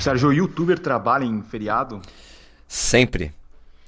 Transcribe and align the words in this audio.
Sérgio, 0.00 0.28
o 0.28 0.32
youtuber 0.32 0.78
trabalha 0.78 1.24
em 1.24 1.42
feriado? 1.42 2.00
Sempre. 2.66 3.32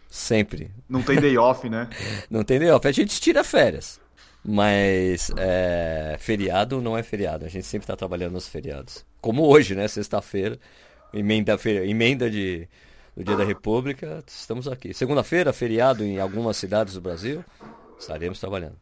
Sempre. 0.08 0.70
Não 0.88 1.02
tem 1.02 1.20
day 1.20 1.38
off, 1.38 1.68
né? 1.68 1.88
Não 2.28 2.42
tem 2.42 2.58
day 2.58 2.70
off. 2.70 2.86
A 2.86 2.92
gente 2.92 3.20
tira 3.20 3.44
férias. 3.44 4.00
Mas 4.44 5.30
é, 5.36 6.16
feriado 6.18 6.80
não 6.80 6.96
é 6.96 7.02
feriado. 7.02 7.44
A 7.44 7.48
gente 7.48 7.66
sempre 7.66 7.84
está 7.84 7.94
trabalhando 7.94 8.32
nos 8.32 8.48
feriados. 8.48 9.04
Como 9.20 9.46
hoje, 9.46 9.74
né? 9.74 9.86
Sexta-feira, 9.86 10.58
emenda, 11.12 11.58
emenda 11.84 12.30
de, 12.30 12.66
do 13.14 13.22
Dia 13.22 13.36
da 13.36 13.44
República, 13.44 14.24
estamos 14.26 14.66
aqui. 14.66 14.94
Segunda-feira, 14.94 15.52
feriado 15.52 16.02
em 16.02 16.18
algumas 16.18 16.56
cidades 16.56 16.94
do 16.94 17.02
Brasil, 17.02 17.44
estaremos 17.98 18.40
trabalhando. 18.40 18.76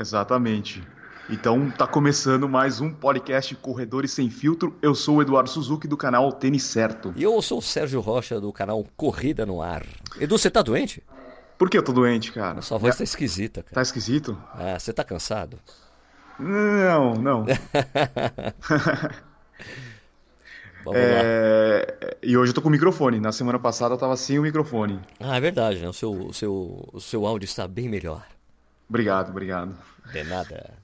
Exatamente. 0.00 0.82
Então 1.30 1.70
tá 1.70 1.86
começando 1.86 2.46
mais 2.46 2.82
um 2.82 2.90
podcast 2.90 3.54
Corredores 3.56 4.12
Sem 4.12 4.28
Filtro. 4.28 4.76
Eu 4.82 4.94
sou 4.94 5.16
o 5.16 5.22
Eduardo 5.22 5.48
Suzuki 5.48 5.88
do 5.88 5.96
canal 5.96 6.30
Tênis 6.30 6.64
Certo. 6.64 7.14
E 7.16 7.22
eu 7.22 7.40
sou 7.40 7.56
o 7.58 7.62
Sérgio 7.62 7.98
Rocha 8.00 8.38
do 8.38 8.52
canal 8.52 8.84
Corrida 8.94 9.46
no 9.46 9.62
Ar. 9.62 9.86
Edu, 10.20 10.36
você 10.36 10.50
tá 10.50 10.60
doente? 10.60 11.02
Por 11.56 11.70
que 11.70 11.78
eu 11.78 11.82
tô 11.82 11.92
doente, 11.92 12.30
cara? 12.30 12.60
sua 12.60 12.76
voz 12.76 12.96
é... 12.96 12.98
tá 12.98 13.04
esquisita, 13.04 13.62
cara. 13.62 13.74
Tá 13.74 13.80
esquisito? 13.80 14.36
É, 14.58 14.78
você 14.78 14.92
tá 14.92 15.02
cansado? 15.02 15.58
Não, 16.38 17.14
não. 17.14 17.46
é... 20.92 22.18
E 22.22 22.36
hoje 22.36 22.50
eu 22.50 22.54
tô 22.54 22.60
com 22.60 22.68
o 22.68 22.72
microfone. 22.72 23.18
Na 23.18 23.32
semana 23.32 23.58
passada 23.58 23.94
eu 23.94 23.98
tava 23.98 24.14
sem 24.18 24.38
o 24.38 24.42
microfone. 24.42 25.00
Ah, 25.18 25.38
é 25.38 25.40
verdade, 25.40 25.78
né? 25.78 25.88
O 25.88 25.94
seu, 25.94 26.12
o 26.12 26.34
seu, 26.34 26.86
o 26.92 27.00
seu 27.00 27.24
áudio 27.24 27.46
está 27.46 27.66
bem 27.66 27.88
melhor. 27.88 28.22
Obrigado, 28.90 29.30
obrigado. 29.30 29.74
De 30.12 30.22
nada. 30.24 30.83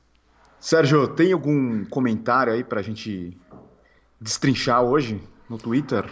Sérgio, 0.61 1.09
tem 1.09 1.33
algum 1.33 1.87
comentário 1.87 2.53
aí 2.53 2.63
pra 2.63 2.83
gente 2.83 3.35
destrinchar 4.21 4.83
hoje 4.83 5.19
no 5.49 5.57
Twitter? 5.57 6.05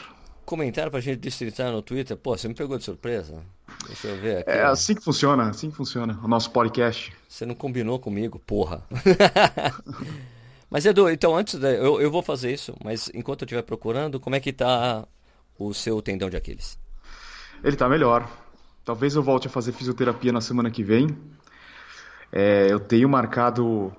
Comentário 0.46 0.90
pra 0.90 1.00
gente 1.00 1.18
destrinchar 1.18 1.70
no 1.70 1.82
Twitter? 1.82 2.16
Pô, 2.16 2.34
você 2.34 2.48
me 2.48 2.54
pegou 2.54 2.78
de 2.78 2.84
surpresa. 2.84 3.42
Deixa 3.86 4.08
eu 4.08 4.16
ver 4.16 4.38
aqui. 4.38 4.50
É 4.50 4.62
assim 4.62 4.94
que 4.94 5.04
funciona, 5.04 5.50
assim 5.50 5.70
que 5.70 5.76
funciona 5.76 6.18
o 6.24 6.26
nosso 6.26 6.50
podcast. 6.50 7.12
Você 7.28 7.44
não 7.44 7.54
combinou 7.54 7.98
comigo, 7.98 8.38
porra. 8.38 8.82
mas 10.70 10.86
Edu, 10.86 11.10
então 11.10 11.36
antes, 11.36 11.62
eu, 11.62 12.00
eu 12.00 12.10
vou 12.10 12.22
fazer 12.22 12.50
isso, 12.50 12.74
mas 12.82 13.10
enquanto 13.12 13.42
eu 13.42 13.46
estiver 13.46 13.62
procurando, 13.62 14.18
como 14.18 14.34
é 14.34 14.40
que 14.40 14.50
tá 14.50 15.06
o 15.58 15.74
seu 15.74 16.00
tendão 16.00 16.30
de 16.30 16.38
Aquiles? 16.38 16.78
Ele 17.62 17.76
tá 17.76 17.86
melhor. 17.86 18.26
Talvez 18.82 19.14
eu 19.14 19.22
volte 19.22 19.46
a 19.46 19.50
fazer 19.50 19.72
fisioterapia 19.72 20.32
na 20.32 20.40
semana 20.40 20.70
que 20.70 20.82
vem. 20.82 21.14
É, 22.32 22.66
eu 22.70 22.80
tenho 22.80 23.10
marcado 23.10 23.92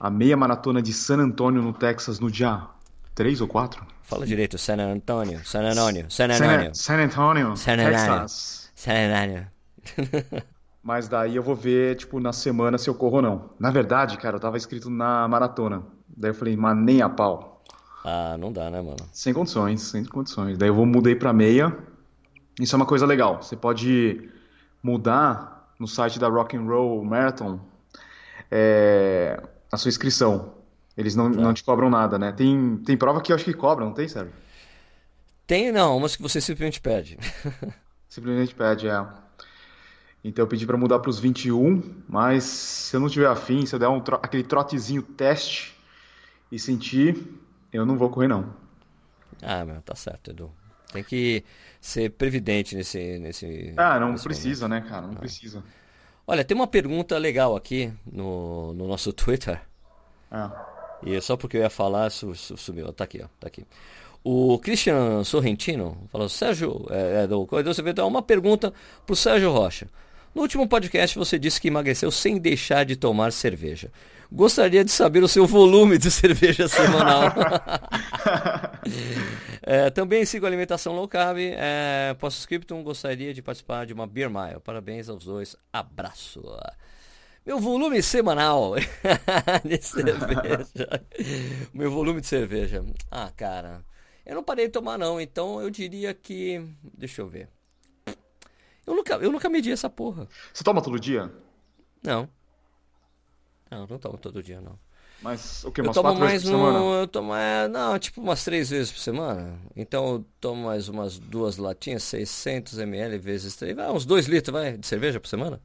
a 0.00 0.08
meia 0.08 0.34
maratona 0.34 0.80
de 0.80 0.94
San 0.94 1.18
Antonio, 1.18 1.60
no 1.60 1.74
Texas, 1.74 2.18
no 2.18 2.30
dia 2.30 2.66
3 3.14 3.42
ou 3.42 3.46
4. 3.46 3.86
Fala 4.02 4.26
direito, 4.26 4.56
San 4.56 4.78
Antonio, 4.80 5.44
San 5.44 5.60
Antonio, 5.60 6.10
San 6.10 6.24
Antonio. 6.24 6.74
San 6.74 6.94
Antonio, 7.04 7.56
San 7.56 7.72
Antonio. 7.74 7.90
Texas. 7.90 8.72
San 8.74 8.92
Antonio. 8.94 9.46
Mas 10.82 11.06
daí 11.06 11.36
eu 11.36 11.42
vou 11.42 11.54
ver, 11.54 11.96
tipo, 11.96 12.18
na 12.18 12.32
semana 12.32 12.78
se 12.78 12.88
eu 12.88 12.94
corro 12.94 13.16
ou 13.16 13.22
não. 13.22 13.50
Na 13.60 13.70
verdade, 13.70 14.16
cara, 14.16 14.36
eu 14.36 14.40
tava 14.40 14.56
inscrito 14.56 14.88
na 14.88 15.28
maratona. 15.28 15.82
Daí 16.08 16.30
eu 16.30 16.34
falei, 16.34 16.56
mas 16.56 16.74
nem 16.74 17.02
a 17.02 17.08
pau. 17.08 17.62
Ah, 18.02 18.36
não 18.38 18.50
dá, 18.50 18.70
né, 18.70 18.80
mano? 18.80 18.96
Sem 19.12 19.34
condições, 19.34 19.82
sem 19.82 20.02
condições. 20.06 20.56
Daí 20.56 20.70
eu 20.70 20.74
vou 20.74 20.86
mudei 20.86 21.14
pra 21.14 21.34
meia. 21.34 21.76
Isso 22.58 22.74
é 22.74 22.78
uma 22.78 22.86
coisa 22.86 23.04
legal. 23.04 23.42
Você 23.42 23.54
pode 23.54 24.30
mudar 24.82 25.70
no 25.78 25.86
site 25.86 26.18
da 26.18 26.28
Rock 26.28 26.56
and 26.56 26.62
Roll 26.62 27.04
Marathon 27.04 27.60
é, 28.50 29.40
a 29.70 29.76
sua 29.76 29.88
inscrição. 29.88 30.54
Eles 30.96 31.14
não, 31.14 31.30
tá. 31.30 31.40
não 31.40 31.54
te 31.54 31.62
cobram 31.64 31.88
nada, 31.88 32.18
né? 32.18 32.32
Tem, 32.32 32.76
tem 32.78 32.96
prova 32.96 33.20
que 33.20 33.32
eu 33.32 33.36
acho 33.36 33.44
que 33.44 33.54
cobram, 33.54 33.86
não 33.86 33.94
tem, 33.94 34.08
Sérgio? 34.08 34.32
Tem, 35.46 35.72
não, 35.72 35.98
mas 35.98 36.16
que 36.16 36.22
você 36.22 36.40
simplesmente 36.40 36.80
pede. 36.80 37.18
simplesmente 38.08 38.54
pede, 38.54 38.88
é. 38.88 39.06
Então 40.22 40.44
eu 40.44 40.46
pedi 40.46 40.66
para 40.66 40.76
mudar 40.76 40.98
para 40.98 41.10
os 41.10 41.18
21, 41.18 42.02
mas 42.08 42.44
se 42.44 42.94
eu 42.94 43.00
não 43.00 43.08
tiver 43.08 43.26
afim, 43.26 43.64
se 43.64 43.74
eu 43.74 43.78
der 43.78 43.88
um 43.88 44.00
tro 44.00 44.16
aquele 44.22 44.42
trotezinho 44.42 45.02
teste 45.02 45.74
e 46.52 46.58
sentir, 46.58 47.16
eu 47.72 47.86
não 47.86 47.96
vou 47.96 48.10
correr 48.10 48.28
não. 48.28 48.54
Ah, 49.42 49.64
meu, 49.64 49.80
tá 49.80 49.94
certo, 49.94 50.30
Edu. 50.30 50.52
Tem 50.92 51.02
que 51.02 51.44
ser 51.80 52.10
previdente 52.10 52.76
nesse. 52.76 53.18
nesse 53.18 53.72
ah, 53.76 53.98
não 53.98 54.12
nesse 54.12 54.24
precisa, 54.24 54.68
momento. 54.68 54.84
né, 54.84 54.90
cara? 54.90 55.06
Não 55.06 55.14
ah. 55.14 55.20
precisa. 55.20 55.64
Olha, 56.30 56.44
tem 56.44 56.54
uma 56.54 56.68
pergunta 56.68 57.18
legal 57.18 57.56
aqui 57.56 57.92
no, 58.06 58.72
no 58.74 58.86
nosso 58.86 59.10
Twitter. 59.12 59.60
Ah. 60.30 60.64
E 61.04 61.12
é 61.12 61.20
só 61.20 61.36
porque 61.36 61.56
eu 61.56 61.62
ia 61.62 61.68
falar, 61.68 62.08
sumiu. 62.08 62.92
Tá 62.92 63.02
aqui, 63.02 63.20
ó. 63.20 63.26
Tá 63.40 63.48
aqui. 63.48 63.66
O 64.22 64.56
Christian 64.60 65.24
Sorrentino 65.24 65.98
falou, 66.08 66.28
Sérgio, 66.28 66.86
é, 66.88 67.24
é 67.24 67.26
do 67.26 67.44
Corredor 67.48 67.74
você 67.74 67.82
então, 67.82 68.06
uma 68.06 68.22
pergunta 68.22 68.72
pro 69.04 69.16
Sérgio 69.16 69.50
Rocha. 69.50 69.88
No 70.32 70.42
último 70.42 70.68
podcast 70.68 71.18
você 71.18 71.36
disse 71.36 71.60
que 71.60 71.66
emagreceu 71.66 72.12
sem 72.12 72.38
deixar 72.38 72.84
de 72.84 72.94
tomar 72.94 73.32
cerveja. 73.32 73.90
Gostaria 74.32 74.84
de 74.84 74.92
saber 74.92 75.24
o 75.24 75.28
seu 75.28 75.44
volume 75.44 75.98
de 75.98 76.08
cerveja 76.12 76.68
semanal. 76.68 77.24
é, 79.62 79.90
também 79.90 80.24
sigo 80.24 80.46
alimentação 80.46 80.94
low 80.94 81.08
carb. 81.08 81.38
É, 81.38 82.14
Post-scriptum, 82.18 82.82
gostaria 82.82 83.34
de 83.34 83.42
participar 83.42 83.86
de 83.86 83.92
uma 83.92 84.06
Beer 84.06 84.30
Mile. 84.30 84.60
Parabéns 84.62 85.08
aos 85.08 85.24
dois. 85.24 85.56
Abraço. 85.72 86.42
Meu 87.44 87.58
volume 87.58 88.00
semanal 88.02 88.74
de 89.64 89.82
cerveja. 89.82 91.06
Meu 91.74 91.90
volume 91.90 92.20
de 92.20 92.28
cerveja. 92.28 92.84
Ah, 93.10 93.32
cara. 93.36 93.84
Eu 94.24 94.36
não 94.36 94.44
parei 94.44 94.66
de 94.66 94.72
tomar, 94.72 94.96
não. 94.96 95.20
Então 95.20 95.60
eu 95.60 95.70
diria 95.70 96.14
que. 96.14 96.64
Deixa 96.96 97.20
eu 97.20 97.26
ver. 97.26 97.48
Eu 98.86 98.94
nunca, 98.94 99.14
eu 99.14 99.32
nunca 99.32 99.48
medi 99.48 99.72
essa 99.72 99.90
porra. 99.90 100.28
Você 100.52 100.62
toma 100.62 100.82
todo 100.82 101.00
dia? 101.00 101.32
Não. 102.02 102.28
Não, 103.70 103.86
não 103.86 103.98
tomo 103.98 104.18
todo 104.18 104.42
dia, 104.42 104.60
não. 104.60 104.78
Mas 105.22 105.64
o 105.64 105.70
que? 105.70 105.82
Umas 105.82 105.96
eu 105.96 106.02
tomo 106.02 106.18
mais 106.18 106.44
no, 106.44 106.94
Eu 106.94 107.06
tomo, 107.06 107.34
é, 107.34 107.68
não, 107.68 107.98
tipo 107.98 108.20
umas 108.20 108.42
três 108.42 108.70
vezes 108.70 108.90
por 108.90 109.00
semana. 109.00 109.58
Então 109.76 110.14
eu 110.14 110.24
tomo 110.40 110.66
mais 110.66 110.88
umas 110.88 111.18
duas 111.18 111.56
latinhas, 111.58 112.02
600 112.04 112.78
ml 112.78 113.18
vezes 113.18 113.54
três. 113.54 113.76
Vai, 113.76 113.90
uns 113.90 114.06
dois 114.06 114.26
litros, 114.26 114.52
vai, 114.52 114.76
de 114.76 114.86
cerveja 114.86 115.20
por 115.20 115.28
semana? 115.28 115.60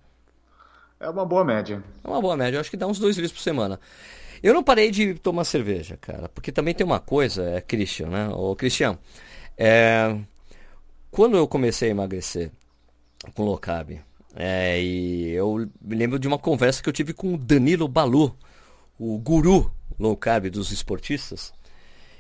É 1.00 1.10
uma 1.10 1.26
boa 1.26 1.44
média. 1.46 1.84
É 2.04 2.08
uma 2.08 2.22
boa 2.22 2.36
média. 2.36 2.58
Eu 2.58 2.62
acho 2.62 2.70
que 2.70 2.78
dá 2.78 2.88
uns 2.88 3.00
dois 3.00 3.16
litros 3.16 3.34
por 3.34 3.42
semana. 3.42 3.80
Eu 4.44 4.54
não 4.54 4.64
parei 4.64 4.92
de 4.92 5.16
tomar 5.16 5.46
cerveja, 5.46 5.98
cara. 5.98 6.30
Porque 6.30 6.52
também 6.52 6.74
tem 6.74 6.86
uma 6.86 7.00
coisa, 7.00 7.44
é 7.50 7.62
Christian, 7.62 8.10
né? 8.10 8.30
Ô, 8.30 8.56
Christian, 8.56 8.98
é... 9.58 10.18
quando 11.10 11.38
eu 11.38 11.48
comecei 11.48 11.90
a 11.90 11.92
emagrecer 11.92 12.52
com 13.34 13.44
low 13.44 13.58
carb, 13.58 14.00
é, 14.36 14.82
e 14.82 15.30
eu 15.32 15.70
me 15.82 15.96
lembro 15.96 16.20
de 16.20 16.28
uma 16.28 16.38
conversa 16.38 16.84
que 16.84 16.90
eu 16.90 16.94
tive 16.94 17.14
com 17.14 17.34
o 17.34 17.38
Danilo 17.38 17.88
Balu, 17.88 18.38
o 19.00 19.18
guru 19.18 19.72
low 19.98 20.18
carb 20.18 20.50
dos 20.50 20.72
esportistas. 20.72 21.54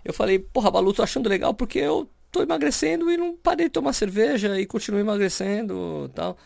Eu 0.04 0.14
falei, 0.14 0.40
porra, 0.40 0.72
Balu, 0.72 0.94
tô 0.94 1.04
achando 1.04 1.28
legal 1.28 1.54
porque 1.54 1.80
eu 1.80 2.10
tô 2.32 2.42
emagrecendo 2.42 3.12
e 3.12 3.18
não 3.18 3.36
parei 3.36 3.66
de 3.68 3.72
tomar 3.72 3.92
cerveja 3.92 4.60
e 4.60 4.66
continuo 4.66 5.00
emagrecendo 5.00 6.10
tal. 6.16 6.38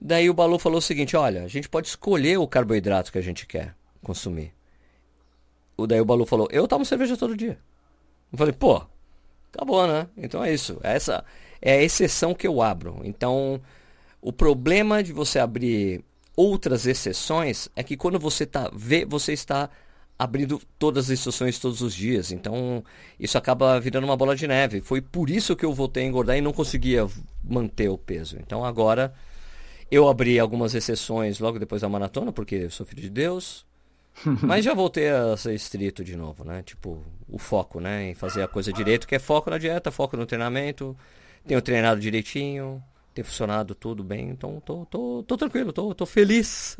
Daí 0.00 0.30
o 0.30 0.34
Balu 0.34 0.58
falou 0.58 0.78
o 0.78 0.82
seguinte, 0.82 1.16
olha, 1.16 1.44
a 1.44 1.48
gente 1.48 1.68
pode 1.68 1.88
escolher 1.88 2.38
o 2.38 2.46
carboidrato 2.46 3.12
que 3.12 3.18
a 3.18 3.22
gente 3.22 3.46
quer 3.46 3.74
consumir. 4.02 4.52
O 5.76 5.86
daí 5.86 6.00
o 6.00 6.04
Balu 6.06 6.24
falou, 6.24 6.48
eu 6.50 6.66
tomo 6.66 6.86
cerveja 6.86 7.16
todo 7.16 7.36
dia. 7.36 7.58
Eu 8.32 8.38
falei, 8.38 8.52
pô, 8.52 8.82
acabou, 9.52 9.86
né? 9.86 10.08
Então 10.16 10.42
é 10.42 10.52
isso. 10.52 10.78
Essa 10.82 11.22
é 11.60 11.72
a 11.72 11.82
exceção 11.82 12.34
que 12.34 12.46
eu 12.46 12.62
abro. 12.62 13.00
Então, 13.04 13.60
o 14.26 14.32
problema 14.32 15.04
de 15.04 15.12
você 15.12 15.38
abrir 15.38 16.04
outras 16.34 16.84
exceções 16.84 17.68
é 17.76 17.82
que 17.84 17.96
quando 17.96 18.18
você 18.18 18.44
tá 18.44 18.68
vê, 18.74 19.04
você 19.04 19.32
está 19.32 19.70
abrindo 20.18 20.60
todas 20.80 21.04
as 21.04 21.10
exceções 21.10 21.60
todos 21.60 21.80
os 21.80 21.94
dias. 21.94 22.32
Então, 22.32 22.82
isso 23.20 23.38
acaba 23.38 23.78
virando 23.78 24.02
uma 24.02 24.16
bola 24.16 24.34
de 24.34 24.48
neve. 24.48 24.80
Foi 24.80 25.00
por 25.00 25.30
isso 25.30 25.54
que 25.54 25.64
eu 25.64 25.72
voltei 25.72 26.02
a 26.02 26.06
engordar 26.08 26.36
e 26.36 26.40
não 26.40 26.52
conseguia 26.52 27.06
manter 27.44 27.88
o 27.88 27.96
peso. 27.96 28.36
Então, 28.40 28.64
agora 28.64 29.14
eu 29.92 30.08
abri 30.08 30.40
algumas 30.40 30.74
exceções 30.74 31.38
logo 31.38 31.60
depois 31.60 31.82
da 31.82 31.88
maratona, 31.88 32.32
porque 32.32 32.56
eu 32.56 32.70
sou 32.72 32.84
filho 32.84 33.02
de 33.02 33.10
Deus. 33.10 33.64
Mas 34.42 34.64
já 34.64 34.74
voltei 34.74 35.08
a 35.08 35.36
ser 35.36 35.54
estrito 35.54 36.02
de 36.02 36.16
novo, 36.16 36.42
né? 36.42 36.64
Tipo, 36.64 37.00
o 37.28 37.38
foco, 37.38 37.78
né? 37.78 38.10
Em 38.10 38.14
fazer 38.14 38.42
a 38.42 38.48
coisa 38.48 38.72
direito, 38.72 39.06
que 39.06 39.14
é 39.14 39.20
foco 39.20 39.50
na 39.50 39.58
dieta, 39.58 39.92
foco 39.92 40.16
no 40.16 40.26
treinamento. 40.26 40.96
Tenho 41.46 41.62
treinado 41.62 42.00
direitinho 42.00 42.82
tem 43.16 43.24
funcionado 43.24 43.74
tudo 43.74 44.04
bem, 44.04 44.28
então 44.28 44.60
tô, 44.60 44.84
tô, 44.84 45.24
tô 45.26 45.38
tranquilo, 45.38 45.72
tô, 45.72 45.94
tô 45.94 46.04
feliz. 46.04 46.76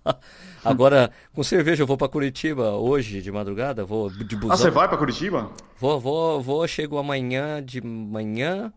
Agora, 0.64 1.10
com 1.34 1.42
cerveja, 1.42 1.82
eu 1.82 1.86
vou 1.86 1.98
para 1.98 2.08
Curitiba 2.08 2.70
hoje 2.70 3.20
de 3.20 3.30
madrugada, 3.30 3.84
vou 3.84 4.08
de 4.08 4.34
busão. 4.34 4.54
Ah, 4.54 4.56
você 4.56 4.70
vai 4.70 4.88
para 4.88 4.96
Curitiba? 4.96 5.50
Vou, 5.78 6.00
vou, 6.00 6.40
vou, 6.40 6.66
chego 6.66 6.96
amanhã 6.96 7.62
de 7.62 7.82
manhã, 7.82 8.72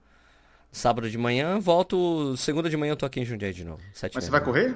sábado 0.74 1.10
de 1.10 1.18
manhã, 1.18 1.58
volto 1.58 2.36
segunda 2.36 2.70
de 2.70 2.76
manhã 2.76 2.92
eu 2.92 2.98
tô 2.98 3.06
aqui 3.06 3.22
em 3.22 3.26
Jundiaí 3.26 3.54
de 3.54 3.64
novo. 3.64 3.82
Mas 4.14 4.26
você 4.26 4.30
vai 4.30 4.44
correr? 4.44 4.76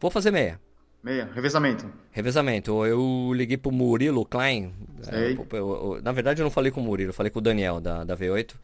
Vou 0.00 0.10
fazer 0.10 0.30
meia. 0.30 0.58
Meia, 1.02 1.28
revezamento. 1.34 1.84
Revezamento. 2.10 2.86
Eu 2.86 3.32
liguei 3.34 3.58
pro 3.58 3.70
Murilo 3.70 4.24
Klein. 4.24 4.72
Sei. 5.02 5.14
É, 5.14 5.32
eu- 5.32 5.46
eu- 5.52 5.94
eu- 5.96 6.02
na 6.02 6.12
verdade, 6.12 6.40
eu 6.40 6.44
não 6.44 6.50
falei 6.50 6.72
com 6.72 6.80
o 6.80 6.84
Murilo, 6.84 7.10
eu 7.10 7.14
falei 7.14 7.28
com 7.28 7.38
o 7.38 7.42
Daniel 7.42 7.82
da, 7.82 8.02
da 8.02 8.16
V8. 8.16 8.54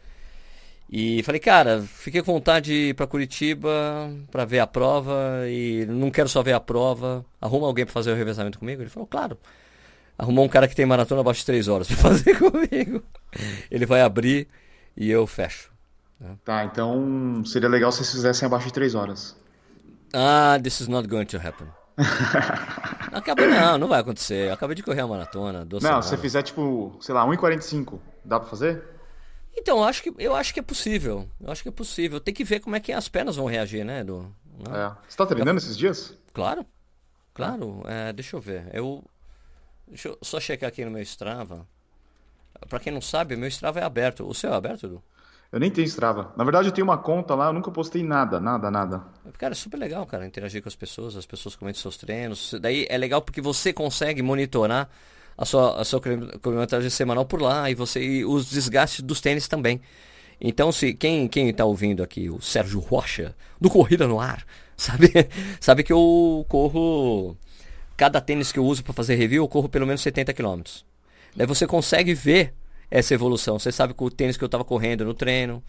E 0.88 1.22
falei, 1.24 1.40
cara, 1.40 1.82
fiquei 1.82 2.22
com 2.22 2.32
vontade 2.32 2.66
de 2.66 2.74
ir 2.90 2.94
pra 2.94 3.06
Curitiba 3.08 3.70
pra 4.30 4.44
ver 4.44 4.60
a 4.60 4.66
prova 4.66 5.42
e 5.48 5.84
não 5.86 6.10
quero 6.10 6.28
só 6.28 6.42
ver 6.42 6.52
a 6.52 6.60
prova. 6.60 7.24
Arruma 7.40 7.66
alguém 7.66 7.84
pra 7.84 7.92
fazer 7.92 8.12
o 8.12 8.14
revezamento 8.14 8.58
comigo? 8.58 8.82
Ele 8.82 8.88
falou, 8.90 9.06
claro. 9.06 9.36
Arrumou 10.16 10.44
um 10.44 10.48
cara 10.48 10.68
que 10.68 10.76
tem 10.76 10.86
maratona 10.86 11.20
abaixo 11.22 11.40
de 11.40 11.46
3 11.46 11.66
horas 11.68 11.88
pra 11.88 11.96
fazer 11.98 12.38
comigo. 12.38 13.02
Ele 13.70 13.84
vai 13.84 14.00
abrir 14.00 14.46
e 14.96 15.10
eu 15.10 15.26
fecho. 15.26 15.70
Tá, 16.44 16.64
então 16.64 17.42
seria 17.44 17.68
legal 17.68 17.90
se 17.92 17.98
vocês 17.98 18.12
fizessem 18.12 18.46
abaixo 18.46 18.66
de 18.68 18.72
3 18.72 18.94
horas. 18.94 19.36
Ah, 20.14 20.58
this 20.62 20.80
is 20.80 20.88
not 20.88 21.06
going 21.08 21.26
to 21.26 21.36
happen. 21.36 21.66
Acaba 23.12 23.46
não, 23.46 23.76
não 23.78 23.88
vai 23.88 24.00
acontecer. 24.00 24.48
Eu 24.48 24.54
acabei 24.54 24.74
de 24.76 24.82
correr 24.82 25.00
a 25.00 25.06
maratona, 25.06 25.64
Não, 25.64 25.78
se 25.78 25.80
você 25.80 25.86
semanas. 25.86 26.20
fizer 26.20 26.42
tipo, 26.42 26.96
sei 27.00 27.14
lá, 27.14 27.26
1,45, 27.26 27.98
dá 28.24 28.38
pra 28.40 28.48
fazer? 28.48 28.82
Então, 29.56 29.78
eu 29.78 29.84
acho 29.84 30.02
que 30.02 30.12
eu 30.18 30.34
acho 30.34 30.52
que 30.52 30.60
é 30.60 30.62
possível. 30.62 31.28
Eu 31.40 31.50
acho 31.50 31.62
que 31.62 31.68
é 31.68 31.72
possível. 31.72 32.20
Tem 32.20 32.34
que 32.34 32.44
ver 32.44 32.60
como 32.60 32.76
é 32.76 32.80
que 32.80 32.92
as 32.92 33.08
pernas 33.08 33.36
vão 33.36 33.46
reagir, 33.46 33.84
né, 33.84 34.00
Edu? 34.00 34.32
É. 34.68 34.92
Você 35.08 35.16
tá 35.16 35.26
treinando 35.26 35.58
esses 35.58 35.76
dias? 35.76 36.14
Claro. 36.32 36.64
Claro. 37.34 37.82
É, 37.86 38.12
deixa 38.12 38.36
eu 38.36 38.40
ver. 38.40 38.68
Eu 38.72 39.04
deixa 39.88 40.08
eu 40.08 40.18
só 40.22 40.38
checar 40.40 40.68
aqui 40.68 40.84
no 40.84 40.90
meu 40.90 41.02
Strava. 41.02 41.66
Pra 42.68 42.80
quem 42.80 42.92
não 42.92 43.00
sabe, 43.00 43.36
meu 43.36 43.48
Strava 43.48 43.80
é 43.80 43.82
aberto. 43.82 44.28
O 44.28 44.34
seu 44.34 44.52
é 44.52 44.56
aberto, 44.56 44.86
Edu? 44.86 45.02
Eu 45.52 45.60
nem 45.60 45.70
tenho 45.70 45.86
Strava. 45.86 46.32
Na 46.36 46.44
verdade, 46.44 46.68
eu 46.68 46.72
tenho 46.72 46.86
uma 46.86 46.98
conta 46.98 47.34
lá, 47.34 47.46
eu 47.46 47.52
nunca 47.52 47.70
postei 47.70 48.02
nada, 48.02 48.40
nada, 48.40 48.70
nada. 48.70 49.04
Cara, 49.38 49.52
é 49.52 49.54
super 49.54 49.76
legal, 49.76 50.04
cara, 50.04 50.26
interagir 50.26 50.60
com 50.60 50.68
as 50.68 50.74
pessoas, 50.74 51.16
as 51.16 51.24
pessoas 51.24 51.54
comentam 51.54 51.80
seus 51.80 51.96
treinos. 51.96 52.54
Daí 52.60 52.86
é 52.90 52.98
legal 52.98 53.22
porque 53.22 53.40
você 53.40 53.72
consegue 53.72 54.22
monitorar 54.22 54.90
a 55.36 55.44
sua, 55.44 55.80
a 55.80 55.84
sua 55.84 56.00
cronometragem 56.00 56.90
semanal 56.90 57.24
por 57.24 57.42
lá 57.42 57.70
e 57.70 57.74
você 57.74 58.02
e 58.02 58.24
os 58.24 58.50
desgastes 58.50 59.02
dos 59.02 59.20
tênis 59.20 59.48
também. 59.48 59.80
Então, 60.40 60.70
se 60.70 60.94
quem 60.94 61.28
quem 61.28 61.48
está 61.48 61.64
ouvindo 61.64 62.02
aqui, 62.02 62.28
o 62.28 62.40
Sérgio 62.40 62.78
Rocha, 62.80 63.34
do 63.60 63.70
Corrida 63.70 64.06
no 64.06 64.20
Ar, 64.20 64.46
sabe, 64.76 65.10
sabe 65.60 65.82
que 65.82 65.92
eu 65.92 66.44
corro 66.48 67.36
cada 67.96 68.20
tênis 68.20 68.52
que 68.52 68.58
eu 68.58 68.64
uso 68.64 68.84
para 68.84 68.92
fazer 68.92 69.14
review, 69.14 69.44
eu 69.44 69.48
corro 69.48 69.68
pelo 69.68 69.86
menos 69.86 70.02
70 70.02 70.34
km. 70.34 70.62
Daí 71.34 71.46
você 71.46 71.66
consegue 71.66 72.14
ver 72.14 72.54
essa 72.90 73.14
evolução. 73.14 73.58
Você 73.58 73.72
sabe 73.72 73.94
com 73.94 74.04
o 74.04 74.10
tênis 74.10 74.36
que 74.36 74.44
eu 74.44 74.46
estava 74.46 74.64
correndo 74.64 75.04
no 75.04 75.14
treino. 75.14 75.62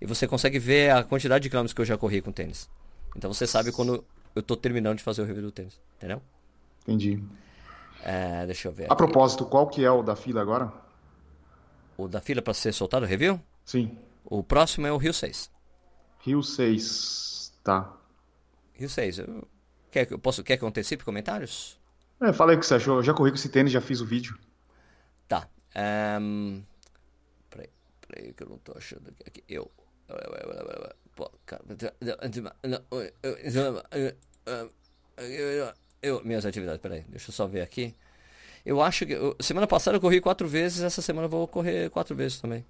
E 0.00 0.06
você 0.06 0.26
consegue 0.26 0.58
ver 0.58 0.90
a 0.90 1.04
quantidade 1.04 1.42
de 1.42 1.50
quilômetros 1.50 1.74
que 1.74 1.80
eu 1.80 1.84
já 1.84 1.96
corri 1.96 2.22
com 2.22 2.32
tênis. 2.32 2.70
Então 3.14 3.32
você 3.32 3.46
sabe 3.46 3.70
quando 3.70 4.02
eu 4.34 4.42
tô 4.42 4.56
terminando 4.56 4.96
de 4.96 5.02
fazer 5.02 5.20
o 5.20 5.24
review 5.26 5.42
do 5.42 5.52
tênis. 5.52 5.78
Entendeu? 5.98 6.22
Entendi. 6.82 7.22
É, 8.02 8.46
deixa 8.46 8.68
eu 8.68 8.72
ver. 8.72 8.84
A 8.90 8.94
aqui. 8.94 8.96
propósito, 8.96 9.44
qual 9.46 9.68
que 9.68 9.84
é 9.84 9.90
o 9.90 10.02
da 10.02 10.16
fila 10.16 10.40
agora? 10.40 10.72
O 11.96 12.08
da 12.08 12.20
fila 12.20 12.40
para 12.40 12.54
ser 12.54 12.72
soltado 12.72 13.04
o 13.04 13.08
review? 13.08 13.40
Sim. 13.64 13.96
O 14.24 14.42
próximo 14.42 14.86
é 14.86 14.92
o 14.92 14.96
Rio 14.96 15.12
6. 15.12 15.50
Rio 16.20 16.42
6. 16.42 17.52
Tá. 17.62 17.94
Rio 18.74 18.88
6. 18.88 19.18
Eu... 19.18 19.48
Quer 19.90 20.06
que 20.06 20.14
eu 20.14 20.18
posso 20.18 20.42
quer 20.44 20.56
que 20.56 20.64
eu 20.64 20.68
antecipe 20.68 21.04
comentários? 21.04 21.78
É, 22.22 22.32
fala 22.32 22.52
aí 22.52 22.56
o 22.56 22.60
que 22.60 22.66
você 22.66 22.74
achou. 22.74 22.96
Eu 22.98 23.02
já 23.02 23.12
corri 23.14 23.30
com 23.30 23.36
esse 23.36 23.48
tênis, 23.48 23.72
já 23.72 23.80
fiz 23.80 24.00
o 24.00 24.06
vídeo. 24.06 24.38
Tá. 25.28 25.48
ehm, 25.74 26.62
Peraí, 27.50 27.68
peraí 28.06 28.32
que 28.32 28.42
eu 28.42 28.48
não 28.48 28.58
tô 28.58 28.72
achando 28.76 29.08
aqui. 29.08 29.22
aqui. 29.26 29.44
Eu. 29.48 29.70
Pô, 31.16 31.30
cara, 31.46 31.62
eu, 36.02 36.22
minhas 36.24 36.44
atividades, 36.46 36.80
peraí, 36.80 37.04
deixa 37.08 37.30
eu 37.30 37.34
só 37.34 37.46
ver 37.46 37.60
aqui. 37.62 37.94
Eu 38.64 38.80
acho 38.82 39.06
que. 39.06 39.12
eu- 39.12 39.36
semana 39.40 39.66
passada 39.66 39.96
eu 39.96 40.00
corri 40.00 40.20
quatro 40.20 40.46
vezes, 40.46 40.82
essa 40.82 41.00
semana 41.02 41.26
eu 41.26 41.30
vou 41.30 41.46
correr 41.48 41.90
quatro 41.90 42.14
vezes 42.14 42.40
também. 42.40 42.64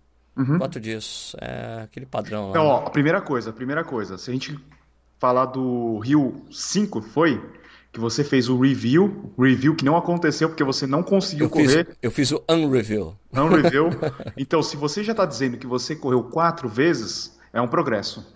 Quatro 0.58 0.80
dias. 0.80 1.36
É 1.40 1.82
aquele 1.82 2.06
padrão 2.06 2.44
lá. 2.44 2.50
Então, 2.50 2.64
né? 2.64 2.70
ó, 2.70 2.86
a 2.86 2.90
primeira 2.90 3.20
coisa, 3.20 3.50
a 3.50 3.52
primeira 3.52 3.84
coisa. 3.84 4.16
Se 4.16 4.30
a 4.30 4.32
gente 4.32 4.58
falar 5.18 5.46
do 5.46 5.98
Rio 5.98 6.46
5, 6.50 7.02
foi? 7.02 7.42
Que 7.92 8.00
você 8.00 8.22
fez 8.24 8.48
o 8.48 8.58
review, 8.58 9.34
review 9.38 9.74
que 9.74 9.84
não 9.84 9.96
aconteceu 9.96 10.48
porque 10.48 10.62
você 10.64 10.86
não 10.86 11.02
conseguiu 11.02 11.46
eu, 11.46 11.50
fiz, 11.50 11.72
correr, 11.72 11.98
eu 12.00 12.10
fiz 12.10 12.30
o 12.30 12.42
unreview. 12.48 13.16
não 13.32 13.48
review. 13.48 13.90
Então, 14.36 14.62
se 14.62 14.76
você 14.76 15.02
já 15.04 15.12
tá 15.14 15.26
dizendo 15.26 15.58
que 15.58 15.66
você 15.66 15.94
correu 15.96 16.22
quatro 16.22 16.68
vezes, 16.68 17.36
é 17.52 17.60
um 17.60 17.68
progresso. 17.68 18.32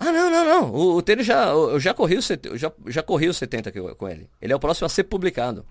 Ah, 0.00 0.10
não, 0.10 0.30
não, 0.30 0.44
não. 0.44 0.70
O, 0.72 0.96
o 0.96 1.02
tênis 1.02 1.26
já. 1.26 1.48
Eu 1.50 1.78
já 1.78 1.92
corri 1.94 2.16
o, 2.16 2.22
set- 2.22 2.46
eu 2.46 2.56
já, 2.56 2.72
já 2.86 3.02
corri 3.02 3.28
o 3.28 3.34
70 3.34 3.70
que 3.70 3.78
eu- 3.78 3.94
com 3.94 4.08
ele. 4.08 4.28
Ele 4.40 4.52
é 4.52 4.56
o 4.56 4.60
próximo 4.60 4.86
a 4.86 4.88
ser 4.88 5.04
publicado. 5.04 5.64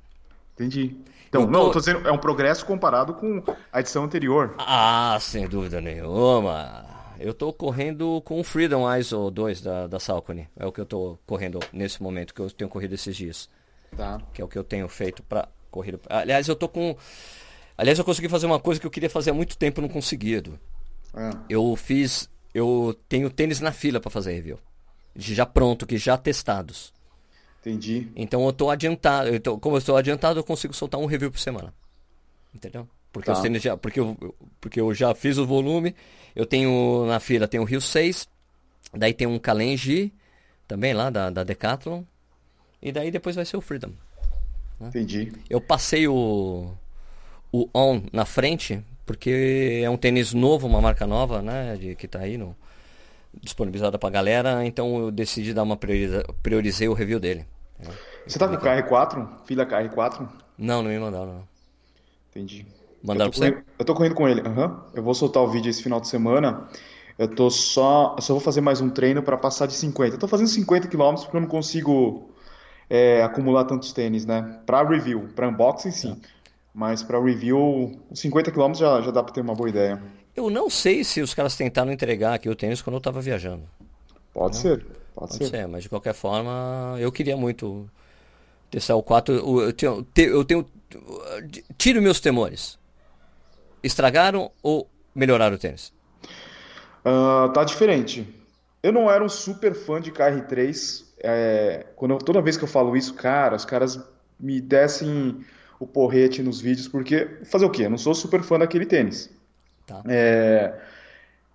Entendi. 0.54 0.96
Então, 1.28 1.42
Eu 1.42 1.48
não, 1.48 1.66
eu 1.68 1.72
tô 1.72 1.80
dizendo, 1.80 2.08
é 2.08 2.12
um 2.12 2.18
progresso 2.18 2.66
comparado 2.66 3.14
com 3.14 3.44
a 3.72 3.80
edição 3.80 4.04
anterior. 4.04 4.56
Ah, 4.60 5.18
sem 5.22 5.48
dúvida 5.48 5.80
nenhuma. 5.82 6.86
Eu 7.20 7.34
tô 7.34 7.52
correndo 7.52 8.22
com 8.24 8.40
o 8.40 8.44
Freedom 8.44 8.88
ISO 8.96 9.30
2 9.30 9.62
da, 9.62 9.88
da 9.88 10.00
Salcone. 10.00 10.48
É 10.56 10.66
o 10.66 10.72
que 10.72 10.80
eu 10.82 10.86
tô 10.86 11.18
correndo 11.26 11.60
nesse 11.74 12.02
momento, 12.02 12.34
que 12.34 12.40
eu 12.42 12.50
tenho 12.50 12.70
corrido 12.70 12.94
esses 12.96 13.16
dias. 13.16 13.50
Tá. 13.96 14.20
Que 14.34 14.42
é 14.42 14.46
o 14.46 14.48
que 14.48 14.58
eu 14.58 14.64
tenho 14.64 14.88
feito 14.88 15.22
pra 15.24 15.48
corrida. 15.72 16.00
Aliás, 16.10 16.48
eu 16.48 16.56
tô 16.56 16.68
com. 16.70 16.96
Aliás, 17.78 17.98
eu 17.98 18.06
consegui 18.06 18.30
fazer 18.30 18.46
uma 18.46 18.60
coisa 18.60 18.80
que 18.80 18.86
eu 18.88 18.92
queria 18.92 19.10
fazer 19.10 19.32
há 19.32 19.34
muito 19.34 19.58
tempo 19.58 19.80
e 19.80 19.84
não 19.84 19.90
consegui, 19.90 20.34
Edu. 20.36 20.60
É. 21.16 21.30
Eu 21.50 21.76
fiz. 21.76 22.30
Eu 22.54 22.98
tenho 23.08 23.30
tênis 23.30 23.60
na 23.60 23.72
fila 23.72 24.00
pra 24.00 24.10
fazer 24.10 24.34
review. 24.34 24.60
Já 25.16 25.46
pronto, 25.46 25.86
que 25.86 25.98
já 25.98 26.18
testados. 26.18 26.94
Entendi. 27.62 28.08
Então 28.16 28.46
eu 28.46 28.54
tô 28.54 28.70
adiantado. 28.70 29.30
Eu 29.30 29.40
tô- 29.40 29.58
como 29.60 29.76
eu 29.76 29.80
estou 29.80 29.96
adiantado, 29.98 30.40
eu 30.40 30.44
consigo 30.44 30.74
soltar 30.74 31.00
um 31.00 31.06
review 31.06 31.30
por 31.32 31.40
semana. 31.40 31.74
Entendeu? 32.54 32.88
Porque 33.12 33.28
Tá. 33.28 33.34
os 33.34 33.40
tênis 33.42 33.62
já. 33.62 33.76
Porque 33.76 34.00
eu, 34.00 34.36
porque 34.62 34.80
eu 34.80 34.94
já 34.94 35.14
fiz 35.14 35.38
o 35.38 35.46
volume. 35.46 35.96
Eu 36.36 36.46
tenho 36.46 37.06
na 37.06 37.20
fila 37.20 37.48
tem 37.48 37.60
o 37.60 37.64
Rio 37.66 37.82
6. 37.82 38.28
Daí 38.94 39.14
tem 39.14 39.28
um 39.28 39.38
Kalenji 39.38 40.14
também 40.68 40.94
lá 40.94 41.10
da, 41.10 41.30
da 41.30 41.44
Decathlon. 41.44 42.04
E 42.82 42.92
daí 42.92 43.12
depois 43.12 43.36
vai 43.36 43.46
ser 43.46 43.58
o 43.58 43.62
Freedom. 43.62 43.92
Entendi. 44.80 45.34
Eu 45.50 45.60
passei 45.60 46.08
o, 46.08 46.72
o 47.52 47.70
On 47.74 48.02
na 48.14 48.26
frente, 48.26 48.82
porque 49.10 49.82
é 49.84 49.90
um 49.90 49.98
tênis 49.98 50.36
novo, 50.36 50.68
uma 50.68 50.80
marca 50.80 51.08
nova, 51.08 51.42
né? 51.42 51.76
De, 51.78 51.96
que 51.96 52.08
tá 52.08 52.20
aí 52.20 52.38
no, 52.38 52.56
disponibilizada 53.42 53.98
pra 53.98 54.08
galera. 54.08 54.64
Então 54.64 55.00
eu 55.00 55.10
decidi 55.10 55.52
dar 55.52 55.64
uma 55.64 55.76
prioriza, 55.76 56.24
priorizei 56.44 56.88
o 56.88 56.94
review 56.94 57.20
dele. 57.20 57.44
Você 58.28 58.38
tá 58.38 58.48
com 58.48 58.54
o 58.54 58.60
KR4? 58.60 59.28
Fila 59.46 59.66
KR4? 59.66 60.30
Não, 60.60 60.84
não 60.84 60.92
me 60.92 61.00
mandaram, 61.00 61.26
não. 61.26 61.44
Entendi. 62.30 62.68
Mandaram 63.04 63.32
pra 63.32 63.40
você? 63.40 63.52
correndo, 63.52 63.66
eu 63.80 63.86
tô 63.86 63.96
correndo 63.96 64.14
com 64.14 64.28
ele. 64.28 64.42
aham. 64.42 64.84
Eu 64.94 65.02
vou 65.02 65.16
soltar 65.16 65.42
o 65.42 65.48
vídeo 65.48 65.72
esse 65.72 65.82
final 65.82 66.00
de 66.00 66.08
semana. 66.08 66.70
Eu 67.18 67.28
tô 67.28 67.50
só. 67.50 68.14
Eu 68.16 68.22
só 68.22 68.34
vou 68.34 68.42
fazer 68.42 68.62
mais 68.62 68.80
um 68.80 68.92
treino 68.92 69.24
para 69.24 69.36
passar 69.36 69.66
de 69.66 69.74
50. 69.74 70.18
Eu 70.18 70.20
tô 70.20 70.28
fazendo 70.28 70.50
50 70.50 70.88
km 70.88 71.16
porque 71.16 71.36
eu 71.36 71.42
não 71.42 71.48
consigo 71.48 72.30
é, 72.88 73.24
acumular 73.24 73.64
tantos 73.64 73.92
tênis, 73.92 74.24
né? 74.28 74.60
Pra 74.68 74.88
review, 74.88 75.30
pra 75.36 75.50
unboxing 75.50 75.90
sim. 75.90 76.14
Tá. 76.14 76.39
Mas 76.80 77.04
pra 77.04 77.20
review, 77.22 78.00
os 78.10 78.22
50 78.22 78.52
km 78.54 78.74
já, 78.74 79.02
já 79.02 79.12
dá 79.12 79.22
pra 79.22 79.34
ter 79.34 79.42
uma 79.42 79.54
boa 79.54 79.68
ideia. 79.68 80.02
Eu 80.34 80.50
não 80.50 80.70
sei 80.70 81.04
se 81.04 81.20
os 81.20 81.34
caras 81.34 81.54
tentaram 81.58 81.92
entregar 81.92 82.36
aqui 82.36 82.48
o 82.48 82.56
tênis 82.56 82.82
quando 82.82 82.94
eu 82.96 83.02
tava 83.02 83.20
viajando. 83.20 83.64
Pode 84.34 84.56
ser, 84.56 84.86
pode, 85.14 85.32
Pode 85.32 85.34
ser. 85.36 85.50
ser, 85.50 85.68
mas 85.68 85.84
de 85.84 85.90
qualquer 85.90 86.14
forma, 86.14 86.96
eu 86.98 87.12
queria 87.12 87.36
muito 87.36 87.86
testar 88.72 88.96
o 88.96 89.04
4. 89.04 89.36
Eu, 89.36 89.74
tenho, 89.74 90.04
te- 90.04 90.22
eu 90.22 90.46
tenho. 90.46 90.66
Tiro 91.78 92.02
meus 92.02 92.22
temores. 92.22 92.80
Estragaram 93.84 94.50
ou 94.64 94.90
melhoraram 95.14 95.58
o 95.58 95.60
tênis? 95.60 95.92
Ah, 97.04 97.52
tá 97.54 97.66
diferente. 97.66 98.26
Eu 98.82 98.94
não 98.94 99.12
era 99.12 99.22
um 99.22 99.28
super 99.28 99.74
fã 99.76 100.00
de 100.00 100.12
KR3. 100.14 101.04
é, 101.22 101.88
quando 101.98 102.12
eu- 102.12 102.18
toda 102.20 102.42
vez 102.42 102.56
que 102.56 102.64
eu 102.64 102.68
falo 102.70 102.96
isso, 102.96 103.14
cara, 103.16 103.54
os 103.58 103.66
caras 103.66 104.00
me 104.40 104.62
descem 104.62 105.44
o 105.80 105.88
porrete 105.88 106.44
nos 106.44 106.60
vídeos, 106.60 106.88
porque 106.88 107.28
fazer 107.46 107.66
o 107.66 107.70
quê? 107.70 107.86
Eu 107.86 107.90
não 107.90 107.98
sou 107.98 108.14
super 108.14 108.42
fã 108.44 108.60
daquele 108.60 108.86
tênis. 108.86 109.30
Tá. 109.88 110.02
É, 110.08 110.74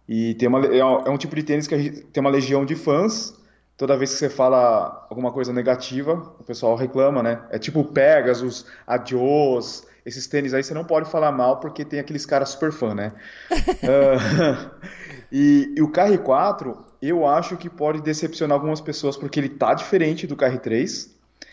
e 0.09 0.35
tem 0.35 0.49
uma, 0.49 0.65
é 0.67 0.85
um 0.85 1.01
é 1.07 1.11
um 1.11 1.17
tipo 1.19 1.35
de 1.37 1.43
tênis 1.43 1.67
que 1.67 1.79
gente- 1.79 2.03
tem 2.07 2.21
uma 2.21 2.31
legião 2.31 2.65
de 2.65 2.75
fãs. 2.75 3.35
Toda 3.77 3.97
vez 3.97 4.13
que 4.13 4.19
você 4.19 4.31
fala 4.31 5.07
alguma 5.11 5.33
coisa 5.33 5.53
negativa, 5.53 6.15
o 6.39 6.45
pessoal 6.45 6.77
reclama, 6.77 7.23
né? 7.23 7.41
É 7.51 7.59
tipo 7.59 7.81
o 7.81 7.85
Pegasus, 7.85 8.67
Adios, 8.87 9.85
esses 10.07 10.27
tênis 10.29 10.55
aí 10.55 10.63
você 10.63 10.73
não 10.75 10.85
pode 10.85 11.11
falar 11.11 11.33
mal 11.33 11.59
porque 11.59 11.85
tem 11.85 11.99
aqueles 11.99 12.25
caras 12.25 12.51
super 12.51 12.73
fã, 12.73 12.95
né? 12.95 13.13
Ah, 13.83 14.71
e, 15.33 15.75
e 15.77 15.83
o 15.83 15.91
KR4, 15.91 16.77
eu 17.03 17.27
acho 17.27 17.57
que 17.57 17.69
pode 17.69 18.01
decepcionar 18.01 18.57
algumas 18.57 18.81
pessoas 18.81 19.17
porque 19.17 19.41
ele 19.41 19.49
tá 19.49 19.75
diferente 19.75 20.27
do 20.27 20.37
KR3. 20.37 21.11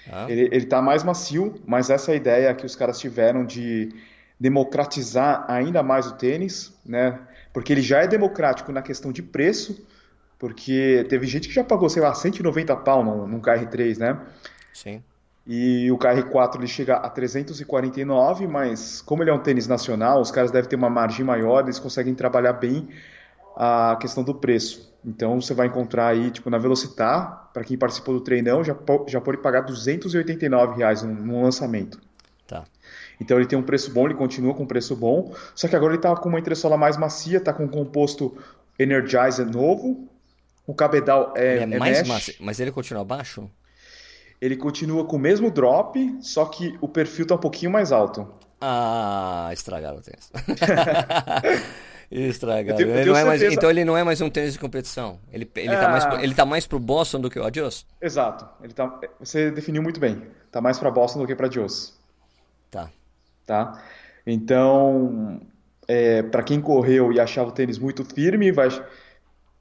Ah, 0.10 0.26
Ele, 0.30 0.50
ele 0.52 0.66
tá 0.66 0.82
mais 0.82 1.04
macio, 1.04 1.56
mas 1.66 1.90
essa 1.90 2.14
ideia 2.16 2.54
que 2.54 2.66
os 2.66 2.76
caras 2.76 3.00
tiveram 3.00 3.46
de 3.46 3.90
democratizar 4.40 5.46
ainda 5.48 5.84
mais 5.84 6.08
o 6.08 6.16
tênis, 6.16 6.74
né? 6.86 7.20
Porque 7.54 7.72
ele 7.74 7.82
já 7.82 8.00
é 8.02 8.08
democrático 8.08 8.72
na 8.72 8.82
questão 8.82 9.12
de 9.12 9.22
preço, 9.22 9.86
porque 10.40 11.06
teve 11.10 11.28
gente 11.28 11.48
que 11.48 11.54
já 11.54 11.64
pagou, 11.64 11.90
sei 11.90 12.02
lá, 12.02 12.14
190 12.14 12.76
pau 12.78 13.04
num, 13.04 13.28
num 13.28 13.40
KR3, 13.42 13.98
né? 14.00 14.20
sim. 14.74 15.04
E 15.46 15.92
o 15.92 15.98
KR4 15.98 16.56
ele 16.56 16.68
chega 16.68 16.98
a 16.98 17.10
349, 17.10 18.48
mas 18.48 19.02
como 19.02 19.24
ele 19.24 19.32
é 19.32 19.34
um 19.34 19.42
tênis 19.42 19.68
nacional, 19.68 20.22
os 20.22 20.30
caras 20.30 20.52
devem 20.52 20.70
ter 20.70 20.76
uma 20.76 20.90
margem 20.90 21.26
maior, 21.26 21.64
eles 21.64 21.80
conseguem 21.80 22.14
trabalhar 22.14 22.54
bem 22.54 22.90
a 23.56 23.98
questão 24.00 24.24
do 24.24 24.36
preço. 24.36 24.91
Então 25.04 25.42
você 25.42 25.54
vai 25.54 25.68
encontrar 25.68 26.08
aí, 26.08 26.30
tipo, 26.30 26.50
na 26.50 26.58
Velocitar, 26.58 27.50
para 27.54 27.64
quem 27.64 27.78
participou 27.78 28.14
do 28.14 28.22
treinão, 28.22 28.64
já, 28.64 28.76
já 29.08 29.20
pode 29.20 29.40
pagar 29.40 29.62
289 29.62 30.78
reais 30.78 31.02
no, 31.02 31.42
lançamento. 31.42 32.00
Tá. 32.48 32.64
Então 33.20 33.38
ele 33.38 33.48
tem 33.48 33.58
um 33.58 33.64
preço 33.64 33.92
bom, 33.92 34.06
ele 34.06 34.14
continua 34.14 34.54
com 34.54 34.64
um 34.64 34.68
preço 34.68 34.96
bom, 34.96 35.34
só 35.56 35.68
que 35.68 35.76
agora 35.76 35.94
ele 35.94 36.00
está 36.00 36.16
com 36.16 36.30
uma 36.30 36.40
entressola 36.40 36.78
mais 36.78 36.98
macia, 36.98 37.38
está 37.38 37.52
com 37.52 37.64
um 37.64 37.68
composto 37.68 38.38
Energizer 38.78 39.46
novo, 39.46 40.08
o 40.66 40.74
cabedal 40.74 41.34
é, 41.36 41.58
é, 41.58 41.62
é 41.64 41.66
mais 41.66 42.08
macio, 42.08 42.34
mas 42.40 42.60
ele 42.60 42.72
continua 42.72 43.04
baixo? 43.04 43.50
Ele 44.40 44.56
continua 44.56 45.06
com 45.06 45.18
o 45.18 45.20
mesmo 45.20 45.52
drop, 45.52 46.18
só 46.22 46.46
que 46.46 46.76
o 46.82 46.88
perfil 46.88 47.24
está 47.24 47.36
um 47.36 47.40
pouquinho 47.40 47.72
mais 47.72 47.92
alto. 47.92 48.28
Ah, 48.60 49.50
estragaram 49.54 49.98
o 49.98 50.02
tênis. 50.02 50.32
estragaram. 52.12 52.78
Tenho, 52.78 52.90
ele 52.90 53.10
é 53.10 53.24
mais, 53.24 53.42
então 53.42 53.70
ele 53.70 53.86
não 53.86 53.98
é 53.98 54.04
mais 54.04 54.20
um 54.20 54.30
tênis 54.30 54.54
de 54.54 54.60
competição. 54.60 55.20
Ele, 55.32 55.50
ele, 55.56 55.74
é... 55.74 55.80
tá, 55.80 55.90
mais, 55.90 56.24
ele 56.24 56.36
tá 56.36 56.46
mais 56.46 56.68
pro 56.68 56.80
Boston 56.80 57.22
do 57.22 57.30
que 57.30 57.40
o 57.40 57.46
Adios? 57.46 57.86
Exato. 58.02 58.48
Ele 58.62 58.74
tá, 58.74 59.00
você 59.20 59.50
definiu 59.50 59.82
muito 59.82 60.00
bem. 60.00 60.22
Tá 60.52 60.60
mais 60.60 60.78
para 60.78 60.92
Boston 60.92 61.20
do 61.20 61.28
que 61.28 61.36
para 61.36 61.48
Adios. 61.48 61.98
Tá. 62.70 62.90
Tá? 63.46 63.82
Então, 64.28 65.42
é, 65.88 66.22
para 66.22 66.44
quem 66.44 66.60
correu 66.60 67.14
e 67.14 67.20
achava 67.20 67.50
o 67.50 67.54
tênis 67.54 67.80
muito 67.80 68.04
firme, 68.04 68.52
vai, 68.52 68.70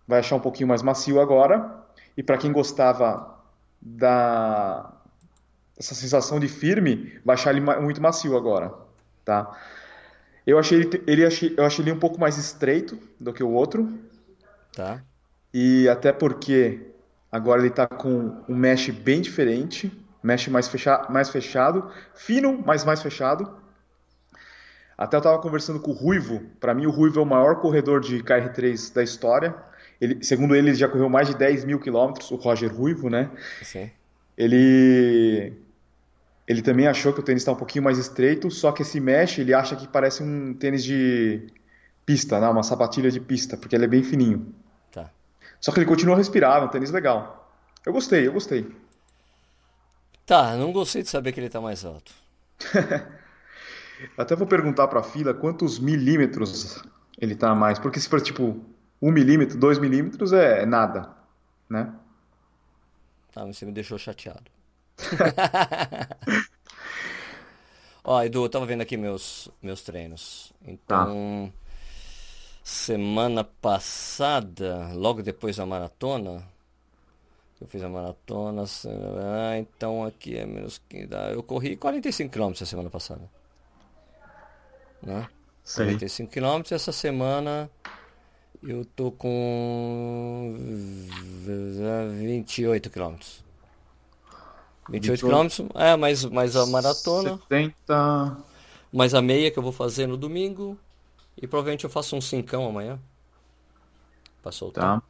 vai 0.07 0.19
achar 0.19 0.37
um 0.37 0.41
pouquinho 0.41 0.69
mais 0.69 0.83
macio 0.83 1.21
agora. 1.21 1.85
E 2.17 2.23
para 2.23 2.37
quem 2.37 2.53
gostava 2.53 3.39
da 3.81 4.93
essa 5.79 5.95
sensação 5.95 6.39
de 6.39 6.47
firme, 6.47 7.19
vai 7.25 7.35
achar 7.35 7.51
ele 7.51 7.61
muito 7.61 8.03
macio 8.03 8.37
agora, 8.37 8.71
tá? 9.25 9.51
Eu 10.47 10.59
achei 10.59 10.81
ele, 10.81 11.03
ele 11.07 11.25
achei, 11.25 11.55
eu 11.57 11.65
achei 11.65 11.85
ele 11.85 11.93
um 11.93 11.99
pouco 11.99 12.19
mais 12.19 12.37
estreito 12.39 12.99
do 13.19 13.33
que 13.33 13.43
o 13.43 13.51
outro. 13.51 13.93
Tá. 14.73 15.03
E 15.53 15.89
até 15.89 16.13
porque 16.13 16.81
agora 17.31 17.61
ele 17.61 17.71
tá 17.71 17.87
com 17.87 18.43
um 18.49 18.55
mesh 18.55 18.91
bem 18.91 19.21
diferente, 19.21 19.93
mesh 20.23 20.49
mais, 20.49 20.69
fecha, 20.69 21.07
mais 21.09 21.29
fechado, 21.29 21.91
fino, 22.15 22.63
mas 22.65 22.85
mais 22.85 23.03
fechado. 23.03 23.61
Até 24.97 25.17
eu 25.17 25.21
estava 25.21 25.39
conversando 25.39 25.81
com 25.81 25.93
o 25.93 25.95
Ruivo. 25.95 26.43
Para 26.61 26.75
mim, 26.75 26.85
o 26.85 26.91
Ruivo 26.91 27.21
é 27.21 27.23
o 27.23 27.27
maior 27.27 27.57
corredor 27.57 28.01
de 28.01 28.23
KR3 28.23 28.95
da 28.95 29.03
história. 29.03 29.55
Ele, 29.99 30.23
segundo 30.23 30.55
ele, 30.55 30.69
ele 30.69 30.77
já 30.77 30.89
correu 30.89 31.09
mais 31.09 31.29
de 31.29 31.37
10 31.37 31.65
mil 31.65 31.79
quilômetros, 31.79 32.31
o 32.31 32.37
Roger 32.37 32.75
Ruivo, 32.75 33.09
né? 33.09 33.31
Sim. 33.63 33.91
Ele, 34.37 35.55
ele 36.51 36.63
também 36.63 36.89
achou 36.89 37.13
que 37.13 37.21
o 37.21 37.23
tênis 37.23 37.43
está 37.43 37.53
um 37.53 37.57
pouquinho 37.57 37.85
mais 37.85 37.97
estreito, 37.97 38.51
só 38.51 38.73
que 38.73 38.83
esse 38.83 38.99
mesh 38.99 39.39
ele 39.39 39.55
acha 39.55 39.77
que 39.77 39.87
parece 39.87 40.21
um 40.21 40.53
tênis 40.53 40.83
de 40.83 41.47
pista, 42.05 42.41
né? 42.41 42.49
uma 42.49 42.65
sapatilha 42.65 43.09
de 43.09 43.21
pista, 43.21 43.57
porque 43.57 43.77
ele 43.77 43.85
é 43.85 43.89
bem 43.89 44.03
fininho. 44.03 44.53
Tá. 44.91 45.09
Só 45.61 45.71
que 45.71 45.79
ele 45.79 45.87
continua 45.87 46.17
respirável, 46.17 46.67
um 46.67 46.71
tênis 46.71 46.91
legal. 46.91 47.55
Eu 47.87 47.93
gostei, 47.93 48.27
eu 48.27 48.33
gostei. 48.33 48.69
Tá, 50.27 50.57
não 50.57 50.73
gostei 50.73 51.05
de 51.05 51.09
saber 51.09 51.31
que 51.31 51.39
ele 51.39 51.47
está 51.47 51.61
mais 51.61 51.85
alto. 51.85 52.13
Até 54.19 54.35
vou 54.35 54.49
perguntar 54.49 54.89
para 54.89 54.99
a 54.99 55.05
fila 55.05 55.33
quantos 55.33 55.79
milímetros 55.79 56.83
ele 57.21 57.37
tá 57.37 57.51
a 57.51 57.55
mais. 57.55 57.79
Porque 57.79 58.01
se 58.01 58.09
for 58.09 58.21
tipo 58.21 58.61
1 59.01 59.13
milímetro, 59.13 59.57
2 59.57 59.79
milímetros 59.79 60.33
é 60.33 60.67
nada, 60.67 61.11
né? 61.69 61.95
Ah, 63.37 63.45
você 63.45 63.65
me 63.65 63.71
deixou 63.71 63.97
chateado. 63.97 64.51
Ó, 68.05 68.23
Edu, 68.23 68.45
eu 68.45 68.49
tava 68.49 68.67
vendo 68.67 68.81
aqui 68.81 68.97
meus, 68.97 69.49
meus 69.63 69.83
treinos. 69.83 70.53
Então, 70.67 71.53
tá. 71.53 71.59
semana 72.65 73.45
passada, 73.45 74.91
logo 74.95 75.23
depois 75.23 75.57
da 75.57 75.67
maratona, 75.67 76.43
eu 77.61 77.67
fiz 77.67 77.83
a 77.83 77.89
maratona, 77.89 78.65
ah, 78.65 79.59
então 79.59 80.05
aqui 80.05 80.37
é 80.37 80.47
menos. 80.47 80.81
Eu 81.33 81.43
corri 81.43 81.77
45 81.77 82.33
km 82.33 82.53
a 82.61 82.67
semana 82.67 82.89
passada 82.89 83.41
né? 85.03 85.29
Sei. 85.65 85.87
45 85.87 86.33
km. 86.33 86.63
Essa 86.71 86.93
semana 86.93 87.71
eu 88.63 88.85
tô 88.85 89.11
com 89.11 90.55
28 92.19 92.91
km. 92.91 93.17
28 94.91 95.27
km, 95.27 95.69
é, 95.75 95.97
mais, 95.97 96.25
mais 96.25 96.57
a 96.57 96.67
maratona. 96.67 97.39
70. 97.49 98.37
Mais 98.93 99.15
a 99.15 99.23
meia 99.23 99.51
que 99.51 99.59
eu 99.59 99.63
vou 99.63 99.73
fazer 99.73 100.07
no 100.07 100.17
domingo. 100.17 100.77
E 101.41 101.47
provavelmente 101.47 101.85
eu 101.85 101.91
faço 101.91 102.17
um 102.17 102.21
cincão 102.21 102.67
amanhã. 102.67 102.99
Pra 104.43 104.51
soltar. 104.51 105.01
Tá. 105.01 105.03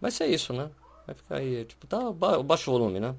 Vai 0.00 0.10
ser 0.10 0.26
isso, 0.26 0.52
né? 0.52 0.68
Vai 1.06 1.14
ficar 1.14 1.36
aí, 1.36 1.64
tipo, 1.64 1.86
tá 1.86 2.12
baixo 2.42 2.70
volume, 2.70 2.98
né? 2.98 3.14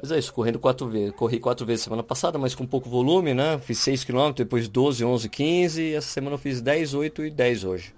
Mas 0.00 0.10
é 0.10 0.18
isso, 0.18 0.32
correndo 0.32 0.58
quatro 0.58 0.88
vezes. 0.88 1.14
Corri 1.14 1.38
quatro 1.38 1.66
vezes 1.66 1.84
semana 1.84 2.02
passada, 2.02 2.38
mas 2.38 2.54
com 2.54 2.66
pouco 2.66 2.88
volume, 2.88 3.34
né? 3.34 3.58
Fiz 3.58 3.78
6 3.78 4.04
km, 4.04 4.32
depois 4.34 4.68
12, 4.68 5.04
11, 5.04 5.28
15. 5.28 5.82
E 5.82 5.94
essa 5.94 6.08
semana 6.08 6.34
eu 6.34 6.38
fiz 6.38 6.60
10, 6.60 6.94
8 6.94 7.26
e 7.26 7.30
10 7.30 7.64
hoje. 7.64 7.94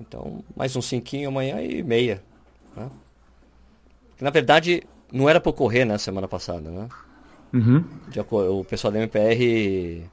Então, 0.00 0.44
mais 0.56 0.74
um 0.76 0.80
5 0.82 1.26
amanhã 1.26 1.60
e 1.60 1.82
meia. 1.82 2.22
Né? 2.76 2.90
na 4.20 4.30
verdade, 4.30 4.84
não 5.12 5.28
era 5.28 5.40
para 5.40 5.52
correr 5.52 5.84
na 5.84 5.94
né, 5.94 5.98
semana 5.98 6.26
passada, 6.26 6.70
né? 6.70 6.88
Uhum. 7.52 7.84
o 8.58 8.64
pessoal 8.64 8.90
da 8.90 8.98
MPR 8.98 10.08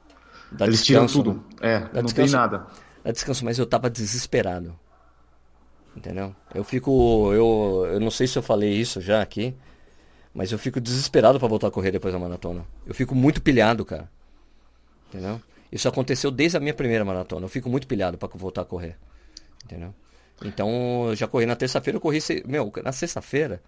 dá 0.52 0.66
Eles 0.66 0.84
descanso. 0.84 1.22
tiram 1.22 1.34
tudo. 1.34 1.44
É, 1.62 1.80
não 1.80 2.02
descanso, 2.02 2.14
tem 2.14 2.28
nada. 2.28 2.66
Dá 3.02 3.10
descanso, 3.10 3.44
mas 3.44 3.58
eu 3.58 3.64
tava 3.64 3.88
desesperado. 3.88 4.78
Entendeu? 5.96 6.36
Eu 6.54 6.62
fico. 6.62 7.32
Eu, 7.32 7.88
eu 7.92 8.00
não 8.00 8.10
sei 8.10 8.26
se 8.26 8.38
eu 8.38 8.42
falei 8.42 8.70
isso 8.70 9.00
já 9.00 9.22
aqui. 9.22 9.54
Mas 10.32 10.52
eu 10.52 10.58
fico 10.58 10.80
desesperado 10.80 11.40
para 11.40 11.48
voltar 11.48 11.66
a 11.66 11.70
correr 11.70 11.90
depois 11.90 12.14
da 12.14 12.20
maratona. 12.20 12.64
Eu 12.86 12.94
fico 12.94 13.14
muito 13.16 13.42
pilhado, 13.42 13.84
cara. 13.84 14.08
Entendeu? 15.08 15.40
Isso 15.72 15.88
aconteceu 15.88 16.30
desde 16.30 16.56
a 16.56 16.60
minha 16.60 16.74
primeira 16.74 17.04
maratona. 17.04 17.46
Eu 17.46 17.48
fico 17.48 17.68
muito 17.68 17.86
pilhado 17.88 18.16
para 18.16 18.28
voltar 18.34 18.62
a 18.62 18.64
correr. 18.64 18.96
Entendeu? 19.64 19.92
Então, 20.44 21.08
eu 21.08 21.16
já 21.16 21.26
corri 21.26 21.46
na 21.46 21.56
terça-feira, 21.56 21.96
eu 21.96 22.00
corri, 22.00 22.20
meu, 22.46 22.72
na 22.82 22.92
sexta-feira, 22.92 23.60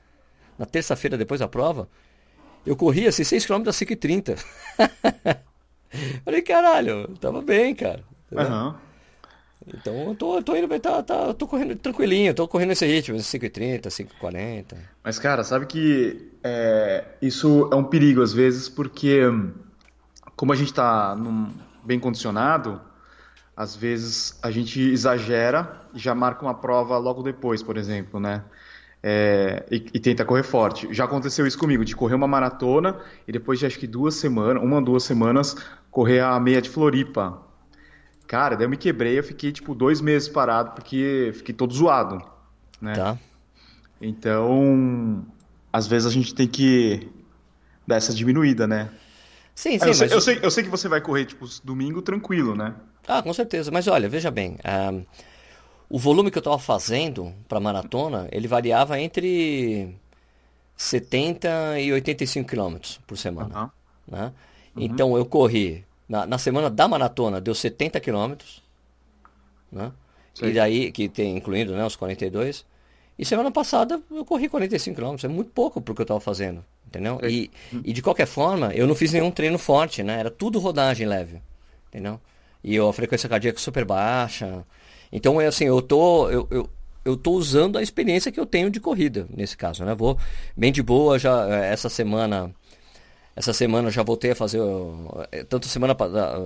na 0.62 0.66
terça-feira 0.66 1.18
depois 1.18 1.40
da 1.40 1.48
prova, 1.48 1.88
eu 2.64 2.76
corri 2.76 3.08
assim 3.08 3.24
6 3.24 3.46
km 3.46 3.68
a 3.68 3.72
5 3.72 3.92
e 3.92 3.96
30. 3.96 4.36
Falei, 6.24 6.40
caralho, 6.40 7.08
tava 7.20 7.42
bem, 7.42 7.74
cara. 7.74 8.04
Uhum. 8.30 8.74
Então 9.66 9.94
eu 10.08 10.14
tô, 10.14 10.36
eu 10.36 10.42
tô 10.42 10.56
indo, 10.56 10.68
tá, 10.78 11.02
tá, 11.02 11.34
tô 11.34 11.48
correndo 11.48 11.74
tranquilinho, 11.74 12.32
tô 12.32 12.46
correndo 12.46 12.68
nesse 12.68 12.86
ritmo, 12.86 13.16
5h30, 13.16 13.86
5h40. 13.86 14.76
Mas, 15.02 15.18
cara, 15.18 15.42
sabe 15.42 15.66
que 15.66 16.30
é, 16.44 17.04
isso 17.20 17.68
é 17.72 17.74
um 17.74 17.84
perigo 17.84 18.22
às 18.22 18.32
vezes, 18.32 18.68
porque 18.68 19.20
como 20.36 20.52
a 20.52 20.56
gente 20.56 20.72
tá 20.72 21.16
num, 21.16 21.52
bem 21.84 21.98
condicionado, 21.98 22.80
às 23.56 23.74
vezes 23.74 24.38
a 24.42 24.50
gente 24.52 24.80
exagera 24.80 25.80
e 25.92 25.98
já 25.98 26.14
marca 26.14 26.42
uma 26.42 26.54
prova 26.54 26.96
logo 26.98 27.20
depois, 27.20 27.64
por 27.64 27.76
exemplo, 27.76 28.20
né? 28.20 28.44
É, 29.02 29.64
e, 29.70 29.84
e, 29.94 30.00
tenta 30.00 30.24
correr 30.24 30.44
forte. 30.44 30.92
Já 30.94 31.04
aconteceu 31.04 31.44
isso 31.44 31.58
comigo, 31.58 31.84
de 31.84 31.96
correr 31.96 32.14
uma 32.14 32.28
maratona 32.28 33.00
e 33.26 33.32
depois 33.32 33.58
de 33.58 33.66
acho 33.66 33.78
que 33.78 33.86
duas 33.86 34.14
semanas, 34.14 34.62
uma 34.62 34.80
duas 34.80 35.02
semanas, 35.02 35.56
correr 35.90 36.20
a 36.20 36.38
meia 36.38 36.62
de 36.62 36.70
Floripa. 36.70 37.42
Cara, 38.28 38.56
daí 38.56 38.64
eu 38.64 38.70
me 38.70 38.76
quebrei, 38.76 39.18
eu 39.18 39.24
fiquei 39.24 39.50
tipo 39.50 39.74
dois 39.74 40.00
meses 40.00 40.28
parado 40.28 40.70
porque 40.72 41.32
fiquei 41.34 41.52
todo 41.54 41.74
zoado, 41.74 42.24
né? 42.80 42.94
Tá. 42.94 43.18
Então, 44.00 45.26
às 45.72 45.86
vezes 45.86 46.06
a 46.06 46.10
gente 46.10 46.34
tem 46.34 46.46
que 46.46 47.08
dar 47.86 47.96
essa 47.96 48.14
diminuída, 48.14 48.66
né? 48.66 48.88
Sim, 49.54 49.78
sim. 49.78 49.86
eu, 49.86 49.94
sei, 49.94 50.08
eu, 50.12 50.20
sei, 50.20 50.38
eu 50.42 50.50
sei 50.50 50.64
que 50.64 50.70
você 50.70 50.88
vai 50.88 51.00
correr, 51.00 51.26
tipo, 51.26 51.46
domingo 51.62 52.00
tranquilo, 52.00 52.54
né? 52.54 52.74
Ah, 53.06 53.22
com 53.22 53.32
certeza. 53.32 53.70
Mas 53.70 53.86
olha, 53.86 54.08
veja 54.08 54.30
bem. 54.30 54.56
Um, 54.64 55.04
o 55.92 55.98
volume 55.98 56.30
que 56.30 56.38
eu 56.38 56.40
estava 56.40 56.58
fazendo 56.58 57.34
para 57.46 57.60
maratona, 57.60 58.26
ele 58.32 58.48
variava 58.48 58.98
entre 58.98 59.94
70 60.74 61.80
e 61.80 61.92
85 61.92 62.48
quilômetros 62.48 62.98
por 63.06 63.18
semana. 63.18 63.64
Uhum. 63.64 63.70
Né? 64.08 64.32
Uhum. 64.74 64.82
Então 64.84 65.16
eu 65.18 65.26
corri 65.26 65.84
na, 66.08 66.24
na 66.24 66.38
semana 66.38 66.70
da 66.70 66.88
maratona 66.88 67.42
deu 67.42 67.54
70 67.54 68.00
quilômetros, 68.00 68.62
né? 69.70 69.92
E 70.40 70.50
daí, 70.50 70.90
que 70.90 71.10
tem 71.10 71.36
incluindo 71.36 71.74
né, 71.74 71.84
os 71.84 71.94
42. 71.94 72.64
E 73.18 73.24
semana 73.26 73.50
passada 73.50 74.00
eu 74.10 74.24
corri 74.24 74.48
45 74.48 74.94
quilômetros, 74.94 75.24
é 75.24 75.28
muito 75.28 75.50
pouco 75.50 75.78
pro 75.78 75.94
que 75.94 76.00
eu 76.00 76.04
estava 76.04 76.20
fazendo, 76.20 76.64
entendeu? 76.86 77.20
E, 77.22 77.50
e 77.84 77.92
de 77.92 78.00
qualquer 78.00 78.26
forma, 78.26 78.72
eu 78.72 78.86
não 78.86 78.94
fiz 78.94 79.12
nenhum 79.12 79.30
treino 79.30 79.58
forte, 79.58 80.02
né? 80.02 80.18
Era 80.18 80.30
tudo 80.30 80.58
rodagem 80.58 81.06
leve, 81.06 81.42
entendeu? 81.88 82.18
E 82.64 82.78
a 82.78 82.92
frequência 82.94 83.28
cardíaca 83.28 83.58
super 83.58 83.84
baixa. 83.84 84.64
Então, 85.12 85.40
é 85.40 85.46
assim, 85.46 85.64
eu 85.66 85.82
tô, 85.82 86.30
eu, 86.30 86.48
eu, 86.50 86.70
eu 87.04 87.16
tô 87.16 87.32
usando 87.32 87.76
a 87.76 87.82
experiência 87.82 88.32
que 88.32 88.40
eu 88.40 88.46
tenho 88.46 88.70
de 88.70 88.80
corrida, 88.80 89.26
nesse 89.30 89.56
caso, 89.56 89.84
né? 89.84 89.94
Vou 89.94 90.18
bem 90.56 90.72
de 90.72 90.82
boa, 90.82 91.18
já 91.18 91.46
essa 91.48 91.88
semana 91.88 92.50
Essa 93.36 93.52
semana 93.52 93.88
eu 93.88 93.92
já 93.92 94.02
voltei 94.02 94.32
a 94.32 94.34
fazer. 94.36 94.60
Tanto 95.48 95.68
semana 95.68 95.96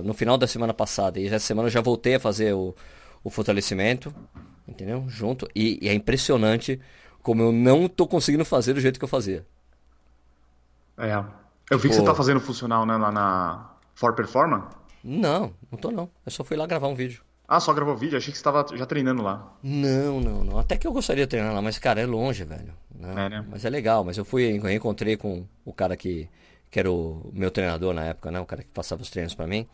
no 0.03 0.13
final 0.13 0.37
da 0.37 0.47
semana 0.47 0.73
passada 0.73 1.19
e 1.19 1.27
essa 1.27 1.39
semana 1.39 1.67
eu 1.67 1.71
já 1.71 1.81
voltei 1.81 2.15
a 2.15 2.19
fazer 2.19 2.53
o, 2.53 2.75
o 3.23 3.29
fortalecimento. 3.29 4.13
Entendeu? 4.67 5.05
Junto. 5.07 5.47
E, 5.55 5.79
e, 5.81 5.87
é 5.87 5.93
impressionante 5.93 6.79
como 7.23 7.41
eu 7.41 7.51
não 7.51 7.87
tô 7.87 8.05
conseguindo 8.05 8.43
fazer 8.43 8.73
do 8.73 8.81
jeito 8.81 8.99
que 8.99 9.05
eu 9.05 9.09
fazia. 9.09 9.45
É. 10.97 11.23
Eu 11.69 11.79
vi 11.79 11.89
que 11.89 11.95
você 11.95 12.03
tá 12.03 12.15
fazendo 12.15 12.39
funcional, 12.39 12.85
né, 12.85 12.97
lá 12.97 13.11
na 13.11 13.69
For 13.95 14.13
Performance? 14.13 14.75
Não, 15.03 15.53
não 15.71 15.77
tô 15.77 15.91
não. 15.91 16.09
Eu 16.25 16.31
só 16.31 16.43
fui 16.43 16.57
lá 16.57 16.65
gravar 16.65 16.87
um 16.87 16.95
vídeo. 16.95 17.21
Ah, 17.47 17.61
só 17.61 17.73
gravou 17.73 17.95
vídeo? 17.95 18.17
Achei 18.17 18.31
que 18.31 18.37
você 18.37 18.41
estava 18.41 18.65
já 18.75 18.85
treinando 18.85 19.23
lá. 19.23 19.55
Não, 19.63 20.19
não, 20.19 20.43
não. 20.43 20.59
Até 20.59 20.75
que 20.75 20.85
eu 20.85 20.91
gostaria 20.91 21.25
de 21.25 21.29
treinar 21.29 21.53
lá, 21.53 21.61
mas, 21.61 21.79
cara, 21.79 22.01
é 22.01 22.05
longe, 22.05 22.43
velho. 22.43 22.73
Né? 22.93 23.13
É, 23.25 23.29
né? 23.29 23.45
Mas 23.49 23.63
é 23.63 23.69
legal. 23.69 24.03
Mas 24.03 24.17
eu 24.17 24.25
fui, 24.25 24.59
eu 24.61 24.69
encontrei 24.69 25.15
com 25.15 25.45
o 25.63 25.71
cara 25.71 25.95
que, 25.95 26.27
que 26.69 26.77
era 26.77 26.91
o 26.91 27.31
meu 27.33 27.49
treinador 27.49 27.93
na 27.93 28.03
época, 28.03 28.31
né? 28.31 28.39
O 28.41 28.45
cara 28.45 28.63
que 28.63 28.69
passava 28.69 29.01
os 29.01 29.09
treinos 29.09 29.33
para 29.33 29.47
mim, 29.47 29.65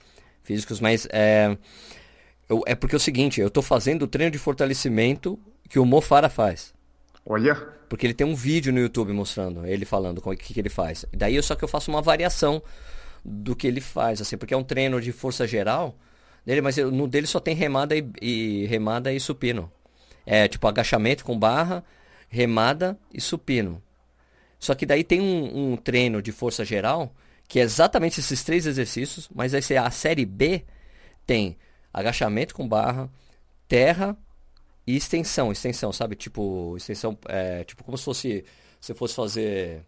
físicos. 0.43 0.79
Mas 0.79 1.07
é, 1.11 1.57
eu, 2.47 2.61
é 2.67 2.75
porque 2.75 2.95
é 2.95 2.97
o 2.97 2.99
seguinte, 2.99 3.41
eu 3.41 3.49
tô 3.49 3.63
fazendo 3.63 4.03
o 4.03 4.07
treino 4.07 4.31
de 4.31 4.37
fortalecimento 4.37 5.39
que 5.67 5.79
o 5.79 5.85
Mofara 5.85 6.29
faz. 6.29 6.75
Olha. 7.25 7.55
Porque 7.89 8.05
ele 8.05 8.13
tem 8.13 8.27
um 8.27 8.35
vídeo 8.35 8.71
no 8.71 8.79
YouTube 8.79 9.13
mostrando, 9.13 9.65
ele 9.65 9.85
falando 9.85 10.19
o 10.23 10.35
que, 10.35 10.53
que 10.53 10.59
ele 10.59 10.69
faz. 10.69 11.05
Daí 11.11 11.41
só 11.41 11.55
que 11.55 11.63
eu 11.63 11.67
faço 11.67 11.89
uma 11.89 12.03
variação 12.03 12.61
do 13.25 13.55
que 13.55 13.65
ele 13.65 13.81
faz, 13.81 14.21
assim, 14.21 14.37
porque 14.37 14.53
é 14.53 14.57
um 14.57 14.63
treino 14.63 15.01
de 15.01 15.11
força 15.11 15.47
geral 15.47 15.95
dele, 16.45 16.61
mas 16.61 16.77
no 16.77 17.07
dele 17.07 17.27
só 17.27 17.39
tem 17.39 17.55
remada 17.55 17.95
e, 17.95 18.09
e, 18.21 18.65
remada 18.67 19.13
e 19.13 19.19
supino. 19.19 19.71
É 20.25 20.47
tipo 20.47 20.67
agachamento 20.67 21.23
com 21.23 21.37
barra, 21.37 21.83
remada 22.29 22.97
e 23.13 23.19
supino. 23.19 23.81
Só 24.59 24.73
que 24.73 24.85
daí 24.85 25.03
tem 25.03 25.19
um, 25.19 25.73
um 25.73 25.77
treino 25.77 26.21
de 26.21 26.31
força 26.31 26.63
geral 26.63 27.13
que 27.47 27.59
é 27.59 27.63
exatamente 27.63 28.19
esses 28.19 28.43
três 28.43 28.65
exercícios, 28.65 29.29
mas 29.33 29.53
aí 29.53 29.77
a 29.77 29.91
série 29.91 30.25
B 30.25 30.65
tem 31.25 31.57
agachamento 31.93 32.55
com 32.55 32.67
barra, 32.67 33.09
terra 33.67 34.17
e 34.87 34.95
extensão, 34.95 35.51
extensão, 35.51 35.91
sabe? 35.91 36.15
Tipo, 36.15 36.75
extensão, 36.77 37.17
é, 37.27 37.63
tipo 37.63 37.83
como 37.83 37.97
se 37.97 38.05
fosse, 38.05 38.45
se 38.79 38.93
fosse 38.93 39.13
fazer 39.13 39.85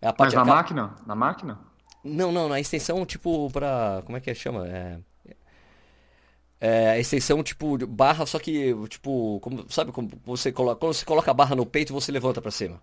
é 0.00 0.08
a 0.08 0.12
parte 0.12 0.36
Mas 0.36 0.46
na 0.46 0.54
máquina? 0.54 0.94
Na 1.06 1.14
máquina? 1.14 1.58
Não, 2.04 2.30
não, 2.30 2.48
na 2.48 2.60
extensão 2.60 3.04
tipo 3.06 3.50
para, 3.50 4.02
como 4.04 4.16
é 4.16 4.20
que 4.20 4.34
chama? 4.34 4.66
É, 4.68 4.98
é, 6.60 6.90
a 6.90 6.98
extensão 6.98 7.42
tipo 7.42 7.76
barra, 7.86 8.24
só 8.26 8.38
que 8.38 8.74
tipo, 8.88 9.38
como, 9.40 9.70
sabe 9.70 9.92
como 9.92 10.10
você 10.24 10.50
coloca, 10.50 10.80
quando 10.80 10.94
você 10.94 11.04
coloca 11.04 11.30
a 11.30 11.34
barra 11.34 11.54
no 11.54 11.66
peito, 11.66 11.92
você 11.92 12.10
levanta 12.10 12.40
para 12.40 12.50
cima. 12.50 12.80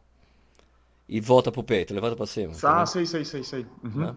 E 1.07 1.19
volta 1.19 1.51
pro 1.51 1.63
peito, 1.63 1.93
levanta 1.93 2.15
para 2.15 2.25
cima. 2.25 2.53
Ah, 2.63 2.85
sei, 2.85 3.05
sei, 3.05 3.25
sei, 3.25 3.43
sei. 3.43 3.65
Uhum. 3.83 4.05
Né? 4.05 4.15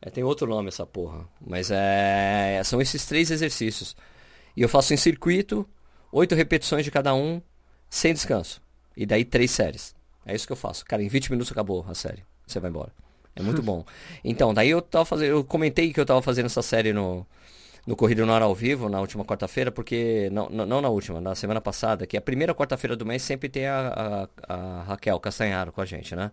É, 0.00 0.10
tem 0.10 0.22
outro 0.22 0.46
nome 0.46 0.68
essa 0.68 0.84
porra, 0.86 1.26
mas 1.44 1.70
é, 1.70 2.60
são 2.64 2.80
esses 2.80 3.06
três 3.06 3.30
exercícios. 3.30 3.96
E 4.56 4.62
eu 4.62 4.68
faço 4.68 4.92
em 4.92 4.96
circuito, 4.96 5.66
oito 6.12 6.34
repetições 6.34 6.84
de 6.84 6.90
cada 6.90 7.14
um, 7.14 7.40
sem 7.88 8.12
descanso. 8.12 8.60
E 8.96 9.06
daí 9.06 9.24
três 9.24 9.50
séries. 9.50 9.94
É 10.24 10.34
isso 10.34 10.46
que 10.46 10.52
eu 10.52 10.56
faço. 10.56 10.84
Cara, 10.84 11.02
em 11.02 11.08
20 11.08 11.30
minutos 11.30 11.52
acabou 11.52 11.84
a 11.88 11.94
série. 11.94 12.24
Você 12.46 12.58
vai 12.58 12.70
embora. 12.70 12.92
É 13.34 13.42
muito 13.42 13.62
bom. 13.62 13.84
Então, 14.24 14.52
daí 14.52 14.70
eu 14.70 14.82
tava 14.82 15.04
fazendo, 15.04 15.28
eu 15.28 15.44
comentei 15.44 15.92
que 15.92 16.00
eu 16.00 16.06
tava 16.06 16.20
fazendo 16.20 16.46
essa 16.46 16.62
série 16.62 16.92
no 16.92 17.26
no 17.86 17.94
Corrida 17.94 18.26
no 18.26 18.32
Ar 18.32 18.42
ao 18.42 18.54
Vivo, 18.54 18.88
na 18.88 19.00
última 19.00 19.24
quarta-feira, 19.24 19.70
porque. 19.70 20.28
Não, 20.32 20.48
não 20.48 20.80
na 20.80 20.88
última, 20.88 21.20
na 21.20 21.34
semana 21.34 21.60
passada, 21.60 22.06
que 22.06 22.16
a 22.16 22.20
primeira 22.20 22.54
quarta-feira 22.54 22.96
do 22.96 23.06
mês 23.06 23.22
sempre 23.22 23.48
tem 23.48 23.66
a, 23.66 24.28
a, 24.48 24.54
a, 24.54 24.82
Raquel 24.82 25.20
Castanharo 25.20 25.70
com 25.70 25.80
a 25.80 25.86
gente, 25.86 26.16
né? 26.16 26.32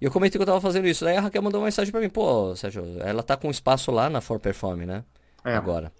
E 0.00 0.04
eu 0.04 0.10
comentei 0.10 0.38
que 0.38 0.42
eu 0.42 0.46
tava 0.46 0.60
fazendo 0.60 0.88
isso. 0.88 1.04
Daí 1.04 1.16
a 1.16 1.20
Raquel 1.20 1.42
mandou 1.42 1.60
uma 1.60 1.66
mensagem 1.66 1.92
para 1.92 2.00
mim, 2.00 2.08
pô, 2.08 2.56
Sérgio, 2.56 2.84
ela 3.00 3.22
tá 3.22 3.36
com 3.36 3.50
espaço 3.50 3.90
lá 3.90 4.08
na 4.08 4.20
For 4.20 4.40
Perform, 4.40 4.86
né? 4.86 5.04
É. 5.44 5.54
Agora. 5.54 5.92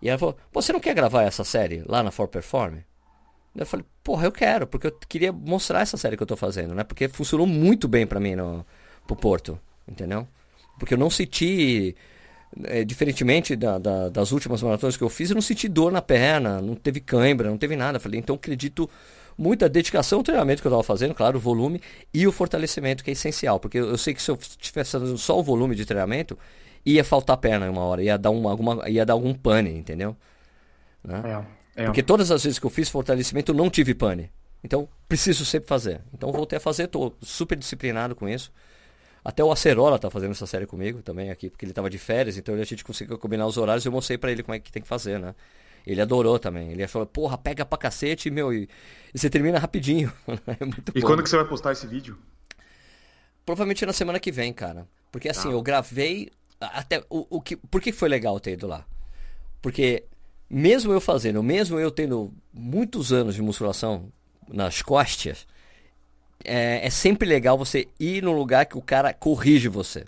E 0.00 0.08
ela 0.08 0.18
falou, 0.18 0.36
pô, 0.52 0.62
você 0.62 0.72
não 0.72 0.80
quer 0.80 0.94
gravar 0.94 1.22
essa 1.22 1.44
série 1.44 1.82
lá 1.86 2.02
na 2.02 2.10
For 2.10 2.28
Perform? 2.28 2.78
Eu 3.56 3.66
falei, 3.66 3.84
porra, 4.02 4.26
eu 4.26 4.32
quero, 4.32 4.66
porque 4.66 4.86
eu 4.86 4.92
queria 5.08 5.32
mostrar 5.32 5.80
essa 5.80 5.96
série 5.96 6.16
que 6.16 6.22
eu 6.22 6.26
tô 6.26 6.36
fazendo, 6.36 6.74
né? 6.74 6.84
Porque 6.84 7.08
funcionou 7.08 7.46
muito 7.46 7.86
bem 7.86 8.06
para 8.06 8.20
mim 8.20 8.34
no, 8.34 8.64
pro 9.06 9.16
Porto, 9.16 9.58
entendeu? 9.86 10.26
Porque 10.78 10.94
eu 10.94 10.98
não 10.98 11.10
senti 11.10 11.94
é, 12.64 12.84
diferentemente 12.84 13.56
da, 13.56 13.78
da, 13.78 14.08
das 14.08 14.32
últimas 14.32 14.62
maratonas 14.62 14.96
que 14.96 15.02
eu 15.02 15.08
fiz, 15.08 15.30
eu 15.30 15.34
não 15.34 15.42
senti 15.42 15.68
dor 15.68 15.90
na 15.90 16.00
perna, 16.00 16.60
não 16.60 16.74
teve 16.74 17.00
cãibra, 17.00 17.50
não 17.50 17.58
teve 17.58 17.74
nada. 17.74 17.98
Falei, 17.98 18.20
então 18.20 18.36
acredito 18.36 18.88
muita 19.36 19.68
dedicação 19.68 20.18
ao 20.18 20.22
treinamento 20.22 20.62
que 20.62 20.68
eu 20.68 20.70
estava 20.70 20.82
fazendo, 20.82 21.14
claro, 21.14 21.36
o 21.36 21.40
volume 21.40 21.80
e 22.12 22.26
o 22.26 22.32
fortalecimento, 22.32 23.02
que 23.02 23.10
é 23.10 23.12
essencial. 23.12 23.58
Porque 23.58 23.78
eu, 23.78 23.88
eu 23.88 23.98
sei 23.98 24.14
que 24.14 24.22
se 24.22 24.30
eu 24.30 24.38
estivesse 24.40 24.92
fazendo 24.92 25.18
só 25.18 25.38
o 25.38 25.42
volume 25.42 25.74
de 25.74 25.84
treinamento, 25.84 26.38
ia 26.86 27.02
faltar 27.02 27.36
perna 27.38 27.66
em 27.66 27.70
uma 27.70 27.82
hora, 27.82 28.02
ia 28.02 28.16
dar, 28.16 28.30
uma, 28.30 28.50
alguma, 28.50 28.88
ia 28.88 29.04
dar 29.04 29.14
algum 29.14 29.34
pane, 29.34 29.70
entendeu? 29.70 30.16
Né? 31.02 31.22
É, 31.76 31.82
é. 31.82 31.84
Porque 31.86 32.02
todas 32.02 32.30
as 32.30 32.44
vezes 32.44 32.58
que 32.58 32.66
eu 32.66 32.70
fiz 32.70 32.88
fortalecimento, 32.88 33.52
eu 33.52 33.56
não 33.56 33.68
tive 33.68 33.94
pane. 33.94 34.30
Então, 34.62 34.88
preciso 35.08 35.44
sempre 35.44 35.68
fazer. 35.68 36.00
Então, 36.14 36.32
voltei 36.32 36.56
a 36.56 36.60
fazer, 36.60 36.84
estou 36.84 37.14
super 37.20 37.56
disciplinado 37.58 38.14
com 38.14 38.28
isso. 38.28 38.50
Até 39.24 39.42
o 39.42 39.50
Acerola 39.50 39.98
tá 39.98 40.10
fazendo 40.10 40.32
essa 40.32 40.46
série 40.46 40.66
comigo 40.66 41.02
também 41.02 41.30
aqui, 41.30 41.48
porque 41.48 41.64
ele 41.64 41.72
tava 41.72 41.88
de 41.88 41.96
férias, 41.96 42.36
então 42.36 42.54
a 42.54 42.64
gente 42.64 42.84
conseguiu 42.84 43.18
combinar 43.18 43.46
os 43.46 43.56
horários 43.56 43.84
e 43.84 43.88
eu 43.88 43.92
mostrei 43.92 44.18
para 44.18 44.30
ele 44.30 44.42
como 44.42 44.54
é 44.54 44.60
que 44.60 44.70
tem 44.70 44.82
que 44.82 44.88
fazer, 44.88 45.18
né? 45.18 45.34
Ele 45.86 46.00
adorou 46.00 46.38
também. 46.38 46.70
Ele 46.72 46.82
achou, 46.82 47.04
porra, 47.06 47.36
pega 47.38 47.64
pra 47.64 47.78
cacete, 47.78 48.30
meu, 48.30 48.52
e, 48.52 48.68
e 49.14 49.18
você 49.18 49.30
termina 49.30 49.58
rapidinho. 49.58 50.12
é 50.60 50.64
muito 50.64 50.92
e 50.94 51.00
bom. 51.00 51.06
quando 51.06 51.22
que 51.22 51.28
você 51.28 51.36
vai 51.36 51.46
postar 51.46 51.72
esse 51.72 51.86
vídeo? 51.86 52.18
Provavelmente 53.44 53.84
na 53.84 53.92
semana 53.92 54.20
que 54.20 54.32
vem, 54.32 54.52
cara. 54.52 54.86
Porque 55.10 55.28
assim, 55.28 55.48
tá. 55.48 55.54
eu 55.54 55.62
gravei. 55.62 56.30
Até 56.60 57.02
o, 57.10 57.26
o 57.28 57.40
que. 57.40 57.56
Por 57.56 57.80
que 57.80 57.92
foi 57.92 58.08
legal 58.08 58.40
ter 58.40 58.52
ido 58.52 58.66
lá? 58.66 58.86
Porque 59.60 60.04
mesmo 60.48 60.92
eu 60.92 61.00
fazendo, 61.00 61.42
mesmo 61.42 61.78
eu 61.78 61.90
tendo 61.90 62.32
muitos 62.52 63.12
anos 63.12 63.34
de 63.34 63.42
musculação 63.42 64.10
nas 64.48 64.80
costas, 64.82 65.46
é, 66.44 66.86
é 66.86 66.90
sempre 66.90 67.28
legal 67.28 67.56
você 67.56 67.88
ir 67.98 68.22
no 68.22 68.32
lugar 68.32 68.66
que 68.66 68.76
o 68.76 68.82
cara 68.82 69.12
corrige 69.12 69.68
você. 69.68 70.04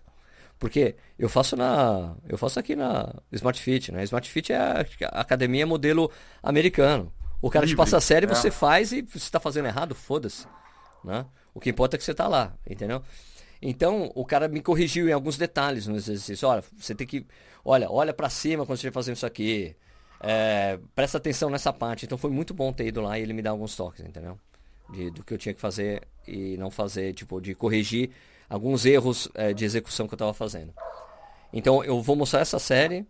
Porque 0.58 0.96
eu 1.18 1.28
faço 1.28 1.56
na. 1.56 2.14
Eu 2.28 2.38
faço 2.38 2.58
aqui 2.58 2.74
na 2.74 3.14
Smart 3.32 3.60
Fit, 3.60 3.92
né? 3.92 4.02
Smart 4.04 4.28
Fit 4.30 4.52
é 4.52 4.56
a, 4.56 4.86
a 5.12 5.20
academia 5.20 5.66
modelo 5.66 6.10
americano. 6.42 7.12
O 7.42 7.50
cara 7.50 7.66
Livre. 7.66 7.76
te 7.76 7.78
passa 7.78 7.98
a 7.98 8.00
série, 8.00 8.24
é. 8.24 8.28
você 8.28 8.50
faz 8.50 8.92
e 8.92 9.02
você 9.02 9.18
está 9.18 9.38
fazendo 9.38 9.66
errado, 9.66 9.94
foda-se. 9.94 10.46
Né? 11.04 11.26
O 11.54 11.60
que 11.60 11.70
importa 11.70 11.96
é 11.96 11.98
que 11.98 12.04
você 12.04 12.12
está 12.12 12.26
lá, 12.26 12.54
entendeu? 12.68 13.02
Então, 13.60 14.10
o 14.14 14.24
cara 14.24 14.48
me 14.48 14.60
corrigiu 14.60 15.08
em 15.08 15.12
alguns 15.12 15.36
detalhes 15.36 15.86
no 15.86 15.96
exercício. 15.96 16.48
Olha, 16.48 16.62
você 16.76 16.94
tem 16.94 17.06
que. 17.06 17.26
Olha, 17.64 17.90
olha 17.90 18.14
para 18.14 18.30
cima 18.30 18.64
quando 18.64 18.76
você 18.76 18.86
estiver 18.86 18.92
fazendo 18.92 19.16
isso 19.16 19.26
aqui. 19.26 19.76
É, 20.20 20.78
presta 20.94 21.18
atenção 21.18 21.50
nessa 21.50 21.72
parte. 21.72 22.06
Então 22.06 22.16
foi 22.16 22.30
muito 22.30 22.54
bom 22.54 22.72
ter 22.72 22.86
ido 22.86 23.00
lá 23.00 23.18
e 23.18 23.22
ele 23.22 23.32
me 23.32 23.42
dar 23.42 23.50
alguns 23.50 23.76
toques, 23.76 24.04
entendeu? 24.04 24.38
De, 24.90 25.10
do 25.10 25.24
que 25.24 25.34
eu 25.34 25.38
tinha 25.38 25.52
que 25.52 25.60
fazer 25.60 26.02
e 26.26 26.56
não 26.56 26.70
fazer, 26.70 27.12
tipo, 27.12 27.40
de 27.40 27.54
corrigir 27.54 28.10
alguns 28.48 28.86
erros 28.86 29.28
é, 29.34 29.52
de 29.52 29.64
execução 29.64 30.06
que 30.06 30.14
eu 30.14 30.16
estava 30.16 30.32
fazendo. 30.32 30.72
Então 31.52 31.82
eu 31.82 32.00
vou 32.00 32.14
mostrar 32.14 32.40
essa 32.40 32.58
série 32.58 33.06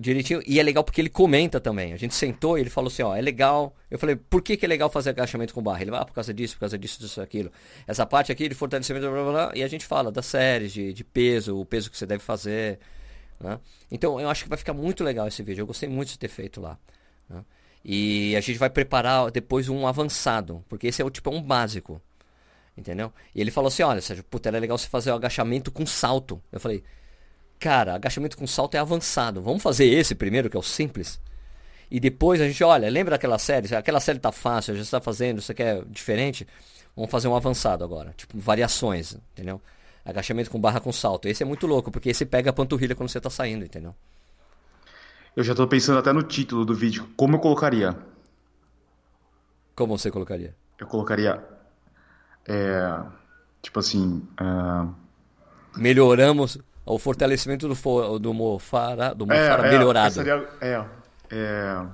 direitinho. 0.00 0.42
E 0.46 0.58
é 0.58 0.62
legal 0.62 0.82
porque 0.82 1.00
ele 1.00 1.08
comenta 1.08 1.60
também. 1.60 1.92
A 1.92 1.96
gente 1.96 2.14
sentou 2.14 2.58
e 2.58 2.60
ele 2.60 2.70
falou 2.70 2.88
assim, 2.88 3.02
ó, 3.02 3.14
é 3.14 3.20
legal. 3.20 3.74
Eu 3.90 3.98
falei, 3.98 4.16
por 4.16 4.42
que, 4.42 4.56
que 4.56 4.64
é 4.64 4.68
legal 4.68 4.90
fazer 4.90 5.10
agachamento 5.10 5.54
com 5.54 5.62
barra? 5.62 5.82
Ele 5.82 5.90
vai, 5.90 6.00
ah, 6.00 6.04
por 6.04 6.14
causa 6.14 6.34
disso, 6.34 6.54
por 6.54 6.60
causa 6.60 6.78
disso, 6.78 7.00
disso, 7.00 7.20
aquilo. 7.20 7.50
Essa 7.86 8.04
parte 8.04 8.32
aqui 8.32 8.48
de 8.48 8.54
fortalecimento, 8.54 9.08
blá, 9.10 9.22
blá, 9.22 9.32
blá, 9.32 9.52
e 9.54 9.62
a 9.62 9.68
gente 9.68 9.86
fala 9.86 10.10
das 10.10 10.26
séries, 10.26 10.72
de, 10.72 10.92
de 10.92 11.04
peso, 11.04 11.58
o 11.58 11.64
peso 11.64 11.90
que 11.90 11.96
você 11.96 12.06
deve 12.06 12.22
fazer. 12.22 12.78
Né? 13.40 13.58
Então 13.90 14.20
eu 14.20 14.28
acho 14.28 14.44
que 14.44 14.48
vai 14.48 14.58
ficar 14.58 14.74
muito 14.74 15.04
legal 15.04 15.28
esse 15.28 15.42
vídeo. 15.42 15.62
Eu 15.62 15.66
gostei 15.66 15.88
muito 15.88 16.08
de 16.08 16.18
ter 16.18 16.28
feito 16.28 16.60
lá. 16.60 16.78
Né? 17.28 17.44
E 17.88 18.34
a 18.34 18.40
gente 18.40 18.58
vai 18.58 18.68
preparar 18.68 19.30
depois 19.30 19.68
um 19.68 19.86
avançado, 19.86 20.64
porque 20.68 20.88
esse 20.88 21.00
é 21.00 21.04
o 21.04 21.10
tipo 21.10 21.30
é 21.30 21.32
um 21.32 21.40
básico. 21.40 22.02
Entendeu? 22.76 23.12
E 23.32 23.40
ele 23.40 23.52
falou 23.52 23.68
assim: 23.68 23.84
olha, 23.84 24.00
Sérgio, 24.00 24.24
puta, 24.24 24.48
era 24.48 24.58
legal 24.58 24.76
você 24.76 24.88
fazer 24.88 25.12
o 25.12 25.14
agachamento 25.14 25.70
com 25.70 25.86
salto. 25.86 26.42
Eu 26.50 26.58
falei, 26.58 26.82
cara, 27.60 27.94
agachamento 27.94 28.36
com 28.36 28.44
salto 28.44 28.74
é 28.74 28.78
avançado. 28.78 29.40
Vamos 29.40 29.62
fazer 29.62 29.86
esse 29.86 30.16
primeiro, 30.16 30.50
que 30.50 30.56
é 30.56 30.60
o 30.60 30.64
simples. 30.64 31.20
E 31.88 32.00
depois 32.00 32.40
a 32.40 32.48
gente, 32.48 32.62
olha, 32.64 32.90
lembra 32.90 33.12
daquela 33.12 33.38
série? 33.38 33.72
Aquela 33.72 34.00
série 34.00 34.18
tá 34.18 34.32
fácil, 34.32 34.74
já 34.74 34.82
está 34.82 35.00
fazendo, 35.00 35.40
você 35.40 35.54
quer 35.54 35.84
diferente? 35.84 36.44
Vamos 36.96 37.08
fazer 37.08 37.28
um 37.28 37.36
avançado 37.36 37.84
agora. 37.84 38.12
Tipo, 38.16 38.36
variações, 38.36 39.16
entendeu? 39.32 39.62
Agachamento 40.04 40.50
com 40.50 40.60
barra 40.60 40.80
com 40.80 40.90
salto. 40.90 41.28
Esse 41.28 41.44
é 41.44 41.46
muito 41.46 41.68
louco, 41.68 41.92
porque 41.92 42.08
esse 42.08 42.26
pega 42.26 42.50
a 42.50 42.52
panturrilha 42.52 42.96
quando 42.96 43.10
você 43.10 43.20
tá 43.20 43.30
saindo, 43.30 43.64
entendeu? 43.64 43.94
Eu 45.36 45.44
já 45.44 45.54
tô 45.54 45.68
pensando 45.68 45.98
até 45.98 46.12
no 46.12 46.22
título 46.22 46.64
do 46.64 46.74
vídeo. 46.74 47.06
Como 47.14 47.36
eu 47.36 47.40
colocaria? 47.40 47.94
Como 49.74 49.98
você 49.98 50.10
colocaria? 50.10 50.56
Eu 50.78 50.86
colocaria 50.86 51.44
é, 52.48 53.02
tipo 53.60 53.78
assim. 53.80 54.26
Uh... 54.40 54.94
Melhoramos 55.76 56.58
o 56.86 56.98
fortalecimento 56.98 57.68
do, 57.68 58.18
do 58.18 58.32
Mofara, 58.32 59.14
do 59.14 59.26
Mofara 59.26 59.64
é, 59.64 59.68
é, 59.68 59.70
melhorado. 59.70 60.14
Seria, 60.14 60.48
é, 60.60 60.84
é... 61.30 61.86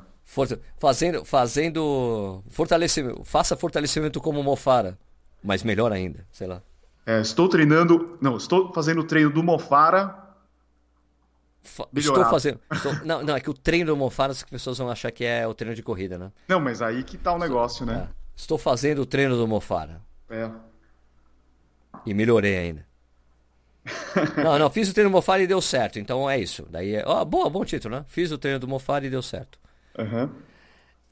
Fazendo, 0.78 1.24
fazendo 1.24 2.44
fortalecimento, 2.48 3.24
faça 3.24 3.56
fortalecimento 3.56 4.20
como 4.20 4.42
Mofara, 4.42 4.96
mas 5.42 5.62
melhor 5.62 5.90
ainda, 5.90 6.26
sei 6.30 6.46
lá. 6.46 6.62
É, 7.04 7.20
estou 7.20 7.48
treinando. 7.48 8.16
Não, 8.20 8.36
estou 8.36 8.72
fazendo 8.72 9.00
o 9.00 9.04
treino 9.04 9.30
do 9.30 9.42
Mofara. 9.42 10.21
Fa- 11.62 11.86
Estou 11.94 12.24
fazendo. 12.24 12.60
estou- 12.72 12.92
Não, 13.04 13.22
não, 13.22 13.36
é 13.36 13.40
que 13.40 13.48
o 13.48 13.54
treino 13.54 13.86
do 13.92 13.96
Mofara 13.96 14.32
as 14.32 14.42
pessoas 14.42 14.78
vão 14.78 14.90
achar 14.90 15.10
que 15.12 15.24
é 15.24 15.46
o 15.46 15.54
treino 15.54 15.74
de 15.76 15.82
corrida, 15.82 16.18
né? 16.18 16.32
Não, 16.48 16.60
mas 16.60 16.82
aí 16.82 17.02
que 17.04 17.16
tá 17.16 17.32
o 17.32 17.38
negócio, 17.38 17.86
né? 17.86 18.08
É. 18.10 18.14
Estou 18.34 18.58
fazendo 18.58 19.02
o 19.02 19.06
treino 19.06 19.36
do 19.36 19.46
Mofara. 19.46 20.00
É. 20.28 20.50
E 22.04 22.12
melhorei 22.14 22.56
ainda. 22.58 22.86
Não, 24.44 24.58
não, 24.60 24.70
fiz 24.70 24.88
o 24.88 24.94
treino 24.94 25.10
do 25.10 25.12
Mofara 25.14 25.42
e 25.42 25.46
deu 25.46 25.60
certo. 25.60 25.98
Então 25.98 26.28
é 26.30 26.38
isso. 26.38 26.64
Daí 26.70 26.94
é. 26.94 27.04
Ó, 27.06 27.24
boa, 27.24 27.50
bom 27.50 27.64
título, 27.64 27.96
né? 27.96 28.04
Fiz 28.06 28.30
o 28.30 28.38
treino 28.38 28.60
do 28.60 28.68
Mofara 28.68 29.04
e 29.06 29.10
deu 29.10 29.20
certo. 29.22 29.58
Aham. 29.98 30.30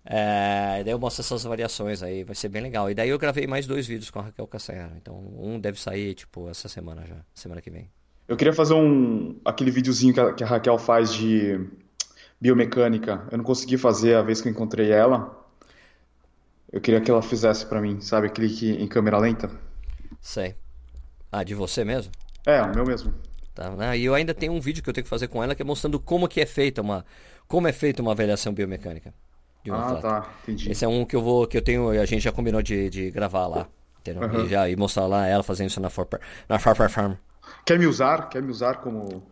É, 0.05 0.83
daí 0.85 0.93
eu 0.93 0.99
mostro 0.99 1.21
essas 1.21 1.43
variações 1.45 2.03
aí, 2.03 2.23
vai 2.25 2.35
ser 2.35 2.49
bem 2.49 2.63
legal. 2.63 2.89
E 2.91 2.95
daí 2.95 3.09
eu 3.09 3.19
gravei 3.19 3.47
mais 3.47 3.67
dois 3.67 3.87
vídeos 3.87 4.11
com 4.11 4.21
a 4.21 4.23
Raquel 4.23 4.47
Castanharo. 4.47 4.93
Então 4.97 5.15
um 5.39 5.59
deve 5.61 5.81
sair, 5.81 6.15
tipo, 6.15 6.49
essa 6.49 6.69
semana 6.69 7.05
já, 7.07 7.17
semana 7.35 7.61
que 7.61 7.71
vem. 7.71 7.91
Eu 8.31 8.37
queria 8.37 8.53
fazer 8.53 8.75
um 8.75 9.41
aquele 9.45 9.73
videozinho 9.73 10.15
que 10.15 10.21
a, 10.21 10.33
que 10.33 10.45
a 10.45 10.47
Raquel 10.47 10.79
faz 10.79 11.13
de 11.13 11.59
biomecânica. 12.41 13.27
Eu 13.29 13.39
não 13.39 13.45
consegui 13.45 13.77
fazer 13.77 14.15
a 14.15 14.23
vez 14.23 14.41
que 14.41 14.47
eu 14.49 14.53
encontrei 14.53 14.93
ela. 14.93 15.37
Eu 16.73 16.81
queria 16.81 17.01
que 17.01 17.11
ela 17.11 17.21
fizesse 17.21 17.67
pra 17.67 17.81
mim, 17.81 18.01
sabe? 18.01 18.31
Clique 18.31 18.71
em 18.71 18.87
câmera 18.87 19.19
lenta. 19.19 19.51
Sei. 20.21 20.55
Ah, 21.33 21.43
de 21.43 21.55
você 21.55 21.85
mesmo? 21.85 22.13
É, 22.47 22.63
o 22.63 22.73
meu 22.73 22.87
mesmo. 22.87 23.13
Tá, 23.55 23.71
né? 23.71 23.99
E 23.99 24.05
eu 24.05 24.15
ainda 24.15 24.33
tenho 24.33 24.53
um 24.53 24.61
vídeo 24.61 24.83
que 24.83 24.89
eu 24.89 24.95
tenho 24.95 25.05
que 25.05 25.11
fazer 25.11 25.27
com 25.29 25.43
ela 25.43 25.55
que 25.55 25.63
é 25.63 25.65
mostrando 25.65 25.99
como 25.99 26.29
que 26.29 26.41
é 26.41 26.47
feita 26.47 26.81
uma, 26.81 27.05
como 27.49 27.67
é 27.67 27.73
feita 27.73 28.01
uma 28.01 28.13
avaliação 28.13 28.53
biomecânica 28.53 29.13
de 29.65 29.71
um 29.73 29.75
Ah, 29.75 29.97
atleta. 29.97 30.03
tá, 30.03 30.31
entendi. 30.43 30.71
Esse 30.71 30.85
é 30.85 30.89
um 30.89 31.05
que 31.05 31.17
eu 31.17 31.23
vou, 31.23 31.49
que 31.49 31.57
eu 31.57 31.63
tenho, 31.63 31.91
a 31.91 32.07
gente 32.07 32.23
já 32.23 32.31
combinou 32.33 32.63
de, 32.63 32.89
de 32.89 33.11
gravar 33.11 33.49
lá, 33.49 33.69
entendeu? 34.01 34.23
Aham. 34.23 34.45
E, 34.45 34.49
já, 34.49 34.69
e 34.69 34.77
mostrar 34.77 35.07
lá 35.07 35.27
ela 35.27 35.43
fazendo 35.43 35.69
isso 35.69 35.81
na 35.81 35.91
For, 35.91 36.09
na 36.49 36.59
For 36.61 36.77
Farm. 36.89 37.15
Quer 37.65 37.79
me 37.79 37.87
usar? 37.87 38.29
Quer 38.29 38.43
me 38.43 38.51
usar 38.51 38.77
como. 38.77 39.23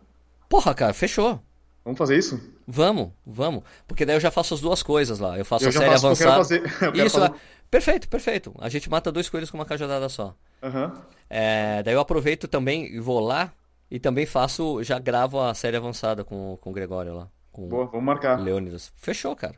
Porra, 0.47 0.73
cara, 0.73 0.93
fechou. 0.93 1.39
Vamos 1.83 1.97
fazer 1.97 2.17
isso? 2.17 2.39
Vamos, 2.67 3.11
vamos. 3.25 3.63
Porque 3.87 4.05
daí 4.05 4.15
eu 4.15 4.19
já 4.19 4.29
faço 4.29 4.53
as 4.53 4.59
duas 4.61 4.83
coisas 4.83 5.17
lá. 5.19 5.37
Eu 5.37 5.45
faço 5.45 5.65
Eu 5.65 5.69
a 5.69 5.71
série 5.71 5.85
faço, 5.91 6.07
eu 6.07 6.15
quero 6.15 6.31
avançada. 6.31 6.37
fazer- 6.37 6.63
eu 6.85 6.91
quero 6.91 7.07
Isso, 7.07 7.19
fazer- 7.19 7.33
é- 7.35 7.39
perfeito, 7.69 8.07
perfeito. 8.09 8.55
A 8.59 8.69
gente 8.69 8.89
mata 8.89 9.11
dois 9.11 9.29
coelhos 9.29 9.49
com 9.49 9.57
uma 9.57 9.65
cajadada 9.65 10.07
só. 10.09 10.35
Aham. 10.61 10.93
É, 11.29 11.81
daí 11.83 11.93
eu 11.93 11.99
aproveito 11.99 12.47
também 12.47 12.85
e 12.93 12.99
vou 12.99 13.19
lá 13.19 13.51
e 13.89 13.99
também 13.99 14.25
faço, 14.25 14.83
já 14.83 14.99
gravo 14.99 15.39
a 15.41 15.53
série 15.53 15.77
avançada 15.77 16.23
com, 16.23 16.57
com 16.61 16.69
o 16.69 16.73
Gregório 16.73 17.15
lá. 17.15 17.27
Com 17.51 17.67
Boa, 17.67 17.85
vamos 17.87 18.05
marcar. 18.05 18.39
Leônidas. 18.39 18.91
Fechou, 18.95 19.35
cara. 19.35 19.55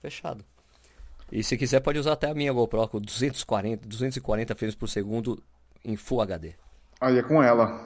Fechado. 0.00 0.44
E 1.30 1.42
se 1.42 1.56
quiser 1.56 1.80
pode 1.80 1.98
usar 1.98 2.12
até 2.12 2.30
a 2.30 2.34
minha 2.34 2.52
GoPro 2.52 2.86
com 2.88 3.00
240, 3.00 3.86
240 3.86 4.54
frames 4.54 4.74
por 4.74 4.88
segundo 4.88 5.42
em 5.84 5.96
Full 5.96 6.20
HD. 6.22 6.54
Aí 7.02 7.18
é 7.18 7.22
com 7.22 7.42
ela. 7.42 7.80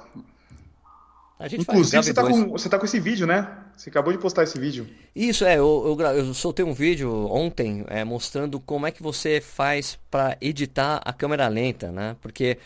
Inclusive, 1.53 2.03
você 2.03 2.13
tá, 2.13 2.23
com, 2.23 2.51
você 2.51 2.69
tá 2.69 2.79
com 2.79 2.85
esse 2.85 3.01
vídeo, 3.01 3.27
né? 3.27 3.49
Você 3.75 3.89
acabou 3.89 4.13
de 4.13 4.19
postar 4.19 4.43
esse 4.43 4.59
vídeo. 4.59 4.87
Isso, 5.15 5.45
é, 5.45 5.57
eu, 5.57 5.97
eu, 5.99 6.07
eu 6.17 6.35
soltei 6.35 6.63
um 6.63 6.75
vídeo 6.75 7.11
ontem 7.31 7.83
é, 7.89 8.05
mostrando 8.05 8.61
como 8.61 8.87
é 8.87 8.91
que 8.91 9.03
você 9.03 9.41
faz 9.41 9.99
para 10.11 10.37
editar 10.39 11.01
a 11.03 11.15
câmera 11.15 11.49
lenta, 11.49 11.91
né? 11.91 12.15
Porque 12.21 12.59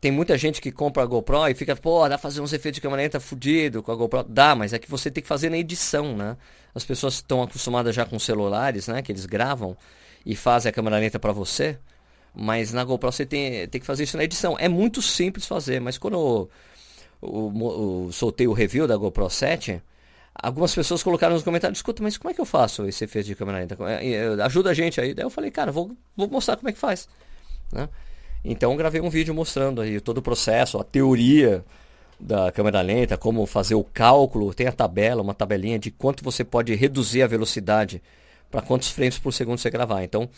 tem 0.00 0.10
muita 0.10 0.36
gente 0.36 0.60
que 0.60 0.72
compra 0.72 1.04
a 1.04 1.06
GoPro 1.06 1.48
e 1.48 1.54
fica, 1.54 1.76
pô, 1.76 2.02
dá 2.02 2.10
pra 2.10 2.18
fazer 2.18 2.40
uns 2.40 2.52
efeitos 2.52 2.76
de 2.76 2.80
câmera 2.80 3.02
lenta 3.02 3.20
fudido 3.20 3.80
com 3.80 3.92
a 3.92 3.94
GoPro. 3.94 4.24
Dá, 4.24 4.56
mas 4.56 4.72
é 4.72 4.80
que 4.80 4.90
você 4.90 5.12
tem 5.12 5.22
que 5.22 5.28
fazer 5.28 5.48
na 5.48 5.58
edição, 5.58 6.16
né? 6.16 6.36
As 6.74 6.84
pessoas 6.84 7.14
estão 7.14 7.40
acostumadas 7.40 7.94
já 7.94 8.04
com 8.04 8.18
celulares, 8.18 8.88
né? 8.88 9.00
Que 9.00 9.12
eles 9.12 9.26
gravam 9.26 9.76
e 10.26 10.34
fazem 10.34 10.70
a 10.70 10.72
câmera 10.72 10.98
lenta 10.98 11.20
para 11.20 11.32
você. 11.32 11.78
Mas 12.40 12.72
na 12.72 12.84
GoPro 12.84 13.10
você 13.10 13.26
tem, 13.26 13.66
tem 13.66 13.80
que 13.80 13.86
fazer 13.86 14.04
isso 14.04 14.16
na 14.16 14.22
edição. 14.22 14.56
É 14.60 14.68
muito 14.68 15.02
simples 15.02 15.44
fazer, 15.44 15.80
mas 15.80 15.98
quando 15.98 16.48
eu, 17.20 18.08
soltei 18.12 18.46
o 18.46 18.52
review 18.52 18.86
da 18.86 18.96
GoPro 18.96 19.28
7, 19.28 19.82
algumas 20.32 20.72
pessoas 20.72 21.02
colocaram 21.02 21.34
nos 21.34 21.42
comentários, 21.42 21.80
escuta, 21.80 22.00
mas 22.00 22.16
como 22.16 22.30
é 22.30 22.34
que 22.34 22.40
eu 22.40 22.44
faço 22.44 22.86
esse 22.86 23.02
efeito 23.02 23.26
de 23.26 23.34
câmera 23.34 23.58
lenta? 23.58 23.76
É, 23.90 24.12
é, 24.12 24.42
Ajuda 24.44 24.70
a 24.70 24.74
gente 24.74 25.00
aí. 25.00 25.14
Daí 25.14 25.24
eu 25.24 25.30
falei, 25.30 25.50
cara, 25.50 25.72
vou, 25.72 25.90
vou 26.16 26.28
mostrar 26.28 26.56
como 26.56 26.68
é 26.68 26.72
que 26.72 26.78
faz. 26.78 27.08
né? 27.72 27.88
Então 28.44 28.76
gravei 28.76 29.00
um 29.00 29.10
vídeo 29.10 29.34
mostrando 29.34 29.80
aí 29.80 30.00
todo 30.00 30.18
o 30.18 30.22
processo, 30.22 30.78
a 30.78 30.84
teoria 30.84 31.64
da 32.20 32.52
câmera 32.52 32.80
lenta, 32.80 33.16
como 33.16 33.44
fazer 33.46 33.74
o 33.74 33.82
cálculo, 33.82 34.54
tem 34.54 34.68
a 34.68 34.72
tabela, 34.72 35.22
uma 35.22 35.34
tabelinha 35.34 35.76
de 35.76 35.90
quanto 35.90 36.22
você 36.22 36.44
pode 36.44 36.72
reduzir 36.76 37.22
a 37.22 37.26
velocidade 37.26 38.00
para 38.48 38.62
quantos 38.62 38.90
frames 38.92 39.18
por 39.18 39.32
segundo 39.32 39.58
você 39.58 39.70
gravar. 39.70 40.04
Então, 40.04 40.28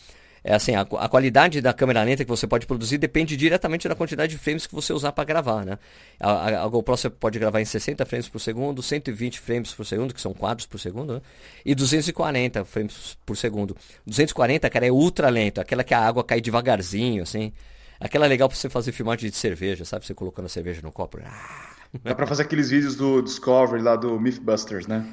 é 0.42 0.54
assim, 0.54 0.74
a, 0.74 0.80
a 0.82 1.08
qualidade 1.08 1.60
da 1.60 1.72
câmera 1.72 2.02
lenta 2.02 2.24
que 2.24 2.30
você 2.30 2.46
pode 2.46 2.66
produzir 2.66 2.98
depende 2.98 3.36
diretamente 3.36 3.88
da 3.88 3.94
quantidade 3.94 4.32
de 4.32 4.38
frames 4.38 4.66
que 4.66 4.74
você 4.74 4.92
usar 4.92 5.12
para 5.12 5.24
gravar, 5.24 5.64
né? 5.64 5.78
A, 6.18 6.30
a- 6.30 6.64
a 6.64 6.68
GoPro 6.68 6.96
você 6.96 7.10
pode 7.10 7.38
gravar 7.38 7.60
em 7.60 7.64
60 7.64 8.04
frames 8.06 8.28
por 8.28 8.38
segundo, 8.40 8.82
120 8.82 9.38
frames 9.40 9.72
por 9.74 9.84
segundo, 9.84 10.14
que 10.14 10.20
são 10.20 10.32
quadros 10.32 10.66
por 10.66 10.78
segundo, 10.78 11.14
né? 11.14 11.20
E 11.64 11.74
240 11.74 12.64
frames 12.64 13.18
por 13.26 13.36
segundo. 13.36 13.76
240, 14.06 14.68
cara, 14.70 14.86
é 14.86 14.90
ultra 14.90 15.28
lento, 15.28 15.60
aquela 15.60 15.84
que 15.84 15.92
a 15.94 16.00
água 16.00 16.24
cai 16.24 16.40
devagarzinho, 16.40 17.22
assim. 17.22 17.52
Aquela 18.00 18.24
é 18.24 18.28
legal 18.28 18.48
para 18.48 18.56
você 18.56 18.70
fazer 18.70 18.92
filmagem 18.92 19.28
de 19.28 19.36
cerveja, 19.36 19.84
sabe? 19.84 20.06
Você 20.06 20.14
colocando 20.14 20.46
a 20.46 20.48
cerveja 20.48 20.80
no 20.82 20.90
copo. 20.90 21.18
Ah. 21.22 21.70
Dá 22.02 22.14
pra 22.14 22.26
fazer 22.26 22.42
aqueles 22.44 22.70
vídeos 22.70 22.94
do 22.96 23.20
Discovery 23.20 23.82
lá 23.82 23.96
do 23.96 24.18
Mythbusters, 24.18 24.86
né? 24.86 25.04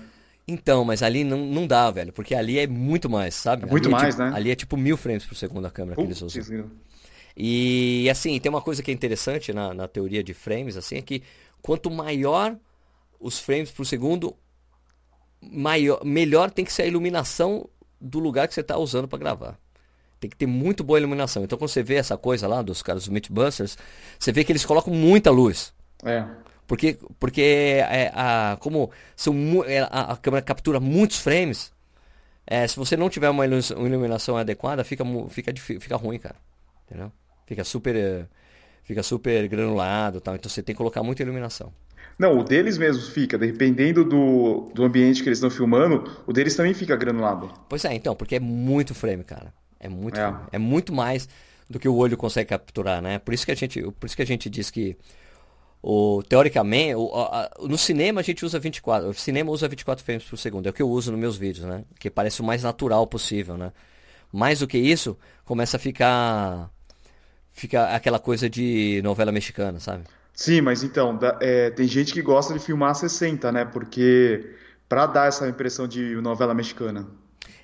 Então, 0.48 0.86
mas 0.86 1.04
ali 1.04 1.24
não, 1.26 1.38
não 1.46 1.68
dá, 1.68 1.92
velho, 1.92 2.14
porque 2.14 2.34
ali 2.34 2.58
é 2.58 2.66
muito 2.66 3.10
mais, 3.10 3.36
sabe? 3.36 3.64
É 3.64 3.66
muito 3.66 3.86
Ali 3.88 3.92
mais, 3.92 4.16
tipo- 4.16 4.24
né? 4.24 4.32
Ali 4.34 4.52
é 4.52 4.56
tipo 4.56 4.78
mil 4.78 4.96
frames 4.96 5.26
por 5.26 5.36
segundo 5.36 5.66
a 5.66 5.72
câmera 5.72 5.98
que 5.98 6.02
eles 6.02 6.22
usam. 6.22 6.42
Putz. 6.42 6.72
E 7.36 8.10
assim, 8.10 8.40
tem 8.40 8.50
uma 8.50 8.62
coisa 8.62 8.82
que 8.82 8.90
é 8.90 8.94
interessante 8.94 9.52
na, 9.54 9.74
na 9.74 9.88
teoria 9.88 10.24
de 10.24 10.34
frames, 10.34 10.78
assim, 10.78 10.96
é 10.96 11.02
que 11.02 11.22
quanto 11.62 11.92
maior 11.92 12.56
os 13.20 13.38
frames 13.40 13.70
por 13.70 13.86
segundo, 13.86 14.36
maior, 15.42 16.04
melhor 16.04 16.50
tem 16.50 16.64
que 16.64 16.72
ser 16.72 16.84
a 16.84 16.88
iluminação 16.88 17.70
do 18.00 18.20
lugar 18.20 18.48
que 18.48 18.54
você 18.54 18.62
está 18.62 18.78
usando 18.78 19.08
para 19.08 19.20
gravar. 19.20 19.60
Tem 20.20 20.30
que 20.30 20.36
ter 20.38 20.48
muito 20.48 20.84
boa 20.84 20.98
iluminação. 20.98 21.44
Então 21.44 21.58
quando 21.58 21.70
você 21.70 21.84
vê 21.84 21.96
essa 21.96 22.18
coisa 22.18 22.48
lá 22.48 22.62
dos 22.62 22.82
caras 22.82 23.04
dos 23.04 23.10
Mythbusters, 23.10 23.78
você 24.18 24.32
vê 24.32 24.44
que 24.44 24.52
eles 24.52 24.66
colocam 24.66 24.94
muita 24.94 25.30
luz. 25.30 25.74
É. 26.04 26.26
Porque, 26.68 26.98
porque 27.20 27.42
é, 27.42 28.12
a, 28.14 28.58
como 28.60 28.92
são, 29.16 29.34
é, 29.66 29.80
a, 29.80 30.14
a 30.14 30.18
câmera 30.18 30.42
captura 30.42 30.80
muitos 30.80 31.18
frames, 31.18 31.72
é, 32.46 32.68
se 32.68 32.76
você 32.76 32.98
não 32.98 33.10
tiver 33.10 33.30
uma 33.30 33.46
ilu- 33.46 33.60
uma 33.78 33.88
iluminação 33.88 34.38
adequada, 34.38 34.84
fica, 34.84 35.04
fica, 35.30 35.54
fica 35.56 35.96
ruim, 35.96 36.20
cara. 36.20 36.36
Entendeu? 36.86 37.12
Fica 37.46 37.64
super, 37.64 37.96
eh, 37.96 38.26
fica 38.84 39.02
super 39.04 39.48
granulado 39.48 40.20
tal. 40.22 40.36
Então 40.36 40.50
você 40.50 40.62
tem 40.62 40.74
que 40.74 40.78
colocar 40.78 41.04
muita 41.04 41.24
iluminação. 41.24 41.72
Não, 42.20 42.38
o 42.40 42.44
deles 42.44 42.78
mesmo 42.78 43.04
fica, 43.12 43.38
dependendo 43.38 44.04
do, 44.04 44.72
do 44.74 44.84
ambiente 44.84 45.22
que 45.22 45.30
eles 45.30 45.38
estão 45.38 45.50
filmando, 45.52 46.10
o 46.26 46.34
deles 46.34 46.56
também 46.56 46.74
fica 46.74 46.96
granulado. 46.96 47.52
Pois 47.70 47.86
é, 47.86 47.94
então, 47.94 48.16
porque 48.16 48.36
é 48.36 48.40
muito 48.40 48.96
frame, 48.96 49.24
cara. 49.24 49.54
É 49.80 49.88
muito, 49.88 50.20
É. 50.20 50.34
é 50.54 50.58
muito 50.58 50.92
mais 50.94 51.30
do 51.70 51.78
que 51.80 51.88
o 51.88 51.96
olho 51.96 52.18
consegue 52.18 52.50
capturar, 52.50 53.02
né? 53.02 53.20
Por 53.20 53.34
isso 53.34 53.46
que 53.46 53.52
a 53.52 53.56
gente, 53.56 53.82
por 53.82 54.06
isso 54.08 54.16
que 54.16 54.22
a 54.24 54.26
gente 54.26 54.50
diz 54.50 54.72
que 54.72 54.98
o, 55.82 56.22
teoricamente, 56.28 56.96
o- 56.96 57.12
a- 57.16 57.50
no 57.62 57.78
cinema 57.78 58.22
a 58.22 58.24
gente 58.24 58.44
usa 58.46 58.60
24, 58.60 59.10
o 59.10 59.14
cinema 59.14 59.52
usa 59.52 59.68
24 59.68 60.04
frames 60.04 60.24
por 60.26 60.38
segundo, 60.38 60.68
é 60.68 60.70
o 60.70 60.74
que 60.74 60.82
eu 60.82 60.90
uso 60.90 61.12
nos 61.12 61.20
meus 61.20 61.38
vídeos, 61.38 61.66
né? 61.66 61.86
Que 62.00 62.10
parece 62.10 62.42
o 62.42 62.44
mais 62.44 62.64
natural 62.64 63.08
possível, 63.08 63.58
né? 63.58 63.72
Mais 64.32 64.60
do 64.60 64.68
que 64.68 64.78
isso, 64.78 65.18
começa 65.46 65.78
a 65.78 65.80
ficar 65.80 66.70
fica 67.52 67.96
aquela 67.96 68.20
coisa 68.20 68.50
de 68.50 69.02
novela 69.04 69.32
mexicana, 69.32 69.80
sabe? 69.80 70.06
Sim, 70.34 70.62
mas 70.62 70.84
então, 70.84 71.18
é, 71.42 71.72
tem 71.72 71.88
gente 71.88 72.14
que 72.14 72.22
gosta 72.22 72.54
de 72.54 72.60
filmar 72.60 72.92
a 72.92 72.94
60, 72.94 73.52
né? 73.52 73.66
Porque 73.66 74.54
pra 74.88 75.06
dar 75.08 75.28
essa 75.28 75.48
impressão 75.48 75.88
de 75.88 76.16
novela 76.22 76.54
mexicana. 76.54 77.08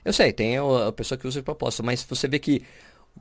Eu 0.04 0.14
sei, 0.14 0.34
tem 0.34 0.58
a, 0.58 0.88
a 0.88 0.92
pessoa 0.92 1.18
que 1.18 1.28
usa 1.28 1.40
de 1.40 1.46
propósito, 1.46 1.84
mas 1.84 2.04
você 2.04 2.28
vê 2.28 2.40
que 2.40 2.64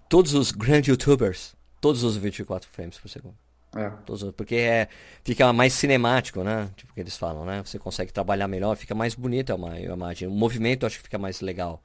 todos 0.09 0.35
os 0.35 0.53
grandes 0.53 0.89
youtubers, 0.89 1.55
todos 1.81 2.03
usam 2.03 2.21
24 2.23 2.69
frames 2.71 2.99
por 2.99 3.09
segundo. 3.09 3.37
É. 3.75 3.91
Porque 4.37 4.57
é, 4.57 4.89
fica 5.25 5.51
mais 5.53 5.73
cinemático, 5.73 6.43
né? 6.45 6.69
Tipo 6.77 6.93
que 6.93 7.01
eles 7.01 7.17
falam, 7.17 7.45
né? 7.45 7.63
Você 7.65 7.79
consegue 7.79 8.13
trabalhar 8.13 8.47
melhor, 8.49 8.77
fica 8.77 8.95
mais 8.95 9.15
bonita 9.15 9.55
a 9.55 9.57
ima- 9.57 9.73
a 9.73 9.81
imagem. 9.81 10.29
O 10.29 10.31
movimento 10.31 10.83
eu 10.83 10.87
acho 10.89 10.99
que 10.99 11.05
fica 11.05 11.19
mais 11.19 11.41
legal. 11.41 11.83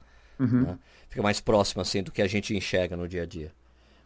né? 0.66 0.78
Fica 1.08 1.22
mais 1.22 1.40
próximo 1.40 1.80
assim 1.82 2.02
do 2.02 2.12
que 2.12 2.20
a 2.20 2.26
gente 2.28 2.54
enxerga 2.54 2.96
no 2.96 3.08
dia 3.08 3.22
a 3.22 3.26
dia. 3.26 3.50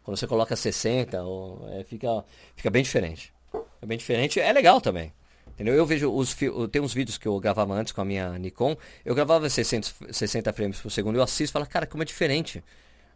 Quando 0.04 0.16
você 0.16 0.26
coloca 0.26 0.54
60, 0.56 1.22
ou, 1.22 1.68
é, 1.72 1.84
fica, 1.84 2.24
fica 2.54 2.70
bem 2.70 2.82
diferente. 2.82 3.32
É 3.80 3.86
bem 3.86 3.98
diferente, 3.98 4.38
é 4.40 4.52
legal 4.52 4.80
também. 4.80 5.12
Entendeu? 5.48 5.74
Eu 5.74 5.84
vejo 5.84 6.10
os 6.12 6.34
tem 6.70 6.80
uns 6.80 6.94
vídeos 6.94 7.18
que 7.18 7.28
eu 7.28 7.38
gravava 7.38 7.74
antes 7.74 7.92
com 7.92 8.00
a 8.00 8.04
minha 8.04 8.38
Nikon, 8.38 8.76
eu 9.04 9.14
gravava 9.14 9.48
60, 9.50 9.88
60 10.10 10.52
frames 10.52 10.80
por 10.80 10.90
segundo, 10.90 11.16
eu 11.16 11.22
assisto 11.22 11.50
e 11.50 11.52
falo, 11.52 11.66
cara, 11.66 11.86
como 11.86 12.02
é 12.02 12.06
diferente, 12.06 12.64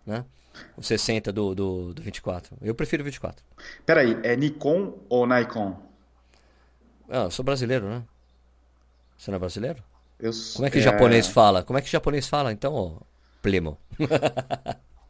né? 0.04 0.24
O 0.76 0.82
60 0.82 1.32
do, 1.32 1.54
do, 1.54 1.94
do 1.94 2.02
24. 2.02 2.56
Eu 2.60 2.74
prefiro 2.74 3.02
o 3.02 3.04
24. 3.04 3.44
Peraí, 3.84 4.18
é 4.22 4.36
Nikon 4.36 4.94
ou 5.08 5.26
Nikon? 5.26 5.76
Ah, 7.08 7.24
eu 7.24 7.30
sou 7.30 7.44
brasileiro, 7.44 7.88
né? 7.88 8.02
Você 9.16 9.30
não 9.30 9.36
é 9.36 9.40
brasileiro? 9.40 9.82
Eu, 10.18 10.30
Como 10.54 10.66
é 10.66 10.70
que 10.70 10.80
japonês 10.80 11.26
fala? 11.26 11.62
Como 11.62 11.78
é 11.78 11.82
que 11.82 11.90
japonês 11.90 12.26
fala, 12.26 12.52
então, 12.52 12.74
ô 12.74 13.00
primo? 13.42 13.78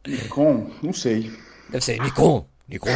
Nikon? 0.06 0.70
Não 0.82 0.92
sei. 0.92 1.32
Deve 1.70 1.85
ser 1.85 2.00
Nikon. 2.00 2.46
Nikon. 2.68 2.90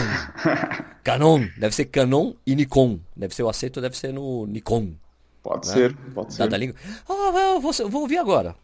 Canon. 1.03 1.47
Deve 1.57 1.75
ser 1.75 1.87
Canon 1.87 2.35
e 2.47 2.55
Nikon. 2.55 3.01
Deve 3.17 3.35
ser 3.35 3.43
o 3.43 3.49
acento, 3.49 3.81
deve 3.81 3.97
ser 3.97 4.13
no 4.13 4.47
Nikon. 4.47 4.95
Pode 5.43 5.69
né? 5.69 5.75
ser, 5.75 5.97
pode 6.15 6.35
ser. 6.35 6.49
Da, 6.49 6.57
língua. 6.57 6.77
Oh, 7.09 7.61
vou, 7.61 7.73
vou 7.89 8.03
ouvir 8.03 8.19
agora. 8.19 8.55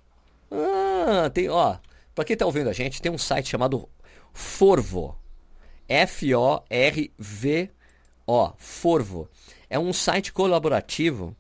Ah, 0.51 1.31
tem, 1.31 1.49
ó. 1.49 1.77
Pra 2.17 2.25
quem 2.25 2.37
tá 2.37 2.45
ouvindo 2.45 2.69
a 2.69 2.73
gente, 2.73 3.01
tem 3.01 3.13
um 3.13 3.19
site 3.19 3.49
chamado 3.51 3.89
Forvo. 4.33 5.17
F-O-R-V-O. 5.89 7.13
Forvo. 8.59 9.29
É 9.71 9.79
um 9.79 9.93
site 9.93 10.33
colaborativo 10.33 11.37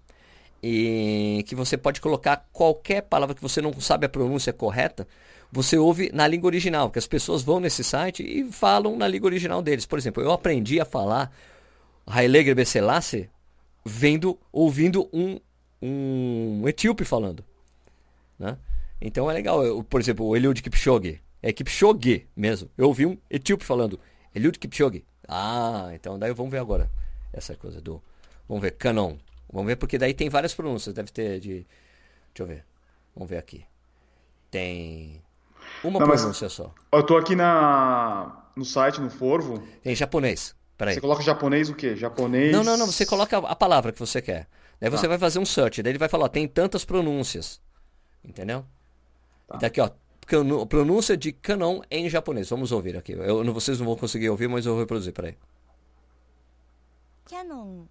e 0.62 1.44
que 1.48 1.56
você 1.56 1.76
pode 1.76 2.00
colocar 2.00 2.48
qualquer 2.52 3.02
palavra 3.02 3.34
que 3.34 3.42
você 3.42 3.60
não 3.60 3.72
sabe 3.80 4.06
a 4.06 4.08
pronúncia 4.08 4.52
correta 4.52 5.08
você 5.50 5.78
ouve 5.78 6.10
na 6.12 6.26
língua 6.26 6.48
original, 6.48 6.90
que 6.90 6.98
as 6.98 7.06
pessoas 7.06 7.42
vão 7.42 7.60
nesse 7.60 7.82
site 7.84 8.22
e 8.22 8.50
falam 8.52 8.96
na 8.96 9.06
língua 9.06 9.28
original 9.28 9.62
deles. 9.62 9.86
Por 9.86 9.98
exemplo, 9.98 10.22
eu 10.22 10.32
aprendi 10.32 10.80
a 10.80 10.84
falar 10.84 11.32
Haile 12.06 12.44
Gebrselassie 12.44 13.30
vendo, 13.84 14.38
ouvindo 14.52 15.08
um, 15.12 15.38
um 15.80 16.68
etíope 16.68 17.04
falando. 17.04 17.44
Né? 18.38 18.56
Então 19.00 19.30
é 19.30 19.34
legal. 19.34 19.64
Eu, 19.64 19.82
por 19.82 20.00
exemplo, 20.00 20.26
o 20.26 20.36
Eliud 20.36 20.60
Kipchoge. 20.62 21.20
É 21.42 21.52
Kipchoge 21.52 22.26
mesmo. 22.34 22.70
Eu 22.76 22.88
ouvi 22.88 23.06
um 23.06 23.18
etíope 23.30 23.64
falando 23.64 24.00
Eliud 24.34 24.58
Kipchoge. 24.58 25.04
Ah, 25.28 25.90
então 25.92 26.18
daí 26.18 26.32
vamos 26.32 26.50
ver 26.50 26.58
agora 26.58 26.90
essa 27.32 27.54
coisa 27.54 27.80
do... 27.80 28.02
Vamos 28.48 28.62
ver, 28.62 28.72
canon. 28.72 29.16
Vamos 29.52 29.66
ver, 29.66 29.76
porque 29.76 29.98
daí 29.98 30.14
tem 30.14 30.28
várias 30.28 30.54
pronúncias. 30.54 30.94
Deve 30.94 31.10
ter 31.10 31.40
de... 31.40 31.66
Deixa 32.32 32.40
eu 32.40 32.46
ver. 32.46 32.64
Vamos 33.14 33.28
ver 33.28 33.38
aqui. 33.38 33.64
Tem 34.50 35.22
uma 35.82 35.98
Não, 35.98 36.06
pronúncia 36.06 36.48
só. 36.48 36.72
Eu 36.92 37.02
tô 37.02 37.16
aqui 37.16 37.34
na, 37.34 38.44
no 38.54 38.64
site, 38.64 39.00
no 39.00 39.10
Forvo. 39.10 39.62
Em 39.84 39.94
japonês. 39.94 40.54
Peraí. 40.76 40.94
Você 40.94 41.00
coloca 41.00 41.22
japonês 41.22 41.68
o 41.70 41.74
quê? 41.74 41.96
Japonês. 41.96 42.52
Não, 42.52 42.62
não, 42.62 42.76
não. 42.76 42.86
Você 42.86 43.06
coloca 43.06 43.38
a 43.38 43.56
palavra 43.56 43.92
que 43.92 43.98
você 43.98 44.20
quer. 44.20 44.46
Daí 44.80 44.90
você 44.90 45.02
tá. 45.02 45.08
vai 45.08 45.18
fazer 45.18 45.38
um 45.38 45.46
search. 45.46 45.82
Daí 45.82 45.92
ele 45.92 45.98
vai 45.98 46.08
falar, 46.08 46.28
tem 46.28 46.46
tantas 46.46 46.84
pronúncias. 46.84 47.60
Entendeu? 48.24 48.64
Tá. 49.46 49.56
E 49.56 49.60
daqui, 49.60 49.80
ó. 49.80 49.90
Pronúncia 50.66 51.16
de 51.16 51.30
canon 51.32 51.82
em 51.88 52.08
japonês. 52.08 52.50
Vamos 52.50 52.72
ouvir 52.72 52.96
aqui. 52.96 53.12
Eu, 53.12 53.44
vocês 53.52 53.78
não 53.78 53.86
vão 53.86 53.96
conseguir 53.96 54.28
ouvir, 54.28 54.48
mas 54.48 54.66
eu 54.66 54.72
vou 54.72 54.80
reproduzir. 54.80 55.12
Peraí. 55.12 55.36
Canon. 57.30 57.84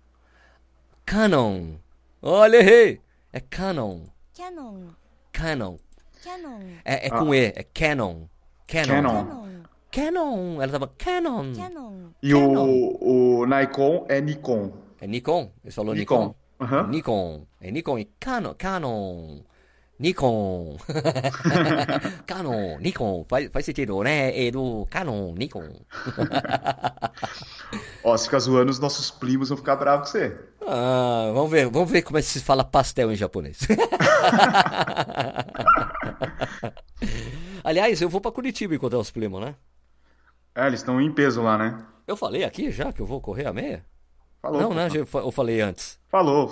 Canon. 1.06 1.76
Olha, 2.22 2.58
errei. 2.58 3.02
É 3.32 3.40
canon. 3.40 4.02
Canon. 4.36 4.88
Canon. 5.32 5.78
Canon. 6.24 6.60
É, 6.84 7.08
é 7.08 7.10
com 7.10 7.32
ah. 7.32 7.38
E, 7.38 7.54
é 7.56 7.64
Canon. 7.64 8.28
Canon. 8.68 8.88
Canon. 8.88 9.46
Canon. 9.92 10.62
Ela 10.62 10.72
tava 10.72 10.88
Canon. 10.98 11.54
Canon. 11.54 12.10
E 12.22 12.34
O, 12.34 13.42
o 13.42 13.46
Nikon 13.46 14.06
é 14.10 14.20
Nikon. 14.20 14.74
É 15.00 15.08
Nikon? 15.08 15.52
Ele 15.64 15.72
falou 15.72 15.94
Nikon. 15.94 16.36
Nikon. 16.60 16.76
Uhum. 16.76 16.88
Nikon. 16.88 17.48
É 17.62 17.72
Nikon 17.72 18.00
e 18.00 18.06
Canon. 18.20 18.54
Canon. 18.56 19.42
Nikon. 20.00 20.78
Canon, 22.28 22.78
Nikon. 22.80 23.26
Faz, 23.30 23.50
faz 23.52 23.66
sentido, 23.66 24.04
né? 24.04 24.52
Do 24.52 24.86
Canon, 24.90 25.34
Nikon. 25.34 25.70
Ó, 28.04 28.18
se 28.18 28.26
ficar 28.26 28.40
zoando, 28.40 28.72
os 28.72 28.80
nossos 28.80 29.10
primos 29.10 29.50
vão 29.50 29.58
ficar 29.58 29.76
bravos 29.78 30.12
com 30.12 30.18
você. 30.18 30.38
Ah, 30.68 31.32
vamos 31.34 31.52
ver, 31.52 31.70
vamos 31.70 31.90
ver 31.90 32.02
como 32.02 32.18
é 32.18 32.22
que 32.22 32.28
se 32.28 32.42
fala 32.42 32.64
pastel 32.64 33.12
em 33.12 33.16
japonês. 33.16 33.60
Aliás, 37.64 38.02
eu 38.02 38.10
vou 38.10 38.20
para 38.22 38.32
Curitiba 38.32 38.76
encontrar 38.76 39.00
os 39.00 39.12
primos, 39.12 39.42
né? 39.42 39.56
É, 40.54 40.68
eles 40.68 40.82
estão 40.82 41.02
em 41.02 41.12
peso 41.12 41.42
lá, 41.42 41.58
né? 41.58 41.86
Eu 42.08 42.16
falei 42.16 42.44
aqui 42.44 42.70
já 42.72 42.94
que 42.94 43.02
eu 43.02 43.06
vou 43.06 43.20
correr 43.20 43.48
a 43.48 43.54
meia? 43.54 43.84
Falou. 44.46 44.62
Não, 44.62 44.74
né? 44.76 44.88
Eu 44.94 45.32
falei 45.32 45.60
antes. 45.60 45.98
Falou. 46.08 46.52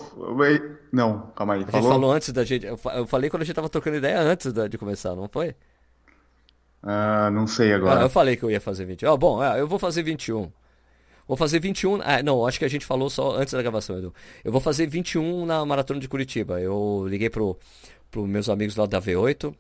Não, 0.92 1.28
calma 1.36 1.54
aí. 1.54 1.60
A 1.60 1.72
gente 1.72 1.88
falou 1.88 2.12
antes 2.12 2.30
da 2.32 2.44
gente. 2.44 2.66
Eu 2.66 3.06
falei 3.06 3.30
quando 3.30 3.44
a 3.44 3.46
gente 3.46 3.56
tava 3.56 3.70
trocando 3.70 3.98
ideia 3.98 4.20
antes 4.20 4.52
de 4.52 4.78
começar, 4.80 5.16
não 5.16 5.30
foi? 5.32 5.56
Ah, 6.82 7.30
não 7.32 7.46
sei 7.46 7.72
agora. 7.72 8.00
Ah, 8.00 8.04
eu 8.04 8.10
falei 8.10 8.36
que 8.36 8.42
eu 8.42 8.50
ia 8.50 8.60
fazer 8.60 8.86
21. 8.86 9.12
Ah, 9.12 9.16
bom, 9.16 9.44
eu 9.44 9.68
vou 9.68 9.78
fazer 9.78 10.02
21. 10.02 10.52
Vou 11.28 11.38
fazer 11.38 11.60
21. 11.60 12.02
Ah, 12.04 12.24
não, 12.24 12.48
acho 12.48 12.58
que 12.58 12.66
a 12.66 12.68
gente 12.70 12.84
falou 12.84 13.12
só 13.12 13.36
antes 13.36 13.54
da 13.54 13.62
gravação, 13.62 14.00
Edu. 14.00 14.12
Eu 14.44 14.52
vou 14.52 14.60
fazer 14.60 14.88
21 14.88 15.46
na 15.46 15.64
maratona 15.64 16.00
de 16.00 16.10
Curitiba. 16.10 16.60
Eu 16.60 17.06
liguei 17.08 17.30
pro, 17.30 17.56
pro 18.10 18.26
meus 18.26 18.50
amigos 18.50 18.76
lá 18.76 18.88
da 18.88 19.00
V8, 19.00 19.54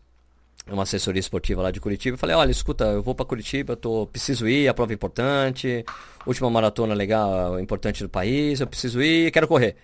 uma 0.68 0.84
assessoria 0.84 1.20
esportiva 1.20 1.62
lá 1.62 1.72
de 1.72 1.80
Curitiba, 1.80 2.18
falei: 2.18 2.36
olha, 2.36 2.52
escuta, 2.52 2.86
eu 2.86 3.04
vou 3.04 3.14
para 3.16 3.26
Curitiba, 3.26 3.76
tô, 3.76 4.08
preciso 4.08 4.48
ir, 4.48 4.68
a 4.68 4.74
prova 4.74 4.94
é 4.94 4.96
importante, 4.96 5.84
última 6.26 6.50
maratona 6.50 6.94
legal, 6.94 7.60
importante 7.60 8.04
do 8.04 8.10
país, 8.10 8.60
eu 8.60 8.68
preciso 8.68 9.02
ir, 9.02 9.32
quero 9.32 9.48
correr. 9.48 9.76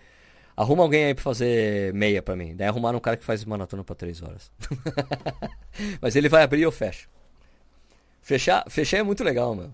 Arruma 0.55 0.83
alguém 0.83 1.05
aí 1.05 1.13
pra 1.13 1.23
fazer 1.23 1.93
meia 1.93 2.21
pra 2.21 2.35
mim. 2.35 2.53
Daí 2.53 2.67
arrumaram 2.67 2.97
um 2.97 3.01
cara 3.01 3.15
que 3.15 3.23
faz 3.23 3.45
maratona 3.45 3.81
pra 3.81 3.95
3 3.95 4.21
horas. 4.21 4.51
Mas 6.01 6.17
ele 6.17 6.27
vai 6.27 6.43
abrir 6.43 6.59
e 6.59 6.63
eu 6.63 6.71
fecho. 6.71 7.07
Fechar, 8.21 8.65
fechar 8.69 8.97
é 8.97 9.03
muito 9.03 9.23
legal, 9.23 9.55
meu. 9.55 9.71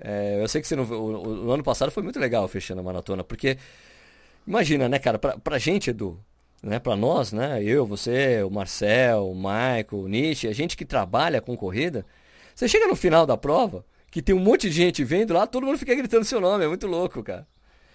É, 0.00 0.40
eu 0.40 0.46
sei 0.46 0.60
que 0.60 0.68
você 0.68 0.76
não, 0.76 0.84
o, 0.84 1.46
o, 1.46 1.52
ano 1.52 1.64
passado 1.64 1.90
foi 1.90 2.04
muito 2.04 2.20
legal 2.20 2.46
fechando 2.46 2.80
a 2.80 2.84
maratona, 2.84 3.22
porque 3.24 3.58
imagina, 4.46 4.88
né, 4.88 4.98
cara, 4.98 5.18
pra, 5.18 5.36
pra 5.38 5.58
gente, 5.58 5.90
Edu, 5.90 6.18
né, 6.62 6.78
pra 6.78 6.94
nós, 6.94 7.32
né, 7.32 7.62
eu, 7.62 7.84
você, 7.84 8.42
o 8.42 8.50
Marcel, 8.50 9.30
o 9.30 9.34
Michael, 9.34 9.86
o 9.90 10.08
Nietzsche, 10.08 10.46
a 10.46 10.52
gente 10.52 10.76
que 10.76 10.84
trabalha 10.84 11.40
com 11.40 11.56
corrida, 11.56 12.06
você 12.54 12.68
chega 12.68 12.86
no 12.86 12.94
final 12.94 13.26
da 13.26 13.36
prova, 13.36 13.84
que 14.10 14.22
tem 14.22 14.34
um 14.34 14.38
monte 14.38 14.68
de 14.68 14.76
gente 14.76 15.02
vendo 15.02 15.34
lá, 15.34 15.46
todo 15.46 15.66
mundo 15.66 15.78
fica 15.78 15.94
gritando 15.94 16.24
seu 16.24 16.40
nome, 16.40 16.64
é 16.64 16.68
muito 16.68 16.86
louco, 16.86 17.22
cara. 17.22 17.46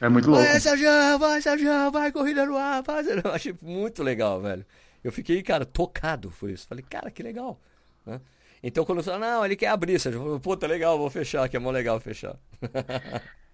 É 0.01 0.09
muito 0.09 0.29
louco. 0.29 0.45
Vai, 0.45 0.59
Sérgio, 0.59 0.89
vai, 1.17 1.41
Sérgio, 1.41 1.91
vai, 1.91 2.11
corrida 2.11 2.45
no 2.45 2.55
ar, 2.57 2.83
vai, 2.83 3.03
Eu 3.23 3.31
achei 3.31 3.55
muito 3.61 4.03
legal, 4.03 4.39
velho. 4.41 4.65
Eu 5.03 5.11
fiquei, 5.11 5.41
cara, 5.41 5.65
tocado 5.65 6.31
por 6.39 6.49
isso. 6.49 6.67
Falei, 6.67 6.83
cara, 6.87 7.09
que 7.09 7.23
legal. 7.23 7.59
Né? 8.05 8.19
Então 8.61 8.83
quando 8.83 9.01
fala, 9.01 9.19
não, 9.19 9.45
ele 9.45 9.55
quer 9.55 9.67
abrir, 9.67 9.99
você 9.99 10.11
falou, 10.11 10.39
puta, 10.39 10.67
legal, 10.67 10.97
vou 10.97 11.09
fechar, 11.09 11.47
que 11.47 11.55
é 11.55 11.59
mó 11.59 11.71
legal 11.71 11.99
fechar. 11.99 12.35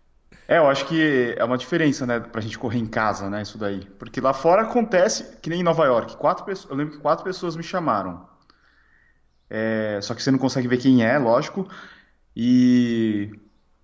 É, 0.48 0.58
eu 0.58 0.68
acho 0.68 0.86
que 0.86 1.36
é 1.38 1.44
uma 1.44 1.58
diferença, 1.58 2.06
né, 2.06 2.20
pra 2.20 2.42
gente 2.42 2.60
correr 2.60 2.80
em 2.80 2.86
casa, 2.86 3.30
né, 3.30 3.42
isso 3.42 3.58
daí. 3.58 3.86
Porque 3.98 4.20
lá 4.20 4.34
fora 4.34 4.64
acontece, 4.64 5.38
que 5.42 5.50
nem 5.50 5.62
em 5.62 5.64
Nova 5.64 5.86
York, 5.86 6.18
quatro 6.18 6.44
pessoas, 6.46 6.70
eu 6.70 6.76
lembro 6.76 6.96
que 6.96 7.00
quatro 7.00 7.24
pessoas 7.24 7.56
me 7.56 7.64
chamaram. 7.64 8.28
É, 9.50 10.00
só 10.02 10.14
que 10.16 10.24
você 10.24 10.32
não 10.32 10.40
consegue 10.40 10.68
ver 10.68 10.78
quem 10.78 11.06
é, 11.06 11.18
lógico. 11.18 11.68
E 12.36 13.32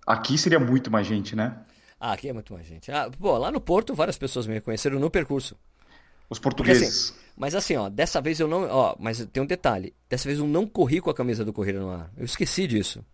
aqui 0.06 0.36
seria 0.36 0.58
muito 0.58 0.90
mais 0.90 1.06
gente, 1.06 1.36
né? 1.36 1.56
Ah, 1.98 2.12
aqui 2.12 2.28
é 2.28 2.32
muito 2.32 2.52
mais 2.52 2.66
gente. 2.66 2.90
Ah, 2.90 3.08
pô, 3.18 3.38
lá 3.38 3.52
no 3.52 3.60
Porto 3.60 3.94
várias 3.94 4.18
pessoas 4.18 4.46
me 4.46 4.54
reconheceram 4.54 4.98
no 4.98 5.10
percurso. 5.10 5.56
Os 6.28 6.38
portugueses. 6.38 7.10
Porque, 7.10 7.20
assim, 7.20 7.30
mas 7.36 7.54
assim, 7.54 7.76
ó, 7.76 7.88
dessa 7.88 8.20
vez 8.20 8.40
eu 8.40 8.48
não. 8.48 8.68
Ó, 8.68 8.96
mas 8.98 9.24
tem 9.32 9.42
um 9.42 9.46
detalhe. 9.46 9.94
Dessa 10.08 10.28
vez 10.28 10.38
eu 10.38 10.46
não 10.46 10.66
corri 10.66 11.00
com 11.00 11.10
a 11.10 11.14
camisa 11.14 11.44
do 11.44 11.52
Corrida 11.52 11.80
no 11.80 11.90
Ar. 11.90 12.10
Eu 12.16 12.24
esqueci 12.24 12.66
disso. 12.66 13.04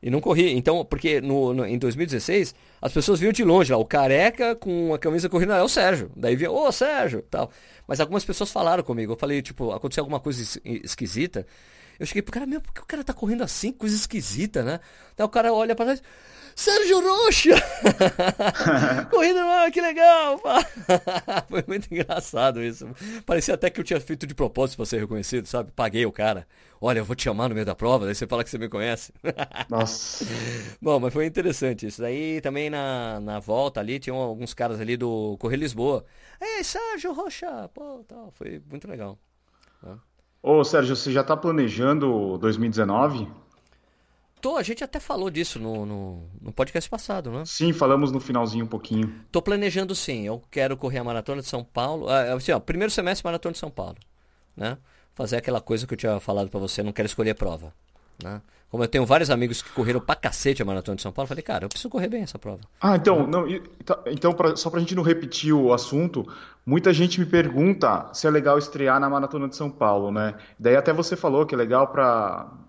E 0.00 0.10
não 0.10 0.20
corri. 0.20 0.52
Então, 0.56 0.84
porque 0.84 1.20
no, 1.20 1.52
no, 1.52 1.66
em 1.66 1.76
2016, 1.76 2.54
as 2.80 2.92
pessoas 2.92 3.18
vinham 3.18 3.32
de 3.32 3.42
longe 3.42 3.72
lá. 3.72 3.78
O 3.78 3.84
careca 3.84 4.54
com 4.54 4.94
a 4.94 4.98
camisa 4.98 5.28
corrida 5.28 5.56
é 5.56 5.62
o 5.62 5.68
Sérgio. 5.68 6.10
Daí 6.16 6.36
vinha, 6.36 6.50
ô 6.50 6.70
Sérgio, 6.70 7.22
tal. 7.22 7.50
Mas 7.86 8.00
algumas 8.00 8.24
pessoas 8.24 8.50
falaram 8.50 8.82
comigo. 8.82 9.12
Eu 9.12 9.16
falei, 9.16 9.42
tipo, 9.42 9.72
aconteceu 9.72 10.02
alguma 10.02 10.20
coisa 10.20 10.60
esquisita. 10.64 11.46
Eu 11.98 12.06
cheguei 12.06 12.22
pro 12.22 12.32
cara, 12.32 12.46
meu, 12.46 12.60
por 12.60 12.72
que 12.72 12.80
o 12.80 12.86
cara 12.86 13.02
tá 13.02 13.12
correndo 13.12 13.42
assim? 13.42 13.72
Coisa 13.72 13.96
esquisita, 13.96 14.62
né? 14.62 14.78
Daí 15.16 15.26
o 15.26 15.28
cara 15.28 15.52
olha 15.52 15.74
pra 15.74 15.84
trás. 15.86 16.02
Sérgio 16.58 17.00
Rocha! 17.00 17.54
Corrida 19.12 19.44
no 19.44 19.70
que 19.70 19.80
legal! 19.80 20.40
Foi 21.48 21.64
muito 21.68 21.86
engraçado 21.88 22.60
isso. 22.60 22.84
Parecia 23.24 23.54
até 23.54 23.70
que 23.70 23.78
eu 23.78 23.84
tinha 23.84 24.00
feito 24.00 24.26
de 24.26 24.34
propósito 24.34 24.78
para 24.78 24.86
ser 24.86 24.98
reconhecido, 24.98 25.46
sabe? 25.46 25.70
Paguei 25.70 26.04
o 26.04 26.10
cara. 26.10 26.48
Olha, 26.80 26.98
eu 26.98 27.04
vou 27.04 27.14
te 27.14 27.22
chamar 27.22 27.48
no 27.48 27.54
meio 27.54 27.64
da 27.64 27.76
prova, 27.76 28.06
daí 28.06 28.14
você 28.16 28.26
fala 28.26 28.42
que 28.42 28.50
você 28.50 28.58
me 28.58 28.68
conhece. 28.68 29.12
Nossa. 29.70 30.26
Bom, 30.82 30.98
mas 30.98 31.12
foi 31.12 31.26
interessante 31.26 31.86
isso. 31.86 32.02
Daí 32.02 32.40
também 32.40 32.68
na, 32.68 33.20
na 33.20 33.38
volta 33.38 33.78
ali, 33.78 34.00
tinham 34.00 34.16
alguns 34.16 34.52
caras 34.52 34.80
ali 34.80 34.96
do 34.96 35.36
Correio 35.38 35.60
Lisboa. 35.60 36.04
Ei, 36.40 36.64
Sérgio 36.64 37.12
Rocha! 37.12 37.70
Pô, 37.72 38.04
tal. 38.08 38.32
Foi 38.32 38.60
muito 38.68 38.88
legal. 38.88 39.16
Ô, 40.42 40.64
Sérgio, 40.64 40.96
você 40.96 41.12
já 41.12 41.20
está 41.20 41.36
planejando 41.36 42.36
2019? 42.38 43.28
Tô, 44.40 44.56
a 44.56 44.62
gente 44.62 44.84
até 44.84 45.00
falou 45.00 45.30
disso 45.30 45.58
no, 45.58 45.84
no, 45.84 46.22
no, 46.40 46.52
podcast 46.52 46.88
passado, 46.88 47.30
né? 47.30 47.42
Sim, 47.44 47.72
falamos 47.72 48.12
no 48.12 48.20
finalzinho 48.20 48.64
um 48.64 48.68
pouquinho. 48.68 49.12
Tô 49.32 49.42
planejando 49.42 49.94
sim. 49.94 50.26
Eu 50.26 50.42
quero 50.50 50.76
correr 50.76 50.98
a 50.98 51.04
maratona 51.04 51.40
de 51.40 51.48
São 51.48 51.64
Paulo. 51.64 52.08
Ah, 52.08 52.34
assim, 52.34 52.52
ó, 52.52 52.60
primeiro 52.60 52.90
semestre 52.92 53.24
maratona 53.24 53.52
de 53.52 53.58
São 53.58 53.70
Paulo, 53.70 53.96
né? 54.56 54.78
Fazer 55.14 55.36
aquela 55.36 55.60
coisa 55.60 55.86
que 55.86 55.94
eu 55.94 55.98
tinha 55.98 56.20
falado 56.20 56.48
para 56.48 56.60
você, 56.60 56.82
não 56.82 56.92
quero 56.92 57.06
escolher 57.06 57.34
prova, 57.34 57.74
né? 58.22 58.40
Como 58.70 58.84
eu 58.84 58.88
tenho 58.88 59.06
vários 59.06 59.30
amigos 59.30 59.62
que 59.62 59.70
correram 59.70 59.98
pra 59.98 60.14
cacete 60.14 60.60
a 60.60 60.64
maratona 60.64 60.96
de 60.96 61.02
São 61.02 61.10
Paulo, 61.10 61.24
eu 61.24 61.28
falei, 61.28 61.42
cara, 61.42 61.64
eu 61.64 61.68
preciso 61.70 61.88
correr 61.88 62.08
bem 62.08 62.22
essa 62.22 62.38
prova. 62.38 62.60
Ah, 62.80 62.96
então, 62.96 63.26
não, 63.26 63.46
tá, 63.84 63.98
então 64.06 64.34
pra, 64.34 64.54
só 64.56 64.68
pra 64.68 64.78
gente 64.78 64.94
não 64.94 65.02
repetir 65.02 65.54
o 65.54 65.72
assunto, 65.72 66.26
muita 66.66 66.92
gente 66.92 67.18
me 67.18 67.24
pergunta 67.24 68.10
se 68.12 68.26
é 68.26 68.30
legal 68.30 68.58
estrear 68.58 69.00
na 69.00 69.08
maratona 69.08 69.48
de 69.48 69.56
São 69.56 69.70
Paulo, 69.70 70.12
né? 70.12 70.34
Daí 70.58 70.76
até 70.76 70.92
você 70.92 71.16
falou 71.16 71.46
que 71.46 71.54
é 71.54 71.58
legal 71.58 71.88
pra 71.88 72.67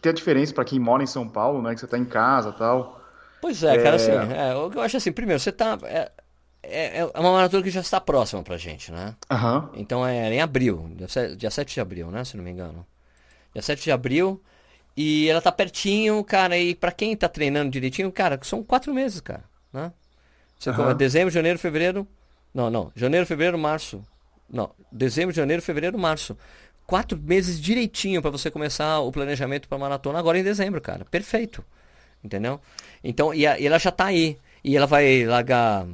tem 0.00 0.10
a 0.10 0.14
diferença 0.14 0.54
para 0.54 0.64
quem 0.64 0.78
mora 0.78 1.02
em 1.02 1.06
São 1.06 1.28
Paulo, 1.28 1.62
né? 1.62 1.74
Que 1.74 1.80
você 1.80 1.86
tá 1.86 1.98
em 1.98 2.04
casa 2.04 2.52
tal. 2.52 3.00
Pois 3.40 3.62
é, 3.62 3.76
cara, 3.82 3.96
assim, 3.96 4.10
é, 4.10 4.52
eu 4.52 4.80
acho 4.80 4.96
assim, 4.96 5.12
primeiro, 5.12 5.40
você 5.40 5.52
tá. 5.52 5.78
É, 5.84 6.10
é, 6.62 6.98
é 6.98 7.20
uma 7.20 7.32
maratona 7.32 7.62
que 7.62 7.70
já 7.70 7.80
está 7.80 8.00
próxima 8.00 8.42
pra 8.42 8.56
gente, 8.56 8.90
né? 8.90 9.14
Aham. 9.30 9.70
Então 9.74 10.06
é 10.06 10.34
em 10.34 10.40
abril, 10.40 10.90
dia 10.96 11.08
7, 11.08 11.36
dia 11.36 11.50
7 11.50 11.74
de 11.74 11.80
abril, 11.80 12.10
né? 12.10 12.24
Se 12.24 12.36
não 12.36 12.42
me 12.42 12.50
engano. 12.50 12.84
Dia 13.52 13.62
7 13.62 13.84
de 13.84 13.92
abril. 13.92 14.42
E 14.96 15.28
ela 15.28 15.42
tá 15.42 15.52
pertinho, 15.52 16.24
cara, 16.24 16.56
e 16.56 16.74
pra 16.74 16.90
quem 16.90 17.14
tá 17.14 17.28
treinando 17.28 17.70
direitinho, 17.70 18.10
cara, 18.10 18.38
são 18.42 18.62
quatro 18.62 18.94
meses, 18.94 19.20
cara, 19.20 19.44
né? 19.72 19.92
Você 20.58 20.70
Aham. 20.70 20.94
dezembro, 20.94 21.30
janeiro, 21.30 21.58
fevereiro. 21.58 22.08
Não, 22.54 22.70
não. 22.70 22.90
Janeiro, 22.96 23.26
fevereiro, 23.26 23.58
março. 23.58 24.02
Não. 24.48 24.70
Dezembro, 24.90 25.34
janeiro, 25.34 25.60
fevereiro, 25.60 25.98
março. 25.98 26.36
Quatro 26.86 27.18
meses 27.18 27.60
direitinho 27.60 28.22
pra 28.22 28.30
você 28.30 28.50
começar 28.50 29.00
o 29.00 29.10
planejamento 29.10 29.68
pra 29.68 29.76
maratona 29.78 30.18
agora 30.18 30.38
em 30.38 30.44
dezembro, 30.44 30.80
cara. 30.80 31.04
Perfeito. 31.04 31.64
Entendeu? 32.22 32.60
Então, 33.02 33.34
e, 33.34 33.46
a- 33.46 33.58
e 33.58 33.66
ela 33.66 33.78
já 33.78 33.90
tá 33.90 34.06
aí. 34.06 34.38
E 34.62 34.76
ela 34.76 34.86
vai 34.86 35.24
largar 35.24 35.86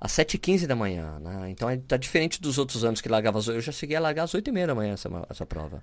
às 0.00 0.12
7h15 0.12 0.66
da 0.66 0.74
manhã, 0.76 1.18
né? 1.20 1.48
Então 1.50 1.68
é, 1.70 1.76
tá 1.76 1.96
diferente 1.96 2.40
dos 2.40 2.58
outros 2.58 2.84
anos 2.84 3.00
que 3.00 3.08
largava 3.08 3.38
às 3.38 3.48
8 3.48 3.56
Eu 3.58 3.62
já 3.62 3.72
cheguei 3.72 3.96
a 3.96 4.00
largar 4.00 4.24
às 4.24 4.32
8h30 4.34 4.66
da 4.66 4.74
manhã 4.74 4.94
essa, 4.94 5.08
essa 5.30 5.46
prova. 5.46 5.82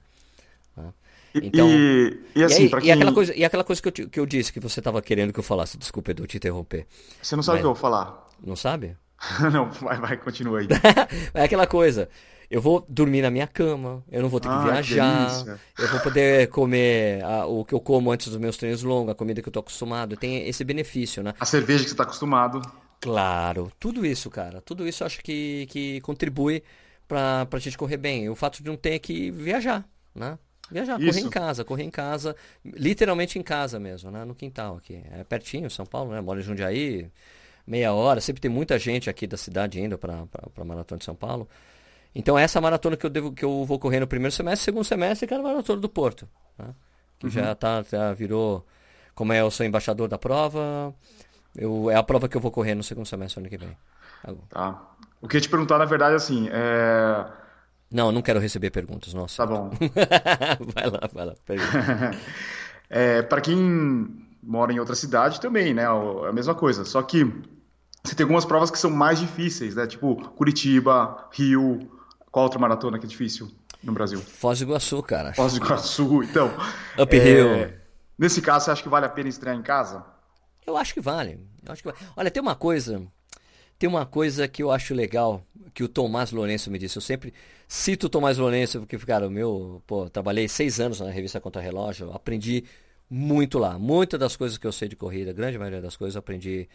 né? 0.76 0.94
Então- 1.36 1.70
e, 1.70 2.20
e 2.36 2.44
assim, 2.44 2.62
e, 2.62 2.64
aí- 2.64 2.70
pra 2.70 2.80
e 2.80 2.84
quem. 2.84 2.92
aquela 2.92 3.14
coisa, 3.14 3.36
e 3.36 3.46
aquela 3.46 3.64
coisa 3.64 3.82
que 3.82 3.88
eu, 4.02 4.10
que 4.10 4.20
eu 4.20 4.26
disse 4.26 4.52
que 4.52 4.60
você 4.60 4.82
tava 4.82 5.02
querendo 5.02 5.32
que 5.32 5.40
eu 5.40 5.44
falasse. 5.44 5.78
Desculpa, 5.78 6.12
Edu, 6.12 6.26
te 6.26 6.38
interromper. 6.38 6.86
Você 7.22 7.36
não 7.36 7.44
sabe 7.44 7.60
o 7.60 7.62
que 7.62 7.66
eu 7.68 7.74
vou 7.74 7.82
falar. 7.82 8.26
Não 8.44 8.56
sabe? 8.56 8.96
não, 9.54 9.70
vai, 9.72 10.00
vai, 10.00 10.18
continua 10.18 10.60
aí. 10.60 10.68
É 11.34 11.44
aquela 11.44 11.68
coisa. 11.68 12.10
Eu 12.50 12.62
vou 12.62 12.84
dormir 12.90 13.22
na 13.22 13.30
minha 13.30 13.48
cama, 13.48 14.04
eu 14.12 14.22
não 14.24 14.30
vou 14.30 14.40
ter 14.40 14.50
que 14.50 14.56
Ah, 14.56 14.82
que 14.84 14.94
viajar, 14.94 15.46
delícia. 15.46 15.62
eu 15.78 15.88
vou 15.88 16.00
poder 16.00 16.48
comer 16.50 17.24
ah, 17.24 17.46
o 17.46 17.64
que 17.64 17.74
eu 17.76 17.80
como 17.80 18.12
antes 18.12 18.28
dos 18.30 18.38
meus 18.38 18.58
treinos 18.58 18.82
longos, 18.84 19.12
a 19.12 19.16
comida 19.16 19.42
que 19.42 19.48
eu 19.50 19.54
tô 19.54 19.60
acostumado. 19.60 20.18
Tem 20.18 20.48
esse 20.48 20.64
benefício, 20.64 21.22
né? 21.22 21.34
A 21.40 21.46
cerveja 21.46 21.84
que 21.84 21.90
você 21.92 21.96
tá 21.96 22.04
acostumado. 22.04 22.62
Claro, 23.02 23.72
tudo 23.80 24.06
isso, 24.06 24.30
cara. 24.30 24.62
Tudo 24.62 24.88
isso 24.88 25.04
eu 25.04 25.08
acho 25.08 25.22
que, 25.24 25.68
que 25.70 26.02
contribui 26.02 26.64
pra, 27.08 27.46
pra 27.46 27.60
gente 27.60 27.78
correr 27.78 27.98
bem. 27.98 28.30
O 28.30 28.36
fato 28.36 28.58
de 28.62 28.70
não 28.70 28.76
ter 28.76 29.00
que 29.00 29.32
viajar, 29.32 29.88
né? 30.14 30.38
Viajar, 30.72 31.00
correr 31.00 31.10
Isso. 31.10 31.20
em 31.22 31.30
casa, 31.30 31.66
correr 31.66 31.84
em 31.84 31.90
casa, 31.90 32.36
literalmente 32.64 33.40
em 33.40 33.42
casa 33.42 33.80
mesmo, 33.80 34.12
né? 34.12 34.24
No 34.24 34.36
quintal 34.36 34.78
aqui. 34.78 35.02
É 35.12 35.24
pertinho, 35.24 35.68
São 35.70 35.84
Paulo, 35.86 36.12
né? 36.12 36.22
Moro 36.22 36.40
em 36.40 36.44
Jundiaí, 36.44 37.10
meia 37.66 37.92
hora. 37.94 38.22
Sempre 38.22 38.42
tem 38.42 38.52
muita 38.52 38.78
gente 38.78 39.10
aqui 39.10 39.26
da 39.26 39.36
cidade 39.38 39.80
indo 39.82 39.98
pra, 39.98 40.28
pra, 40.28 40.48
pra 40.54 40.64
Maratona 40.66 41.00
de 41.00 41.06
São 41.06 41.16
Paulo. 41.16 41.50
Então 42.14 42.38
essa 42.38 42.60
maratona 42.60 42.98
que 42.98 43.06
eu, 43.06 43.10
devo, 43.10 43.32
que 43.32 43.46
eu 43.46 43.64
vou 43.66 43.80
correr 43.80 44.00
no 44.00 44.08
primeiro 44.08 44.34
semestre, 44.36 44.66
segundo 44.66 44.84
semestre, 44.84 45.28
que 45.28 45.34
era 45.34 45.44
a 45.44 45.46
maratona 45.46 45.80
do 45.80 45.90
Porto. 45.90 46.28
Né? 46.58 46.68
Que 47.20 47.30
já 47.30 47.54
tá, 47.54 47.84
já 47.84 48.14
virou. 48.14 48.66
Como 49.14 49.34
é, 49.34 49.42
eu 49.42 49.52
sou 49.52 49.66
embaixador 49.66 50.08
da 50.08 50.18
prova, 50.18 50.94
eu, 51.56 51.90
é 51.90 51.96
a 51.96 52.04
prova 52.04 52.30
que 52.30 52.38
eu 52.38 52.42
vou 52.42 52.52
correr 52.52 52.74
no 52.74 52.84
segundo 52.84 53.06
semestre 53.06 53.42
ano 53.42 53.50
que 53.50 53.58
vem. 53.58 53.76
Tá. 54.50 54.82
O 55.22 55.28
que 55.28 55.36
eu 55.36 55.40
ia 55.40 55.42
te 55.42 55.50
perguntar, 55.50 55.78
na 55.78 55.86
verdade, 55.86 56.16
assim, 56.16 56.48
é. 56.52 57.26
Não, 57.92 58.12
não 58.12 58.22
quero 58.22 58.40
receber 58.40 58.70
perguntas, 58.70 59.14
nossa. 59.14 59.38
Tá 59.38 59.46
bom. 59.46 59.72
vai 60.74 60.90
lá, 60.90 61.10
vai 61.14 61.26
lá. 61.26 61.36
É, 62.92 63.22
para 63.22 63.40
quem 63.40 64.26
mora 64.42 64.74
em 64.74 64.80
outra 64.80 64.96
cidade 64.96 65.40
também, 65.40 65.76
né? 65.76 65.84
É 65.84 66.30
a 66.30 66.34
mesma 66.34 66.56
coisa. 66.56 66.84
Só 66.84 67.04
que 67.04 67.24
você 68.04 68.16
tem 68.16 68.24
algumas 68.24 68.46
provas 68.46 68.72
que 68.72 68.80
são 68.80 68.90
mais 68.90 69.20
difíceis, 69.20 69.76
né? 69.76 69.86
Tipo 69.86 70.16
Curitiba, 70.32 71.28
Rio. 71.32 71.99
Qual 72.32 72.44
outra 72.44 72.60
maratona 72.60 73.00
que 73.00 73.06
é 73.06 73.10
difícil 73.10 73.52
no 73.84 73.92
Brasil? 73.92 74.20
Foz 74.20 74.60
do 74.60 74.66
Iguaçu, 74.66 75.02
cara. 75.04 75.34
Foz 75.34 75.54
do 75.54 75.66
Iguaçu. 75.66 76.24
Então, 76.24 76.52
Uphill. 76.98 77.48
é, 77.54 77.74
nesse 78.18 78.42
caso, 78.42 78.66
você 78.66 78.72
acha 78.72 78.84
que 78.84 78.90
vale 78.90 79.06
a 79.06 79.10
pena 79.10 79.30
estrear 79.30 79.56
em 79.56 79.62
casa? 79.62 80.06
Eu 80.66 80.78
acho 80.78 80.94
que 80.94 81.02
vale. 81.02 81.40
Eu 81.66 81.72
acho 81.72 81.82
que 81.82 81.90
vale. 81.90 82.00
Olha, 82.16 82.30
tem 82.30 82.42
uma 82.42 82.56
coisa. 82.56 83.02
Tem 83.78 83.90
uma 83.90 84.06
coisa 84.06 84.48
que 84.48 84.62
eu 84.62 84.72
acho 84.72 84.94
legal, 84.94 85.42
que 85.74 85.84
o 85.84 85.88
Tomás 85.88 86.32
Lourenço 86.32 86.70
me 86.70 86.78
disse. 86.78 86.98
Eu 86.98 87.02
sempre 87.02 87.34
cito 87.68 88.08
o 88.08 88.10
Tomás 88.10 88.38
Lourenço, 88.38 88.80
porque, 88.80 88.98
cara, 89.00 89.28
o 89.28 89.32
meu. 89.32 89.82
Pô, 89.88 90.10
trabalhei 90.10 90.48
seis 90.48 90.80
anos 90.80 91.00
na 91.00 91.10
revista 91.10 91.40
Contra 91.40 91.62
Relógio, 91.62 92.12
aprendi 92.12 92.66
muito 93.10 93.58
lá. 93.58 93.80
Muitas 93.80 94.20
das 94.20 94.36
coisas 94.36 94.58
que 94.58 94.68
eu 94.68 94.72
sei 94.72 94.88
de 94.88 94.96
corrida, 94.96 95.32
a 95.32 95.34
grande 95.34 95.58
maioria 95.58 95.82
das 95.82 95.96
coisas 95.96 96.16
eu 96.16 96.20
aprendi 96.20 96.68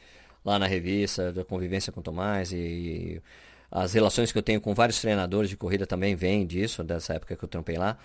lá 0.45 0.59
na 0.59 0.67
revista, 0.67 1.33
da 1.33 1.45
convivência 1.45 1.93
com 1.93 2.01
o 2.01 2.03
Tomás 2.03 2.53
e 2.53 3.23
as 3.71 3.93
relações 3.93 4.31
que 4.31 4.39
eu 4.39 4.43
tenho 4.43 4.61
com 4.61 4.75
vários 4.75 5.01
treinadores 5.01 5.51
de 5.51 5.57
corrida 5.57 5.87
também 5.87 6.15
vêm 6.15 6.47
disso, 6.47 6.83
dessa 6.85 7.15
época 7.15 7.37
que 7.37 7.45
eu 7.45 7.49
trampei 7.49 7.77
lá. 7.77 7.99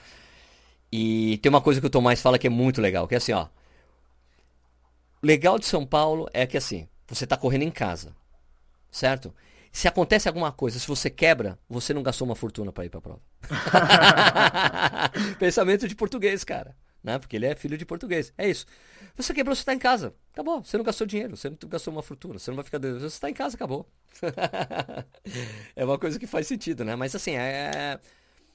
E 0.91 1.37
tem 1.37 1.49
uma 1.49 1.61
coisa 1.61 1.79
que 1.79 1.87
o 1.87 1.89
Tomás 1.89 2.21
fala 2.21 2.39
que 2.39 2.47
é 2.47 2.49
muito 2.49 2.81
legal, 2.81 3.07
que 3.07 3.13
é 3.13 3.17
assim, 3.17 3.33
ó. 3.33 3.47
Legal 5.21 5.59
de 5.59 5.65
São 5.65 5.85
Paulo 5.85 6.27
é 6.33 6.47
que 6.47 6.57
assim, 6.57 6.87
você 7.07 7.25
está 7.25 7.37
correndo 7.37 7.63
em 7.63 7.71
casa, 7.71 8.15
certo? 8.89 9.33
Se 9.71 9.87
acontece 9.87 10.27
alguma 10.27 10.51
coisa, 10.51 10.79
se 10.79 10.87
você 10.87 11.09
quebra, 11.09 11.59
você 11.69 11.93
não 11.93 12.01
gastou 12.01 12.27
uma 12.27 12.35
fortuna 12.35 12.71
para 12.71 12.85
ir 12.85 12.89
para 12.89 12.97
a 12.97 13.01
prova. 13.01 13.21
Pensamento 15.37 15.87
de 15.87 15.95
português, 15.95 16.43
cara, 16.43 16.75
né? 17.03 17.17
Porque 17.17 17.35
ele 17.35 17.45
é 17.45 17.55
filho 17.55 17.77
de 17.77 17.85
português. 17.85 18.33
É 18.37 18.49
isso. 18.49 18.65
Você 19.15 19.33
quebrou, 19.33 19.55
você 19.55 19.61
está 19.61 19.73
em 19.73 19.79
casa. 19.79 20.13
Acabou. 20.33 20.63
Você 20.63 20.77
não 20.77 20.83
gastou 20.83 21.07
dinheiro, 21.07 21.35
você 21.35 21.49
não 21.49 21.57
gastou 21.67 21.93
uma 21.93 22.03
fortuna, 22.03 22.39
você 22.39 22.51
não 22.51 22.55
vai 22.55 22.65
ficar. 22.65 22.79
Você 22.79 23.05
está 23.05 23.29
em 23.29 23.33
casa, 23.33 23.55
acabou. 23.55 23.87
é 25.75 25.85
uma 25.85 25.97
coisa 25.97 26.19
que 26.19 26.27
faz 26.27 26.47
sentido, 26.47 26.83
né? 26.83 26.95
Mas 26.95 27.15
assim, 27.15 27.35
é. 27.35 27.99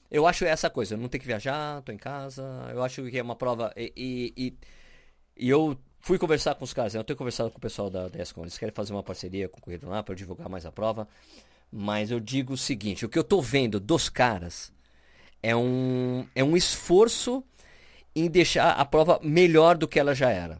Eu 0.09 0.27
acho 0.27 0.45
essa 0.45 0.69
coisa, 0.69 0.93
eu 0.93 0.97
não 0.99 1.09
tenho 1.09 1.21
que 1.21 1.27
viajar, 1.27 1.81
tô 1.81 1.91
em 1.91 1.97
casa. 1.97 2.43
Eu 2.71 2.83
acho 2.83 3.03
que 3.09 3.17
é 3.17 3.23
uma 3.23 3.35
prova. 3.35 3.73
E, 3.75 3.91
e, 3.95 4.33
e, 4.37 4.57
e 5.35 5.49
eu 5.49 5.77
fui 5.99 6.19
conversar 6.19 6.53
com 6.53 6.63
os 6.63 6.73
caras, 6.73 6.93
eu 6.93 7.03
tenho 7.03 7.17
conversado 7.17 7.49
com 7.49 7.57
o 7.57 7.61
pessoal 7.61 7.89
da, 7.89 8.07
da 8.07 8.21
ESCOM, 8.21 8.43
eles 8.43 8.57
querem 8.57 8.73
fazer 8.73 8.93
uma 8.93 9.01
parceria 9.01 9.49
com 9.49 9.57
o 9.57 9.61
Corrida 9.61 9.89
lá 9.89 10.03
para 10.03 10.13
eu 10.13 10.15
divulgar 10.15 10.47
mais 10.47 10.65
a 10.65 10.71
prova. 10.71 11.07
Mas 11.71 12.11
eu 12.11 12.19
digo 12.19 12.53
o 12.53 12.57
seguinte, 12.57 13.05
o 13.05 13.09
que 13.09 13.17
eu 13.17 13.23
tô 13.23 13.41
vendo 13.41 13.79
dos 13.79 14.07
caras 14.07 14.71
é 15.41 15.55
um, 15.55 16.25
é 16.35 16.43
um 16.43 16.55
esforço 16.55 17.43
em 18.15 18.29
deixar 18.29 18.71
a 18.71 18.85
prova 18.85 19.19
melhor 19.21 19.77
do 19.77 19.87
que 19.87 19.99
ela 19.99 20.15
já 20.15 20.29
era. 20.29 20.59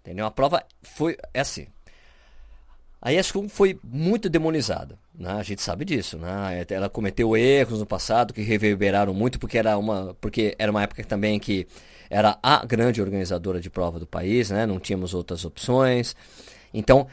Entendeu? 0.00 0.26
A 0.26 0.30
prova 0.30 0.64
foi 0.82 1.16
é 1.34 1.40
assim. 1.40 1.66
A 3.00 3.12
ESCOM 3.12 3.48
foi 3.48 3.80
muito 3.82 4.30
demonizada, 4.30 4.96
né? 5.12 5.32
A 5.32 5.42
gente 5.42 5.60
sabe 5.60 5.84
disso, 5.84 6.16
né? 6.18 6.64
Ela 6.70 6.88
cometeu 6.88 7.36
erros 7.36 7.80
no 7.80 7.86
passado 7.86 8.32
que 8.32 8.42
reverberaram 8.42 9.12
muito 9.12 9.40
porque 9.40 9.58
era 9.58 9.76
uma, 9.76 10.16
porque 10.20 10.54
era 10.56 10.70
uma 10.70 10.84
época 10.84 11.02
também 11.02 11.40
que 11.40 11.66
era 12.08 12.38
a 12.40 12.64
grande 12.64 13.02
organizadora 13.02 13.60
de 13.60 13.68
prova 13.68 13.98
do 13.98 14.06
país, 14.06 14.50
né? 14.50 14.66
Não 14.66 14.78
tínhamos 14.78 15.14
outras 15.14 15.44
opções. 15.44 16.14
Então, 16.72 17.08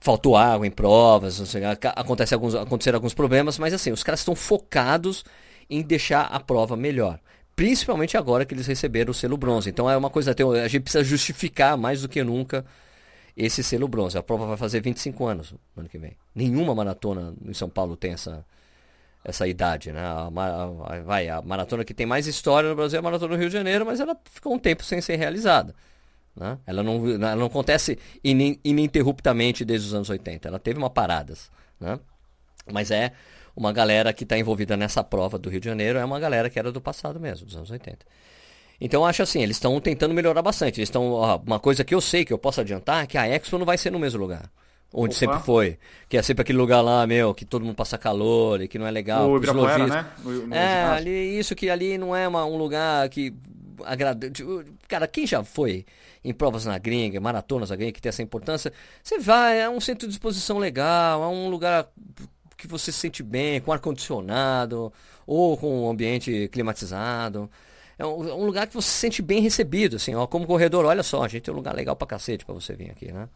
faltou 0.00 0.36
água 0.36 0.66
em 0.66 0.70
provas, 0.72 1.34
sei, 1.34 1.62
acontece 1.64 2.34
alguns, 2.34 2.56
aconteceram 2.56 2.96
alguns 2.96 3.14
problemas, 3.14 3.58
mas 3.58 3.72
assim, 3.72 3.92
os 3.92 4.02
caras 4.02 4.20
estão 4.20 4.34
focados 4.34 5.24
em 5.70 5.82
deixar 5.82 6.22
a 6.22 6.40
prova 6.40 6.76
melhor. 6.76 7.20
Principalmente 7.58 8.16
agora 8.16 8.44
que 8.44 8.54
eles 8.54 8.68
receberam 8.68 9.10
o 9.10 9.14
selo 9.14 9.36
bronze. 9.36 9.68
Então 9.68 9.90
é 9.90 9.96
uma 9.96 10.08
coisa, 10.08 10.30
a 10.30 10.68
gente 10.68 10.82
precisa 10.82 11.02
justificar 11.02 11.76
mais 11.76 12.00
do 12.00 12.08
que 12.08 12.22
nunca 12.22 12.64
esse 13.36 13.64
selo 13.64 13.88
bronze. 13.88 14.16
A 14.16 14.22
prova 14.22 14.46
vai 14.46 14.56
fazer 14.56 14.80
25 14.80 15.26
anos 15.26 15.50
no 15.50 15.80
ano 15.80 15.88
que 15.88 15.98
vem. 15.98 16.16
Nenhuma 16.32 16.72
maratona 16.72 17.34
em 17.44 17.52
São 17.52 17.68
Paulo 17.68 17.96
tem 17.96 18.12
essa, 18.12 18.46
essa 19.24 19.48
idade, 19.48 19.90
né? 19.90 19.98
A, 19.98 20.28
a, 20.28 21.00
vai, 21.00 21.28
a 21.28 21.42
maratona 21.42 21.84
que 21.84 21.92
tem 21.92 22.06
mais 22.06 22.28
história 22.28 22.70
no 22.70 22.76
Brasil 22.76 22.96
é 22.96 23.00
a 23.00 23.02
maratona 23.02 23.34
do 23.34 23.40
Rio 23.40 23.48
de 23.48 23.54
Janeiro, 23.54 23.84
mas 23.84 23.98
ela 23.98 24.16
ficou 24.30 24.54
um 24.54 24.58
tempo 24.60 24.84
sem 24.84 25.00
ser 25.00 25.16
realizada. 25.16 25.74
Né? 26.36 26.56
Ela, 26.64 26.84
não, 26.84 27.08
ela 27.08 27.34
não 27.34 27.46
acontece 27.46 27.98
ininterruptamente 28.22 29.64
desde 29.64 29.88
os 29.88 29.94
anos 29.94 30.08
80. 30.08 30.46
Ela 30.46 30.60
teve 30.60 30.78
uma 30.78 30.90
paradas, 30.90 31.50
né? 31.80 31.98
Mas 32.70 32.92
é 32.92 33.10
uma 33.58 33.72
galera 33.72 34.12
que 34.12 34.22
está 34.22 34.38
envolvida 34.38 34.76
nessa 34.76 35.02
prova 35.02 35.36
do 35.38 35.50
Rio 35.50 35.60
de 35.60 35.66
Janeiro, 35.66 35.98
é 35.98 36.04
uma 36.04 36.20
galera 36.20 36.48
que 36.48 36.58
era 36.58 36.70
do 36.70 36.80
passado 36.80 37.18
mesmo, 37.18 37.44
dos 37.46 37.56
anos 37.56 37.70
80. 37.70 37.98
Então 38.80 39.00
eu 39.00 39.06
acho 39.06 39.22
assim, 39.22 39.42
eles 39.42 39.56
estão 39.56 39.80
tentando 39.80 40.14
melhorar 40.14 40.40
bastante. 40.40 40.78
Eles 40.78 40.88
estão. 40.88 41.14
Uma 41.44 41.58
coisa 41.58 41.82
que 41.82 41.92
eu 41.94 42.00
sei 42.00 42.24
que 42.24 42.32
eu 42.32 42.38
posso 42.38 42.60
adiantar 42.60 43.02
é 43.02 43.06
que 43.06 43.18
a 43.18 43.26
Expo 43.26 43.58
não 43.58 43.66
vai 43.66 43.76
ser 43.76 43.90
no 43.90 43.98
mesmo 43.98 44.20
lugar. 44.20 44.48
Onde 44.94 45.12
Opa. 45.12 45.18
sempre 45.18 45.38
foi. 45.40 45.78
Que 46.08 46.16
é 46.16 46.22
sempre 46.22 46.42
aquele 46.42 46.56
lugar 46.58 46.80
lá, 46.80 47.04
meu, 47.06 47.34
que 47.34 47.44
todo 47.44 47.64
mundo 47.64 47.74
passa 47.74 47.98
calor 47.98 48.62
e 48.62 48.68
que 48.68 48.78
não 48.78 48.86
é 48.86 48.90
legal. 48.90 49.28
O 49.28 49.36
Ibirapuera, 49.36 49.86
né? 49.86 50.06
No- 50.24 50.46
no 50.46 50.54
é, 50.54 50.84
ali, 50.84 51.38
isso 51.38 51.54
que 51.56 51.68
ali 51.68 51.98
não 51.98 52.14
é 52.14 52.26
uma- 52.28 52.46
um 52.46 52.56
lugar 52.56 53.06
que 53.08 53.34
agrada. 53.84 54.30
Cara, 54.86 55.06
quem 55.08 55.26
já 55.26 55.42
foi 55.42 55.84
em 56.24 56.32
provas 56.32 56.64
na 56.64 56.78
gringa, 56.78 57.20
maratonas 57.20 57.70
na 57.70 57.76
gringa, 57.76 57.92
que 57.92 58.00
tem 58.00 58.08
essa 58.10 58.22
importância, 58.22 58.72
você 59.02 59.18
vai, 59.18 59.60
é 59.60 59.68
um 59.68 59.80
centro 59.80 60.06
de 60.06 60.14
exposição 60.14 60.58
legal, 60.58 61.22
é 61.22 61.26
um 61.28 61.50
lugar 61.50 61.88
que 62.58 62.66
você 62.66 62.90
se 62.92 62.98
sente 62.98 63.22
bem, 63.22 63.60
com 63.60 63.72
ar-condicionado, 63.72 64.92
ou 65.24 65.56
com 65.56 65.84
um 65.84 65.90
ambiente 65.90 66.48
climatizado. 66.52 67.48
É 67.96 68.04
um, 68.04 68.28
é 68.28 68.34
um 68.34 68.44
lugar 68.44 68.66
que 68.66 68.74
você 68.74 68.88
se 68.88 68.96
sente 68.96 69.22
bem 69.22 69.40
recebido, 69.40 69.96
assim, 69.96 70.14
ó, 70.14 70.26
como 70.26 70.46
corredor, 70.46 70.84
olha 70.84 71.02
só, 71.02 71.22
a 71.22 71.28
gente 71.28 71.42
tem 71.42 71.54
um 71.54 71.56
lugar 71.56 71.74
legal 71.74 71.96
pra 71.96 72.06
cacete 72.06 72.44
pra 72.44 72.54
você 72.54 72.74
vir 72.74 72.90
aqui, 72.90 73.12
né? 73.12 73.28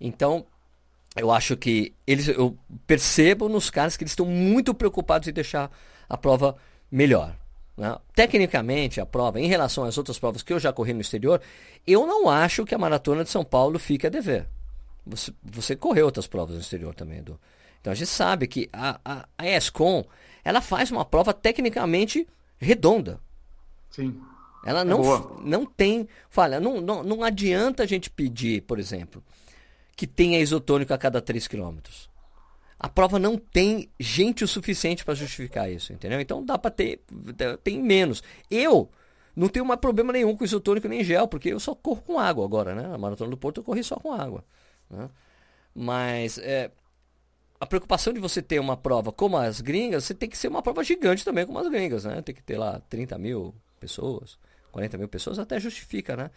Então, 0.00 0.46
eu 1.16 1.30
acho 1.30 1.56
que 1.56 1.94
eles, 2.06 2.28
eu 2.28 2.56
percebo 2.86 3.48
nos 3.48 3.70
caras 3.70 3.96
que 3.96 4.04
eles 4.04 4.12
estão 4.12 4.26
muito 4.26 4.74
preocupados 4.74 5.26
em 5.26 5.32
deixar 5.32 5.70
a 6.08 6.16
prova 6.16 6.56
melhor. 6.90 7.34
Né? 7.76 7.96
Tecnicamente, 8.14 9.00
a 9.00 9.06
prova, 9.06 9.40
em 9.40 9.46
relação 9.46 9.84
às 9.84 9.96
outras 9.96 10.18
provas 10.18 10.42
que 10.42 10.52
eu 10.52 10.58
já 10.58 10.72
corri 10.72 10.92
no 10.92 11.00
exterior, 11.00 11.40
eu 11.86 12.06
não 12.06 12.28
acho 12.28 12.64
que 12.64 12.74
a 12.74 12.78
maratona 12.78 13.24
de 13.24 13.30
São 13.30 13.44
Paulo 13.44 13.78
fique 13.78 14.06
a 14.06 14.10
dever. 14.10 14.46
Você, 15.06 15.32
você 15.42 15.76
correu 15.76 16.06
outras 16.06 16.26
provas 16.26 16.54
no 16.54 16.60
exterior 16.60 16.94
também, 16.94 17.18
Edu. 17.18 17.38
Então 17.84 17.92
a 17.92 17.96
gente 17.96 18.08
sabe 18.08 18.46
que 18.46 18.70
a, 18.72 18.98
a, 19.04 19.28
a 19.36 19.46
ESCOM 19.46 20.06
ela 20.42 20.62
faz 20.62 20.90
uma 20.90 21.04
prova 21.04 21.34
tecnicamente 21.34 22.26
redonda. 22.56 23.20
Sim. 23.90 24.18
Ela 24.64 24.80
é 24.80 24.84
não, 24.84 25.36
não 25.42 25.66
tem 25.66 26.08
falha. 26.30 26.58
Não, 26.58 26.80
não, 26.80 27.02
não 27.02 27.22
adianta 27.22 27.82
a 27.82 27.86
gente 27.86 28.08
pedir, 28.08 28.62
por 28.62 28.78
exemplo, 28.78 29.22
que 29.94 30.06
tenha 30.06 30.40
isotônico 30.40 30.94
a 30.94 30.98
cada 30.98 31.20
3 31.20 31.46
quilômetros 31.46 32.08
a 32.84 32.88
prova 32.88 33.18
não 33.18 33.38
tem 33.38 33.88
gente 33.98 34.44
o 34.44 34.48
suficiente 34.48 35.06
para 35.06 35.14
justificar 35.14 35.70
isso, 35.70 35.90
entendeu? 35.90 36.20
Então 36.20 36.44
dá 36.44 36.58
para 36.58 36.70
ter, 36.70 37.00
tem 37.62 37.82
menos. 37.82 38.22
Eu 38.50 38.90
não 39.34 39.48
tenho 39.48 39.64
mais 39.64 39.80
problema 39.80 40.12
nenhum 40.12 40.36
com 40.36 40.44
isotônico 40.44 40.86
nem 40.86 41.02
gel, 41.02 41.26
porque 41.26 41.48
eu 41.48 41.58
só 41.58 41.74
corro 41.74 42.02
com 42.02 42.18
água 42.18 42.44
agora, 42.44 42.74
né? 42.74 42.94
A 42.94 42.98
maratona 42.98 43.30
do 43.30 43.38
Porto 43.38 43.60
eu 43.60 43.64
corri 43.64 43.82
só 43.82 43.96
com 43.96 44.12
água. 44.12 44.44
Né? 44.90 45.08
Mas 45.74 46.36
é, 46.36 46.70
a 47.64 47.66
preocupação 47.66 48.12
de 48.12 48.20
você 48.20 48.42
ter 48.42 48.60
uma 48.60 48.76
prova 48.76 49.10
como 49.10 49.36
as 49.36 49.60
gringas, 49.60 50.04
você 50.04 50.14
tem 50.14 50.28
que 50.28 50.36
ser 50.36 50.48
uma 50.48 50.62
prova 50.62 50.84
gigante 50.84 51.24
também 51.24 51.46
como 51.46 51.58
as 51.58 51.68
gringas, 51.68 52.04
né? 52.04 52.20
Tem 52.20 52.34
que 52.34 52.42
ter 52.42 52.58
lá 52.58 52.80
30 52.90 53.18
mil 53.18 53.54
pessoas, 53.80 54.38
40 54.70 54.98
mil 54.98 55.08
pessoas, 55.08 55.38
até 55.38 55.58
justifica, 55.58 56.14
né? 56.14 56.30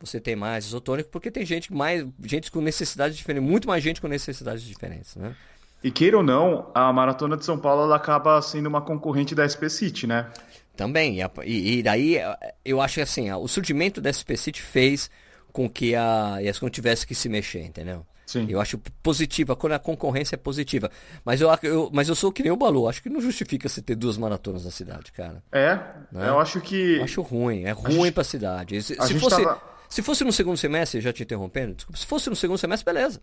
Você 0.00 0.18
tem 0.18 0.34
mais 0.34 0.64
isotônico, 0.64 1.10
porque 1.10 1.30
tem 1.30 1.44
gente 1.44 1.72
mais 1.72 2.04
gente 2.24 2.50
com 2.50 2.60
necessidades 2.60 3.16
diferentes, 3.16 3.48
muito 3.48 3.68
mais 3.68 3.84
gente 3.84 4.00
com 4.00 4.08
necessidades 4.08 4.62
diferentes, 4.62 5.14
né? 5.14 5.36
E 5.84 5.90
queira 5.90 6.16
ou 6.16 6.22
não, 6.22 6.70
a 6.74 6.92
Maratona 6.92 7.36
de 7.36 7.44
São 7.44 7.58
Paulo 7.58 7.82
ela 7.82 7.96
acaba 7.96 8.40
sendo 8.40 8.66
uma 8.66 8.80
concorrente 8.80 9.34
da 9.34 9.46
SP 9.46 9.68
City, 9.68 10.06
né? 10.06 10.30
Também. 10.74 11.18
E, 11.44 11.78
e 11.78 11.82
daí 11.82 12.16
eu 12.64 12.80
acho 12.80 12.94
que 12.94 13.00
assim, 13.02 13.30
o 13.30 13.46
surgimento 13.46 14.00
da 14.00 14.10
SP 14.10 14.36
City 14.36 14.62
fez 14.62 15.10
com 15.52 15.68
que 15.68 15.94
a 15.94 16.38
ESCOM 16.42 16.70
tivesse 16.70 17.06
que 17.06 17.14
se 17.14 17.28
mexer, 17.28 17.62
entendeu? 17.62 18.06
Sim. 18.26 18.46
Eu 18.48 18.60
acho 18.60 18.78
positiva 19.02 19.54
quando 19.56 19.74
a 19.74 19.78
concorrência 19.78 20.36
é 20.36 20.38
positiva. 20.38 20.90
Mas 21.24 21.40
eu, 21.40 21.50
eu, 21.62 21.90
mas 21.92 22.08
eu 22.08 22.14
sou 22.14 22.32
que 22.32 22.42
nem 22.42 22.52
o 22.52 22.56
Balu. 22.56 22.88
Acho 22.88 23.02
que 23.02 23.08
não 23.08 23.20
justifica 23.20 23.68
você 23.68 23.82
ter 23.82 23.94
duas 23.94 24.16
maratonas 24.16 24.64
na 24.64 24.70
cidade, 24.70 25.12
cara. 25.12 25.42
É, 25.50 25.74
né? 26.10 26.28
eu 26.28 26.38
acho 26.38 26.60
que. 26.60 26.96
Eu 26.96 27.04
acho 27.04 27.20
ruim. 27.22 27.64
É 27.64 27.72
ruim 27.72 28.08
a 28.08 28.12
pra 28.12 28.24
cidade. 28.24 28.80
Se, 28.82 28.94
se 28.94 29.18
fosse, 29.18 29.42
tava... 29.42 29.62
se 29.88 30.02
fosse 30.02 30.24
no 30.24 30.32
segundo 30.32 30.56
semestre, 30.56 31.00
já 31.00 31.12
te 31.12 31.22
interrompendo, 31.22 31.74
desculpa, 31.74 31.98
se 31.98 32.06
fosse 32.06 32.30
no 32.30 32.36
segundo 32.36 32.58
semestre, 32.58 32.84
beleza. 32.84 33.20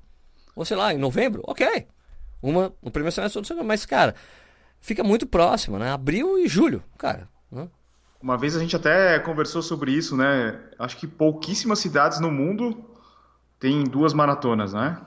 Ou 0.55 0.65
sei 0.65 0.77
lá, 0.77 0.93
em 0.93 0.97
novembro, 0.97 1.41
ok. 1.45 1.87
Uma 2.41 2.73
no 2.81 2.91
primeiro 2.91 3.13
semestre, 3.13 3.39
outra 3.39 3.53
no 3.53 3.57
segundo. 3.57 3.67
Mas, 3.67 3.85
cara, 3.85 4.13
fica 4.79 5.03
muito 5.03 5.25
próximo, 5.25 5.79
né? 5.79 5.91
Abril 5.91 6.37
e 6.37 6.47
julho, 6.47 6.83
cara. 6.97 7.27
Né? 7.51 7.67
Uma 8.21 8.37
vez 8.37 8.55
a 8.55 8.59
gente 8.59 8.75
até 8.75 9.17
conversou 9.19 9.61
sobre 9.61 9.91
isso, 9.91 10.15
né? 10.15 10.59
Acho 10.77 10.97
que 10.97 11.07
pouquíssimas 11.07 11.79
cidades 11.79 12.19
no 12.19 12.29
mundo 12.29 12.85
têm 13.59 13.83
duas 13.83 14.13
maratonas, 14.13 14.73
né? 14.73 14.99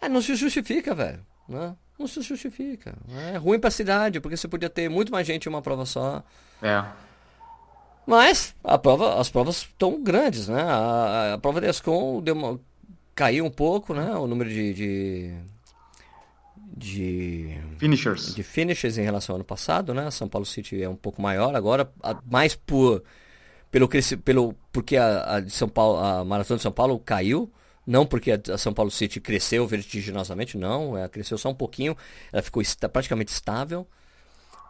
É, 0.00 0.08
não 0.08 0.20
se 0.20 0.34
justifica, 0.34 0.94
velho. 0.94 1.24
Né? 1.48 1.74
Não 1.98 2.06
se 2.06 2.20
justifica. 2.22 2.94
É 3.32 3.36
ruim 3.36 3.58
pra 3.58 3.70
cidade, 3.70 4.20
porque 4.20 4.36
você 4.36 4.48
podia 4.48 4.68
ter 4.68 4.88
muito 4.88 5.12
mais 5.12 5.26
gente 5.26 5.46
em 5.46 5.48
uma 5.48 5.62
prova 5.62 5.86
só. 5.86 6.22
É. 6.62 6.84
Mas 8.06 8.54
a 8.62 8.76
prova, 8.76 9.20
as 9.20 9.30
provas 9.30 9.58
estão 9.58 10.02
grandes, 10.02 10.48
né? 10.48 10.62
A, 10.62 11.34
a 11.34 11.38
prova 11.38 11.60
da 11.60 11.68
ESCOM 11.68 12.20
deu 12.20 12.34
uma, 12.34 12.60
caiu 13.14 13.44
um 13.44 13.50
pouco, 13.50 13.94
né? 13.94 14.14
O 14.14 14.26
número 14.26 14.50
de, 14.50 14.74
de 14.74 15.34
de 16.76 17.56
finishers. 17.78 18.34
de 18.34 18.42
finishers 18.42 18.98
em 18.98 19.02
relação 19.02 19.34
ao 19.34 19.36
ano 19.36 19.44
passado, 19.44 19.94
né? 19.94 20.10
São 20.10 20.28
Paulo 20.28 20.44
City 20.44 20.82
é 20.82 20.88
um 20.88 20.96
pouco 20.96 21.22
maior 21.22 21.54
agora, 21.54 21.90
mais 22.28 22.54
por 22.54 23.02
pelo 23.70 23.88
pelo 24.24 24.54
porque 24.72 24.96
a, 24.96 25.36
a, 25.36 25.40
de 25.40 25.50
São 25.50 25.68
Paulo, 25.68 25.98
a 25.98 26.24
maratona 26.24 26.56
de 26.56 26.62
São 26.62 26.72
Paulo 26.72 26.98
caiu, 26.98 27.50
não 27.86 28.06
porque 28.06 28.32
a, 28.32 28.58
São 28.58 28.72
Paulo 28.72 28.90
City 28.90 29.20
cresceu 29.20 29.66
vertiginosamente, 29.66 30.56
não, 30.56 30.96
ela 30.96 31.08
cresceu 31.08 31.38
só 31.38 31.50
um 31.50 31.54
pouquinho, 31.54 31.96
ela 32.32 32.42
ficou 32.42 32.62
praticamente 32.90 33.32
estável, 33.32 33.86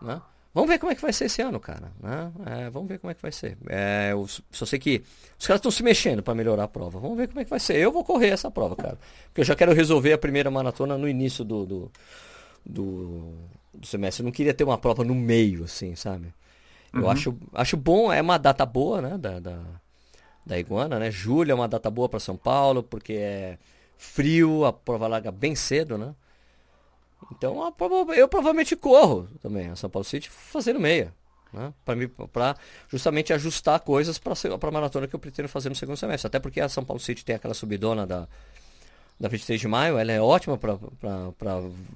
né? 0.01 0.21
Vamos 0.55 0.71
ver 0.71 0.79
como 0.79 0.93
é 0.93 0.95
que 0.95 1.03
vai 1.03 1.13
ser 1.13 1.25
esse 1.25 1.43
ano, 1.43 1.59
cara. 1.59 1.91
Né? 2.01 2.33
É, 2.47 2.71
vamos 2.71 2.89
ver 2.89 3.01
como 3.01 3.11
é 3.11 3.15
que 3.15 3.21
vai 3.21 3.33
ser. 3.33 3.59
É, 3.69 4.11
eu 4.13 4.25
só 4.53 4.65
sei 4.65 4.79
que 4.79 5.03
os 5.37 5.45
caras 5.49 5.59
estão 5.59 5.71
se 5.71 5.83
mexendo 5.83 6.23
para 6.23 6.33
melhorar 6.33 6.63
a 6.63 6.69
prova. 6.69 7.01
Vamos 7.01 7.19
ver 7.19 7.27
como 7.27 7.41
é 7.41 7.45
que 7.45 7.51
vai 7.51 7.59
ser. 7.59 7.77
Eu 7.77 7.91
vou 7.91 8.05
correr 8.05 8.29
essa 8.29 8.49
prova, 8.53 8.77
cara. 8.77 8.97
Porque 9.27 9.41
eu 9.41 9.45
já 9.45 9.57
quero 9.57 9.73
resolver 9.73 10.13
a 10.13 10.19
primeira 10.19 10.53
maratona 10.53 10.97
no 10.97 11.09
início 11.09 11.45
do, 11.45 11.67
do, 11.67 11.93
do, 12.65 13.35
do 13.75 13.85
semestre. 13.85 14.23
Eu 14.23 14.27
não 14.27 14.33
queria 14.33 14.55
ter 14.55 14.63
uma 14.63 14.79
prova 14.79 15.03
no 15.03 15.13
meio, 15.13 15.65
assim, 15.65 15.97
sabe? 15.97 16.33
Eu 16.93 17.03
uhum. 17.03 17.11
acho, 17.11 17.37
acho 17.53 17.77
bom, 17.77 18.13
é 18.13 18.23
uma 18.23 18.39
data 18.39 18.65
boa, 18.65 19.03
né? 19.03 19.19
Da, 19.19 19.41
da, 19.41 19.59
da 20.45 20.59
Iguana, 20.59 20.99
né? 20.99 21.11
Julho 21.11 21.53
é 21.53 21.55
uma 21.55 21.69
data 21.69 21.91
boa 21.91 22.09
para 22.09 22.21
São 22.21 22.37
Paulo, 22.37 22.83
porque 22.83 23.15
é 23.15 23.59
frio, 23.97 24.65
a 24.65 24.73
prova 24.73 25.07
larga 25.07 25.31
bem 25.31 25.55
cedo, 25.55 25.97
né? 25.97 26.15
Então 27.33 27.75
eu 28.15 28.29
provavelmente 28.29 28.77
corro 28.77 29.29
também 29.41 29.69
a 29.69 29.77
São 29.77 29.89
Paulo 29.89 30.05
City 30.05 30.29
fazendo 30.29 30.79
meia. 30.79 31.13
Né? 31.53 31.73
Para 32.33 32.57
justamente 32.89 33.33
ajustar 33.33 33.79
coisas 33.81 34.19
para 34.19 34.35
a 34.35 34.71
maratona 34.71 35.07
que 35.07 35.15
eu 35.15 35.21
pretendo 35.21 35.49
fazer 35.49 35.69
no 35.69 35.75
segundo 35.75 35.97
semestre. 35.97 36.27
Até 36.27 36.41
porque 36.41 36.61
a 36.61 36.69
São 36.69 36.85
Paulo 36.85 37.01
City 37.01 37.25
tem 37.25 37.37
aquela 37.37 37.55
subidona 37.55 38.05
da, 38.05 38.29
da 39.19 39.29
23 39.29 39.61
de 39.61 39.69
maio, 39.69 39.97
ela 39.97 40.11
é 40.11 40.21
ótima 40.21 40.59
para 40.59 40.77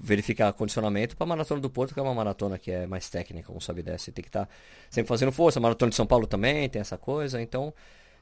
verificar 0.01 0.53
condicionamento 0.53 1.17
para 1.17 1.25
a 1.25 1.29
maratona 1.29 1.61
do 1.61 1.69
Porto, 1.69 1.93
que 1.93 1.99
é 1.99 2.03
uma 2.03 2.15
maratona 2.15 2.57
que 2.57 2.71
é 2.71 2.87
mais 2.87 3.11
técnica, 3.11 3.49
como 3.49 3.61
sabe 3.61 3.83
desce. 3.83 4.13
Tem 4.13 4.23
que 4.23 4.29
estar 4.29 4.47
tá 4.47 4.53
sempre 4.89 5.09
fazendo 5.09 5.33
força. 5.33 5.59
A 5.59 5.63
maratona 5.63 5.91
de 5.91 5.97
São 5.97 6.07
Paulo 6.07 6.27
também 6.27 6.69
tem 6.69 6.81
essa 6.81 6.97
coisa. 6.97 7.43
Então 7.43 7.75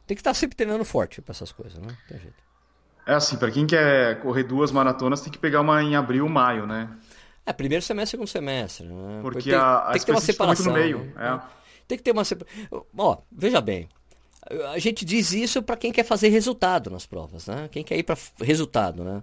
tem 0.06 0.14
que 0.14 0.20
estar 0.20 0.30
tá 0.30 0.34
sempre 0.34 0.56
treinando 0.56 0.84
forte 0.84 1.20
para 1.20 1.32
essas 1.32 1.52
coisas, 1.52 1.78
né? 1.78 1.96
Tem 2.08 2.18
jeito. 2.18 2.46
É 3.06 3.14
assim, 3.14 3.36
para 3.36 3.50
quem 3.50 3.66
quer 3.66 4.20
correr 4.20 4.42
duas 4.42 4.72
maratonas, 4.72 5.20
tem 5.20 5.32
que 5.32 5.38
pegar 5.38 5.60
uma 5.60 5.82
em 5.82 5.94
abril, 5.94 6.28
maio, 6.28 6.66
né? 6.66 6.88
É, 7.44 7.52
primeiro 7.52 7.84
semestre, 7.84 8.10
segundo 8.10 8.26
semestre. 8.26 8.86
Né? 8.86 9.20
Porque, 9.22 9.38
Porque 9.38 9.50
tem, 9.50 9.58
a, 9.58 9.78
a 9.78 9.90
tem 9.92 10.00
que 10.00 10.06
ter 10.06 10.12
uma 10.12 10.20
separação. 10.20 10.66
No 10.66 10.72
meio, 10.72 10.98
né? 11.14 11.40
é. 11.42 11.56
Tem 11.86 11.96
que 11.96 12.02
ter 12.02 12.10
uma 12.10 12.24
separação. 12.24 12.84
Ó, 12.98 13.18
veja 13.30 13.60
bem. 13.60 13.88
A 14.72 14.78
gente 14.78 15.04
diz 15.04 15.32
isso 15.32 15.62
para 15.62 15.76
quem 15.76 15.92
quer 15.92 16.04
fazer 16.04 16.28
resultado 16.28 16.90
nas 16.90 17.06
provas, 17.06 17.46
né? 17.46 17.68
Quem 17.70 17.84
quer 17.84 17.96
ir 17.96 18.02
para 18.02 18.16
resultado, 18.40 19.04
né? 19.04 19.22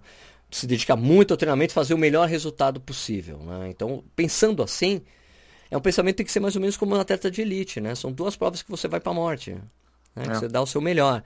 Se 0.49 0.65
dedicar 0.65 0.95
muito 0.95 1.31
ao 1.31 1.37
treinamento, 1.37 1.73
fazer 1.73 1.93
o 1.93 1.97
melhor 1.97 2.27
resultado 2.27 2.79
possível, 2.79 3.37
né? 3.39 3.69
Então, 3.69 4.03
pensando 4.15 4.63
assim, 4.63 5.01
é 5.69 5.77
um 5.77 5.81
pensamento 5.81 6.15
que 6.15 6.17
tem 6.17 6.25
que 6.25 6.31
ser 6.31 6.39
mais 6.39 6.55
ou 6.55 6.61
menos 6.61 6.77
como 6.77 6.95
um 6.95 6.99
atleta 6.99 7.29
de 7.29 7.41
elite, 7.41 7.81
né? 7.81 7.95
São 7.95 8.11
duas 8.11 8.35
provas 8.35 8.61
que 8.61 8.69
você 8.69 8.87
vai 8.87 8.99
para 8.99 9.11
a 9.11 9.15
morte, 9.15 9.57
né? 10.15 10.25
É. 10.27 10.33
Você 10.35 10.47
dá 10.47 10.61
o 10.61 10.67
seu 10.67 10.81
melhor. 10.81 11.23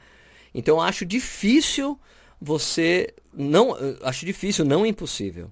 Então, 0.53 0.77
eu 0.77 0.81
acho 0.81 1.05
difícil 1.05 1.99
você 2.39 3.13
não 3.33 3.75
acho 4.03 4.25
difícil, 4.25 4.63
não 4.63 4.85
impossível. 4.85 5.51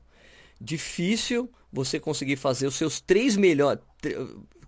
Difícil 0.62 1.52
você 1.72 2.00
conseguir 2.00 2.36
fazer 2.36 2.68
os 2.68 2.76
seus 2.76 3.02
três 3.02 3.36
melhores 3.36 3.84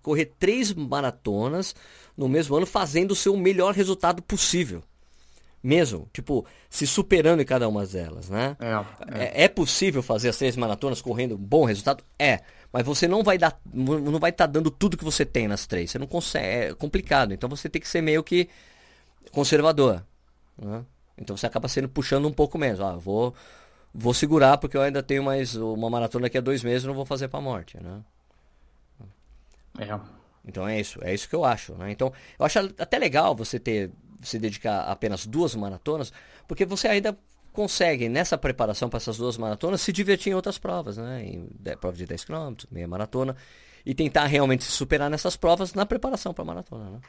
correr 0.08 0.32
três 0.40 0.74
maratonas 0.74 1.76
no 2.16 2.30
mesmo 2.30 2.56
ano 2.56 2.66
fazendo 2.66 3.12
o 3.12 3.16
seu 3.16 3.36
melhor 3.36 3.74
resultado 3.74 4.22
possível. 4.22 4.82
Mesmo, 5.62 6.08
tipo, 6.14 6.46
se 6.70 6.88
superando 6.88 7.42
em 7.42 7.46
cada 7.46 7.68
uma 7.68 7.86
delas, 7.86 8.30
né? 8.30 8.56
É, 8.58 9.20
é. 9.20 9.24
é, 9.24 9.44
é 9.44 9.48
possível 9.50 10.02
fazer 10.02 10.30
as 10.30 10.38
três 10.38 10.56
maratonas 10.56 11.02
correndo 11.02 11.36
um 11.36 11.38
bom 11.38 11.66
resultado? 11.66 12.06
É. 12.18 12.40
Mas 12.72 12.86
você 12.86 13.08
não 13.08 13.24
vai 13.24 13.38
dar, 13.38 13.60
não 13.74 14.20
vai 14.20 14.30
estar 14.32 14.48
tá 14.48 14.52
dando 14.52 14.70
tudo 14.70 14.98
que 14.98 15.04
você 15.04 15.26
tem 15.26 15.48
nas 15.48 15.66
três. 15.66 15.92
Você 15.92 16.00
não 16.00 16.08
consegue, 16.08 16.72
é 16.72 16.74
complicado. 16.74 17.34
Então 17.34 17.50
você 17.50 17.70
tem 17.70 17.82
que 17.82 17.88
ser 17.88 18.02
meio 18.02 18.24
que 18.24 18.50
conservador. 19.32 20.06
Né? 20.58 20.84
Então 21.18 21.36
você 21.36 21.46
acaba 21.46 21.68
sendo 21.68 21.90
puxando 21.90 22.28
um 22.28 22.34
pouco 22.34 22.58
menos. 22.58 22.80
Ah, 22.80 22.96
vou, 22.96 23.34
vou 23.94 24.14
segurar 24.14 24.58
porque 24.58 24.78
eu 24.78 24.82
ainda 24.82 25.02
tenho 25.02 25.24
mais 25.24 25.56
uma 25.56 25.90
maratona 25.90 26.24
daqui 26.24 26.38
a 26.38 26.42
dois 26.42 26.64
meses, 26.64 26.86
não 26.86 26.94
vou 26.94 27.06
fazer 27.06 27.28
para 27.28 27.42
morte, 27.42 27.78
né? 27.82 28.02
É. 29.80 30.00
Então 30.46 30.68
é 30.68 30.80
isso, 30.80 31.00
é 31.04 31.14
isso 31.14 31.28
que 31.28 31.36
eu 31.36 31.44
acho, 31.44 31.74
né? 31.76 31.92
Então 31.92 32.12
eu 32.40 32.46
acho 32.46 32.60
até 32.60 32.98
legal 32.98 33.36
você 33.36 33.60
ter 33.60 33.92
se 34.22 34.40
dedicar 34.40 34.82
a 34.82 34.92
apenas 34.92 35.26
duas 35.26 35.56
maratonas, 35.56 36.12
porque 36.48 36.66
você 36.66 36.88
ainda 36.88 37.18
consegue 37.58 38.08
nessa 38.08 38.38
preparação 38.38 38.88
para 38.88 38.98
essas 38.98 39.18
duas 39.18 39.36
maratonas 39.36 39.82
se 39.82 39.92
divertir 39.92 40.30
em 40.30 40.36
outras 40.36 40.60
provas, 40.60 40.96
né? 40.96 41.26
Em 41.26 41.50
prova 41.82 41.98
de 41.98 42.06
10 42.06 42.24
km, 42.24 42.54
meia 42.70 42.88
maratona 42.88 43.36
e 43.84 43.96
tentar 43.96 44.26
realmente 44.26 44.64
se 44.64 44.72
superar 44.72 45.10
nessas 45.10 45.36
provas 45.36 45.74
na 45.74 45.84
preparação 45.84 46.36
para 46.36 46.44
a 46.44 46.46
maratona, 46.46 46.92
né? 46.92 47.00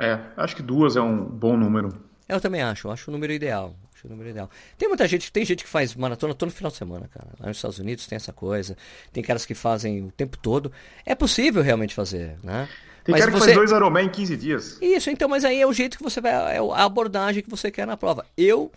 É, 0.00 0.18
acho 0.36 0.56
que 0.56 0.62
duas 0.62 0.96
é 0.96 1.00
um 1.00 1.24
bom 1.24 1.56
número. 1.56 1.90
Eu 2.28 2.40
também 2.40 2.60
acho, 2.60 2.90
acho 2.90 3.08
o 3.08 3.12
número 3.12 3.32
ideal. 3.32 3.76
Acho 3.94 4.08
o 4.08 4.10
número 4.10 4.30
ideal. 4.30 4.50
Tem 4.76 4.88
muita 4.88 5.06
gente, 5.06 5.30
tem 5.30 5.44
gente 5.44 5.62
que 5.62 5.70
faz 5.70 5.94
maratona 5.94 6.34
todo 6.34 6.50
final 6.50 6.72
de 6.72 6.76
semana, 6.76 7.06
cara. 7.06 7.28
Lá 7.38 7.46
nos 7.46 7.58
Estados 7.58 7.78
Unidos 7.78 8.08
tem 8.08 8.16
essa 8.16 8.32
coisa. 8.32 8.76
Tem 9.12 9.22
caras 9.22 9.46
que 9.46 9.54
fazem 9.54 10.06
o 10.06 10.10
tempo 10.10 10.36
todo. 10.38 10.72
É 11.06 11.14
possível 11.14 11.62
realmente 11.62 11.94
fazer, 11.94 12.36
né? 12.42 12.68
Tem 13.04 13.12
mas 13.12 13.20
cara 13.20 13.30
que 13.30 13.38
você... 13.38 13.54
faz 13.54 13.56
dois 13.58 13.70
Ironman 13.70 14.06
em 14.06 14.10
15 14.10 14.36
dias. 14.36 14.78
Isso, 14.82 15.08
então, 15.08 15.28
mas 15.28 15.44
aí 15.44 15.60
é 15.60 15.66
o 15.68 15.72
jeito 15.72 15.96
que 15.96 16.02
você 16.02 16.20
vai, 16.20 16.32
é 16.32 16.58
a 16.58 16.84
abordagem 16.84 17.44
que 17.44 17.50
você 17.50 17.70
quer 17.70 17.86
na 17.86 17.96
prova. 17.96 18.26
Eu, 18.36 18.72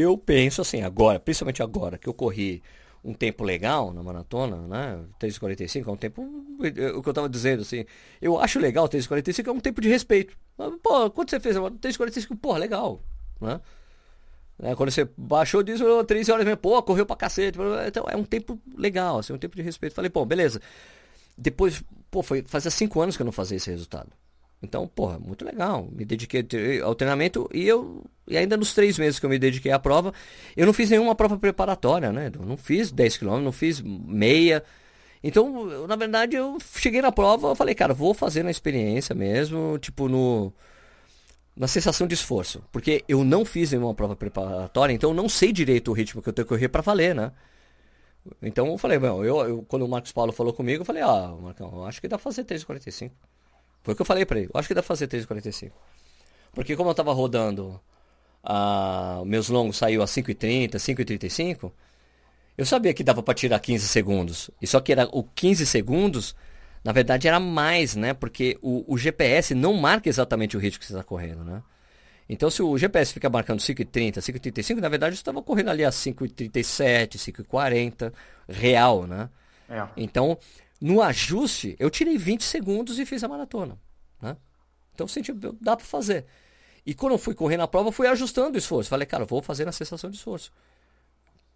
eu 0.00 0.16
penso 0.16 0.60
assim, 0.62 0.82
agora, 0.82 1.20
principalmente 1.20 1.62
agora, 1.62 1.98
que 1.98 2.08
eu 2.08 2.14
corri 2.14 2.62
um 3.04 3.12
tempo 3.12 3.42
legal 3.42 3.92
na 3.92 4.02
maratona, 4.02 4.56
né? 4.68 5.04
3,45 5.20 5.88
é 5.88 5.90
um 5.90 5.96
tempo. 5.96 6.22
O 6.94 7.02
que 7.02 7.08
eu 7.08 7.12
tava 7.12 7.28
dizendo, 7.28 7.62
assim. 7.62 7.84
Eu 8.20 8.38
acho 8.38 8.60
legal 8.60 8.88
3,45 8.88 9.48
é 9.48 9.50
um 9.50 9.60
tempo 9.60 9.80
de 9.80 9.88
respeito. 9.88 10.36
Pô, 10.82 11.10
quando 11.10 11.30
você 11.30 11.40
fez 11.40 11.56
3,45, 11.56 12.38
porra, 12.38 12.58
legal. 12.58 13.02
Né? 13.40 13.60
É, 14.62 14.76
quando 14.76 14.92
você 14.92 15.08
baixou 15.16 15.64
disso, 15.64 15.84
3 16.04 16.28
horas 16.28 16.44
mesmo, 16.44 16.58
pô, 16.58 16.80
correu 16.82 17.04
pra 17.04 17.16
cacete. 17.16 17.58
Então 17.88 18.06
é 18.08 18.16
um 18.16 18.22
tempo 18.22 18.60
legal, 18.76 19.18
assim, 19.18 19.32
um 19.32 19.38
tempo 19.38 19.56
de 19.56 19.62
respeito. 19.62 19.94
Falei, 19.94 20.08
pô, 20.10 20.24
beleza. 20.24 20.60
Depois, 21.36 21.82
pô, 22.08 22.22
foi, 22.22 22.44
fazia 22.46 22.70
5 22.70 23.00
anos 23.00 23.16
que 23.16 23.22
eu 23.22 23.26
não 23.26 23.32
fazia 23.32 23.56
esse 23.56 23.70
resultado. 23.70 24.12
Então, 24.62 24.86
porra, 24.86 25.18
muito 25.18 25.44
legal. 25.44 25.88
Me 25.90 26.04
dediquei 26.04 26.80
ao 26.80 26.94
treinamento 26.94 27.48
e 27.52 27.66
eu. 27.66 28.04
E 28.28 28.36
ainda 28.36 28.56
nos 28.56 28.72
três 28.72 28.96
meses 28.98 29.18
que 29.18 29.26
eu 29.26 29.30
me 29.30 29.38
dediquei 29.38 29.72
à 29.72 29.78
prova, 29.78 30.14
eu 30.56 30.64
não 30.64 30.72
fiz 30.72 30.88
nenhuma 30.88 31.14
prova 31.14 31.36
preparatória, 31.36 32.12
né? 32.12 32.30
Eu 32.32 32.46
não 32.46 32.56
fiz 32.56 32.92
10 32.92 33.16
km, 33.16 33.40
não 33.40 33.50
fiz 33.50 33.80
meia. 33.80 34.62
Então, 35.22 35.68
eu, 35.70 35.86
na 35.88 35.96
verdade, 35.96 36.36
eu 36.36 36.58
cheguei 36.76 37.02
na 37.02 37.10
prova, 37.10 37.48
eu 37.48 37.54
falei, 37.56 37.74
cara, 37.74 37.92
vou 37.92 38.14
fazer 38.14 38.42
na 38.44 38.50
experiência 38.50 39.14
mesmo, 39.14 39.78
tipo, 39.78 40.08
no. 40.08 40.52
Na 41.56 41.66
sensação 41.68 42.06
de 42.06 42.14
esforço. 42.14 42.62
Porque 42.72 43.04
eu 43.08 43.24
não 43.24 43.44
fiz 43.44 43.72
nenhuma 43.72 43.94
prova 43.94 44.16
preparatória, 44.16 44.92
então 44.94 45.10
eu 45.10 45.14
não 45.14 45.28
sei 45.28 45.52
direito 45.52 45.90
o 45.90 45.94
ritmo 45.94 46.22
que 46.22 46.28
eu 46.28 46.32
tenho 46.32 46.46
que 46.46 46.54
correr 46.54 46.68
para 46.68 46.80
valer, 46.82 47.14
né? 47.14 47.32
Então 48.40 48.68
eu 48.68 48.78
falei, 48.78 48.98
bom, 48.98 49.24
eu, 49.24 49.36
eu, 49.40 49.62
quando 49.68 49.84
o 49.84 49.88
Marcos 49.88 50.12
Paulo 50.12 50.32
falou 50.32 50.52
comigo, 50.52 50.82
eu 50.82 50.84
falei, 50.86 51.02
ah, 51.02 51.34
Marcão, 51.40 51.84
acho 51.84 52.00
que 52.00 52.08
dá 52.08 52.16
pra 52.16 52.24
fazer 52.24 52.44
3,45. 52.44 53.10
Foi 53.82 53.92
o 53.92 53.96
que 53.96 54.02
eu 54.02 54.06
falei 54.06 54.24
pra 54.24 54.38
ele. 54.38 54.50
Eu 54.52 54.58
acho 54.58 54.68
que 54.68 54.74
dá 54.74 54.82
pra 54.82 54.88
fazer 54.88 55.08
3,45. 55.08 55.72
Porque 56.52 56.76
como 56.76 56.90
eu 56.90 56.94
tava 56.94 57.12
rodando, 57.12 57.80
uh, 58.44 59.24
meus 59.24 59.48
longos 59.48 59.76
saiu 59.76 60.02
a 60.02 60.06
5,30, 60.06 60.74
5,35, 60.74 61.72
eu 62.56 62.66
sabia 62.66 62.92
que 62.92 63.02
dava 63.02 63.22
para 63.22 63.34
tirar 63.34 63.58
15 63.58 63.88
segundos. 63.88 64.50
E 64.60 64.66
só 64.66 64.80
que 64.80 64.92
era 64.92 65.08
o 65.10 65.24
15 65.24 65.66
segundos, 65.66 66.36
na 66.84 66.92
verdade 66.92 67.26
era 67.26 67.40
mais, 67.40 67.96
né? 67.96 68.12
Porque 68.12 68.58
o, 68.60 68.84
o 68.86 68.98
GPS 68.98 69.54
não 69.54 69.74
marca 69.74 70.08
exatamente 70.08 70.56
o 70.56 70.60
ritmo 70.60 70.80
que 70.80 70.86
você 70.86 70.92
está 70.92 71.02
correndo, 71.02 71.42
né? 71.42 71.62
Então, 72.28 72.48
se 72.50 72.62
o 72.62 72.78
GPS 72.78 73.12
fica 73.12 73.28
marcando 73.28 73.58
5,30, 73.58 74.18
5,35, 74.18 74.80
na 74.80 74.88
verdade, 74.88 75.16
você 75.16 75.20
estava 75.20 75.42
correndo 75.42 75.70
ali 75.70 75.84
a 75.84 75.90
5,37, 75.90 77.18
5,40, 77.18 78.12
real, 78.48 79.06
né? 79.06 79.28
É. 79.68 79.86
Então, 79.96 80.38
no 80.82 81.00
ajuste, 81.00 81.76
eu 81.78 81.88
tirei 81.88 82.18
20 82.18 82.42
segundos 82.42 82.98
e 82.98 83.06
fiz 83.06 83.22
a 83.22 83.28
maratona. 83.28 83.78
Né? 84.20 84.36
Então, 84.92 85.06
senti, 85.06 85.32
dá 85.32 85.76
para 85.76 85.86
fazer. 85.86 86.26
E 86.84 86.92
quando 86.92 87.12
eu 87.12 87.18
fui 87.18 87.34
correr 87.36 87.56
na 87.56 87.68
prova, 87.68 87.92
fui 87.92 88.08
ajustando 88.08 88.56
o 88.56 88.58
esforço. 88.58 88.90
Falei, 88.90 89.06
cara, 89.06 89.24
vou 89.24 89.40
fazer 89.40 89.64
na 89.64 89.70
sensação 89.70 90.10
de 90.10 90.16
esforço. 90.16 90.52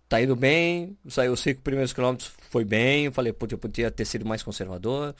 Tá 0.08 0.22
indo 0.22 0.36
bem, 0.36 0.96
saiu 1.08 1.32
os 1.32 1.40
cinco 1.40 1.60
primeiros 1.60 1.92
quilômetros, 1.92 2.30
foi 2.50 2.64
bem. 2.64 3.06
Eu 3.06 3.12
falei, 3.12 3.32
putz, 3.32 3.50
eu 3.50 3.58
podia 3.58 3.90
ter 3.90 4.04
sido 4.04 4.24
mais 4.24 4.44
conservador. 4.44 5.12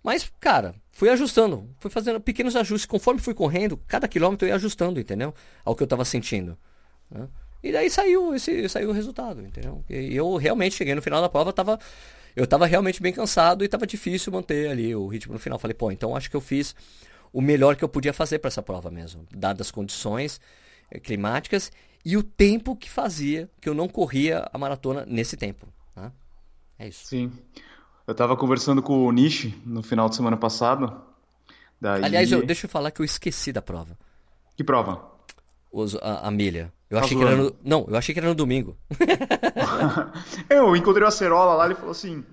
Mas, 0.00 0.30
cara, 0.38 0.72
fui 0.92 1.08
ajustando, 1.08 1.68
fui 1.80 1.90
fazendo 1.90 2.20
pequenos 2.20 2.54
ajustes. 2.54 2.86
Conforme 2.86 3.20
fui 3.20 3.34
correndo, 3.34 3.76
cada 3.88 4.06
quilômetro 4.06 4.46
eu 4.46 4.50
ia 4.50 4.54
ajustando, 4.54 5.00
entendeu? 5.00 5.34
Ao 5.64 5.74
que 5.74 5.82
eu 5.82 5.86
estava 5.86 6.04
sentindo. 6.04 6.56
Né? 7.10 7.26
E 7.64 7.72
daí 7.72 7.90
saiu 7.90 8.32
esse 8.32 8.68
saiu 8.68 8.90
o 8.90 8.92
resultado, 8.92 9.44
entendeu? 9.44 9.84
E 9.90 10.14
eu 10.14 10.36
realmente 10.36 10.76
cheguei 10.76 10.94
no 10.94 11.02
final 11.02 11.20
da 11.20 11.28
prova, 11.28 11.52
tava 11.52 11.80
eu 12.36 12.44
estava 12.44 12.66
realmente 12.66 13.02
bem 13.02 13.12
cansado 13.12 13.62
e 13.62 13.66
estava 13.66 13.86
difícil 13.86 14.32
manter 14.32 14.70
ali 14.70 14.94
o 14.94 15.06
ritmo 15.06 15.32
no 15.32 15.38
final. 15.38 15.58
Falei, 15.58 15.74
pô, 15.74 15.90
então 15.90 16.14
acho 16.16 16.30
que 16.30 16.36
eu 16.36 16.40
fiz 16.40 16.74
o 17.32 17.40
melhor 17.40 17.76
que 17.76 17.84
eu 17.84 17.88
podia 17.88 18.12
fazer 18.12 18.38
para 18.38 18.48
essa 18.48 18.62
prova 18.62 18.90
mesmo, 18.90 19.26
dadas 19.30 19.68
as 19.68 19.70
condições 19.70 20.40
eh, 20.90 20.98
climáticas 20.98 21.70
e 22.04 22.16
o 22.16 22.22
tempo 22.22 22.74
que 22.74 22.88
fazia 22.88 23.50
que 23.60 23.68
eu 23.68 23.74
não 23.74 23.88
corria 23.88 24.48
a 24.52 24.58
maratona 24.58 25.04
nesse 25.06 25.36
tempo. 25.36 25.66
Né? 25.94 26.12
É 26.78 26.88
isso. 26.88 27.06
Sim. 27.06 27.32
Eu 28.06 28.12
estava 28.12 28.36
conversando 28.36 28.82
com 28.82 29.06
o 29.06 29.12
Nishi 29.12 29.54
no 29.66 29.82
final 29.82 30.08
de 30.08 30.16
semana 30.16 30.36
passado. 30.36 31.02
Daí... 31.80 32.02
Aliás, 32.02 32.32
eu, 32.32 32.44
deixa 32.44 32.66
eu 32.66 32.70
falar 32.70 32.90
que 32.90 33.00
eu 33.00 33.04
esqueci 33.04 33.52
da 33.52 33.60
prova. 33.60 33.98
Que 34.56 34.64
prova? 34.64 35.12
Os, 35.70 35.94
a, 35.96 36.26
a 36.26 36.30
milha. 36.30 36.72
Eu 36.90 36.98
tá 36.98 37.04
achei 37.04 37.16
que 37.16 37.22
era 37.22 37.36
no... 37.36 37.54
Não, 37.62 37.86
eu 37.88 37.96
achei 37.96 38.14
que 38.14 38.20
era 38.20 38.28
no 38.28 38.34
domingo. 38.34 38.76
eu 40.48 40.74
encontrei 40.74 41.04
o 41.04 41.08
Acerola 41.08 41.54
lá, 41.54 41.66
ele 41.66 41.74
falou 41.74 41.90
assim: 41.90 42.24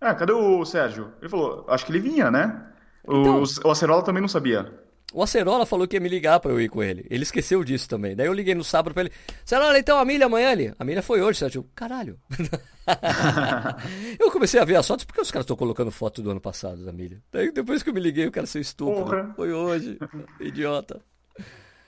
Ah, 0.00 0.14
cadê 0.14 0.32
o 0.32 0.64
Sérgio? 0.64 1.12
Ele 1.20 1.30
falou, 1.30 1.64
acho 1.68 1.86
que 1.86 1.92
ele 1.92 2.00
vinha, 2.00 2.30
né? 2.30 2.66
Então, 3.04 3.42
o, 3.42 3.68
o 3.68 3.70
Acerola 3.70 4.02
também 4.02 4.20
não 4.20 4.28
sabia. 4.28 4.70
O 5.12 5.22
Acerola 5.22 5.66
falou 5.66 5.86
que 5.86 5.96
ia 5.96 6.00
me 6.00 6.08
ligar 6.08 6.40
para 6.40 6.50
eu 6.52 6.60
ir 6.60 6.70
com 6.70 6.82
ele. 6.82 7.06
Ele 7.10 7.22
esqueceu 7.22 7.62
disso 7.62 7.88
também. 7.88 8.16
Daí 8.16 8.26
eu 8.26 8.32
liguei 8.32 8.54
no 8.54 8.64
sábado 8.64 8.94
para 8.94 9.02
ele. 9.02 9.12
Acerola, 9.44 9.78
então 9.78 9.98
a 9.98 10.04
milha 10.04 10.24
amanhã 10.26 10.50
ali. 10.50 10.74
A 10.78 10.84
milha 10.84 11.02
foi 11.02 11.20
hoje, 11.20 11.38
Sérgio. 11.38 11.68
Caralho. 11.74 12.18
eu 14.18 14.30
comecei 14.30 14.58
a 14.58 14.64
ver 14.64 14.76
as 14.76 14.86
fotos 14.86 15.04
porque 15.04 15.20
os 15.20 15.30
caras 15.30 15.44
estão 15.44 15.56
colocando 15.56 15.90
foto 15.90 16.22
do 16.22 16.30
ano 16.30 16.40
passado 16.40 16.82
da 16.82 16.92
milha. 16.92 17.22
Daí 17.30 17.52
depois 17.52 17.82
que 17.82 17.90
eu 17.90 17.94
me 17.94 18.00
liguei, 18.00 18.26
o 18.26 18.32
cara 18.32 18.46
seu 18.46 18.60
estúpido. 18.60 19.04
Porra. 19.04 19.32
Foi 19.36 19.52
hoje. 19.52 19.98
Idiota. 20.40 21.02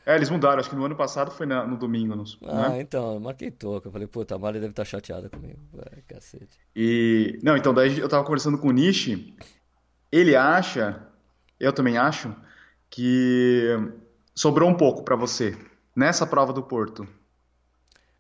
É, 0.06 0.14
eles 0.14 0.28
mudaram, 0.28 0.60
acho 0.60 0.68
que 0.68 0.76
no 0.76 0.84
ano 0.84 0.94
passado 0.94 1.30
foi 1.30 1.46
na, 1.46 1.66
no 1.66 1.76
domingo. 1.76 2.14
No, 2.14 2.24
ah, 2.46 2.70
né? 2.70 2.80
então, 2.80 3.14
eu 3.14 3.20
marquei 3.20 3.50
toca. 3.50 3.88
Eu 3.88 3.92
falei, 3.92 4.06
puta, 4.06 4.34
a 4.34 4.38
Mari 4.38 4.60
deve 4.60 4.72
estar 4.72 4.82
tá 4.82 4.88
chateada 4.88 5.30
comigo. 5.30 5.58
É, 5.78 6.02
cacete. 6.06 6.58
E. 6.76 7.38
Não, 7.42 7.56
então, 7.56 7.72
daí 7.72 7.98
eu 7.98 8.08
tava 8.08 8.22
conversando 8.24 8.58
com 8.58 8.68
o 8.68 8.72
Nishi. 8.72 9.34
Ele 10.12 10.36
acha, 10.36 11.02
eu 11.58 11.72
também 11.72 11.96
acho, 11.96 12.34
que 12.90 13.68
sobrou 14.34 14.68
um 14.68 14.74
pouco 14.74 15.02
para 15.02 15.16
você 15.16 15.56
nessa 15.96 16.26
prova 16.26 16.52
do 16.52 16.62
Porto. 16.62 17.08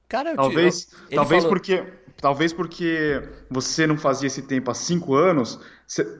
Cara, 0.08 0.30
eu 0.30 0.36
talvez, 0.36 0.86
te... 0.86 1.14
talvez 1.14 1.42
falou... 1.42 1.56
porque, 1.56 1.92
talvez 2.20 2.52
porque 2.52 3.22
você 3.50 3.86
não 3.86 3.98
fazia 3.98 4.26
esse 4.26 4.42
tempo 4.42 4.70
há 4.70 4.74
cinco 4.74 5.14
anos. 5.14 5.60
Você 5.86 6.18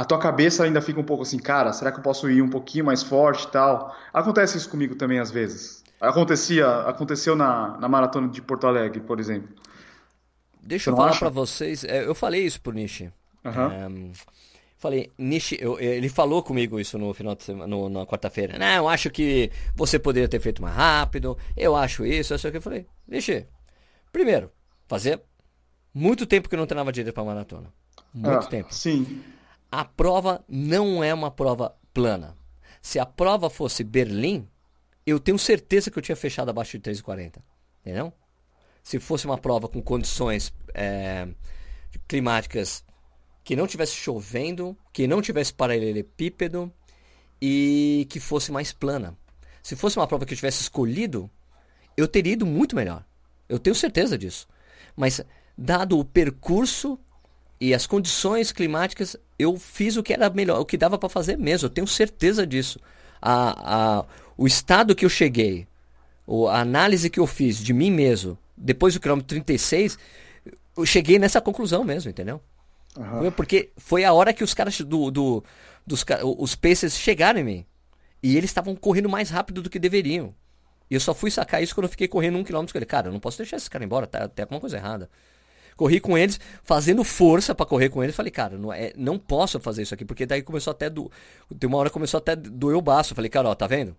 a 0.00 0.04
tua 0.06 0.18
cabeça 0.18 0.64
ainda 0.64 0.80
fica 0.80 0.98
um 0.98 1.04
pouco 1.04 1.24
assim, 1.24 1.38
cara, 1.38 1.74
será 1.74 1.92
que 1.92 1.98
eu 1.98 2.02
posso 2.02 2.30
ir 2.30 2.40
um 2.40 2.48
pouquinho 2.48 2.86
mais 2.86 3.02
forte 3.02 3.44
e 3.44 3.48
tal? 3.48 3.94
Acontece 4.14 4.56
isso 4.56 4.70
comigo 4.70 4.94
também 4.94 5.18
às 5.18 5.30
vezes. 5.30 5.84
Acontecia, 6.00 6.66
aconteceu 6.86 7.36
na, 7.36 7.76
na 7.76 7.86
maratona 7.86 8.26
de 8.26 8.40
Porto 8.40 8.66
Alegre, 8.66 9.00
por 9.00 9.20
exemplo. 9.20 9.54
Deixa 10.62 10.84
Você 10.84 10.90
eu 10.90 10.96
falar 10.96 11.18
para 11.18 11.28
vocês, 11.28 11.84
é, 11.84 12.06
eu 12.06 12.14
falei 12.14 12.46
isso 12.46 12.62
pro 12.62 12.72
Nishi. 12.72 13.12
Uhum. 13.44 14.10
É, 14.10 14.12
falei, 14.78 15.12
Nishi, 15.18 15.58
eu, 15.60 15.78
ele 15.78 16.08
falou 16.08 16.42
comigo 16.42 16.80
isso 16.80 16.96
no 16.96 17.12
final 17.12 17.34
de 17.34 17.42
semana, 17.42 17.66
no, 17.66 17.90
na 17.90 18.06
quarta-feira. 18.06 18.58
Não, 18.58 18.74
eu 18.76 18.88
acho 18.88 19.10
que 19.10 19.52
você 19.76 19.98
poderia 19.98 20.30
ter 20.30 20.40
feito 20.40 20.62
mais 20.62 20.74
rápido. 20.74 21.36
Eu 21.54 21.76
acho 21.76 22.06
isso, 22.06 22.32
eu 22.32 22.38
sei 22.38 22.48
o 22.48 22.52
que 22.52 22.56
eu 22.56 22.62
falei. 22.62 22.86
Nishi, 23.06 23.46
primeiro, 24.10 24.50
fazer 24.88 25.20
muito 25.92 26.24
tempo 26.24 26.48
que 26.48 26.54
eu 26.54 26.58
não 26.58 26.66
treinava 26.66 26.90
direito 26.90 27.14
para 27.14 27.22
maratona. 27.22 27.70
Muito 28.14 28.46
ah, 28.46 28.48
tempo. 28.48 28.74
Sim 28.74 29.22
a 29.70 29.84
prova 29.84 30.44
não 30.48 31.02
é 31.02 31.12
uma 31.14 31.30
prova 31.30 31.74
plana. 31.92 32.36
Se 32.82 32.98
a 32.98 33.06
prova 33.06 33.50
fosse 33.50 33.84
Berlim, 33.84 34.48
eu 35.06 35.20
tenho 35.20 35.38
certeza 35.38 35.90
que 35.90 35.98
eu 35.98 36.02
tinha 36.02 36.16
fechado 36.16 36.48
abaixo 36.48 36.78
de 36.78 36.90
3,40. 36.90 37.36
Entendeu? 37.80 38.12
Se 38.82 38.98
fosse 38.98 39.26
uma 39.26 39.38
prova 39.38 39.68
com 39.68 39.82
condições 39.82 40.52
é, 40.74 41.28
climáticas 42.08 42.84
que 43.44 43.56
não 43.56 43.66
tivesse 43.66 43.94
chovendo, 43.94 44.76
que 44.92 45.06
não 45.06 45.20
tivesse 45.20 45.52
paralelepípedo 45.52 46.72
e 47.40 48.06
que 48.10 48.20
fosse 48.20 48.52
mais 48.52 48.72
plana. 48.72 49.16
Se 49.62 49.76
fosse 49.76 49.96
uma 49.96 50.06
prova 50.06 50.24
que 50.24 50.32
eu 50.32 50.36
tivesse 50.36 50.62
escolhido, 50.62 51.30
eu 51.96 52.08
teria 52.08 52.32
ido 52.32 52.46
muito 52.46 52.76
melhor. 52.76 53.04
Eu 53.48 53.58
tenho 53.58 53.74
certeza 53.74 54.16
disso. 54.16 54.48
Mas, 54.96 55.20
dado 55.56 55.98
o 55.98 56.04
percurso 56.04 56.98
e 57.60 57.74
as 57.74 57.86
condições 57.86 58.52
climáticas, 58.52 59.16
eu 59.40 59.56
fiz 59.56 59.96
o 59.96 60.02
que 60.02 60.12
era 60.12 60.28
melhor, 60.30 60.60
o 60.60 60.64
que 60.64 60.76
dava 60.76 60.98
para 60.98 61.08
fazer 61.08 61.38
mesmo. 61.38 61.66
Eu 61.66 61.70
tenho 61.70 61.86
certeza 61.86 62.46
disso. 62.46 62.78
A, 63.20 64.00
a, 64.00 64.04
o 64.36 64.46
estado 64.46 64.94
que 64.94 65.04
eu 65.04 65.08
cheguei, 65.08 65.66
a 66.48 66.60
análise 66.60 67.10
que 67.10 67.20
eu 67.20 67.26
fiz 67.26 67.58
de 67.58 67.72
mim 67.72 67.90
mesmo, 67.90 68.38
depois 68.56 68.94
do 68.94 69.00
quilômetro 69.00 69.28
36, 69.28 69.98
eu 70.76 70.86
cheguei 70.86 71.18
nessa 71.18 71.40
conclusão 71.40 71.82
mesmo, 71.84 72.10
entendeu? 72.10 72.40
Uhum. 72.96 73.30
Porque 73.32 73.70
foi 73.76 74.04
a 74.04 74.12
hora 74.12 74.32
que 74.32 74.44
os 74.44 74.52
caras 74.52 74.80
do, 74.80 75.10
do 75.10 75.44
dos 75.86 76.04
os 76.38 76.54
Pacers 76.54 76.96
chegaram 76.96 77.40
em 77.40 77.44
mim. 77.44 77.66
E 78.22 78.36
eles 78.36 78.50
estavam 78.50 78.76
correndo 78.76 79.08
mais 79.08 79.30
rápido 79.30 79.62
do 79.62 79.70
que 79.70 79.78
deveriam. 79.78 80.34
E 80.90 80.94
eu 80.94 81.00
só 81.00 81.14
fui 81.14 81.30
sacar 81.30 81.62
isso 81.62 81.74
quando 81.74 81.84
eu 81.84 81.90
fiquei 81.90 82.08
correndo 82.08 82.36
um 82.36 82.44
quilômetro. 82.44 82.84
Cara, 82.86 83.08
eu 83.08 83.12
não 83.12 83.20
posso 83.20 83.38
deixar 83.38 83.56
esse 83.56 83.70
cara 83.70 83.84
embora, 83.84 84.06
tá, 84.06 84.28
tem 84.28 84.42
alguma 84.42 84.60
coisa 84.60 84.76
errada 84.76 85.08
corri 85.76 86.00
com 86.00 86.16
eles, 86.16 86.38
fazendo 86.62 87.02
força 87.04 87.54
para 87.54 87.66
correr 87.66 87.88
com 87.88 88.02
eles. 88.02 88.14
Falei, 88.14 88.30
cara, 88.30 88.56
não, 88.56 88.72
é, 88.72 88.92
não 88.96 89.18
posso 89.18 89.58
fazer 89.60 89.82
isso 89.82 89.94
aqui, 89.94 90.04
porque 90.04 90.26
daí 90.26 90.42
começou 90.42 90.70
até 90.70 90.88
do. 90.90 91.10
Tem 91.58 91.68
uma 91.68 91.78
hora 91.78 91.90
começou 91.90 92.18
até 92.18 92.34
doer 92.36 92.76
o 92.76 92.82
baço. 92.82 93.14
Falei, 93.14 93.30
cara, 93.30 93.48
ó, 93.48 93.54
tá 93.54 93.66
vendo? 93.66 93.96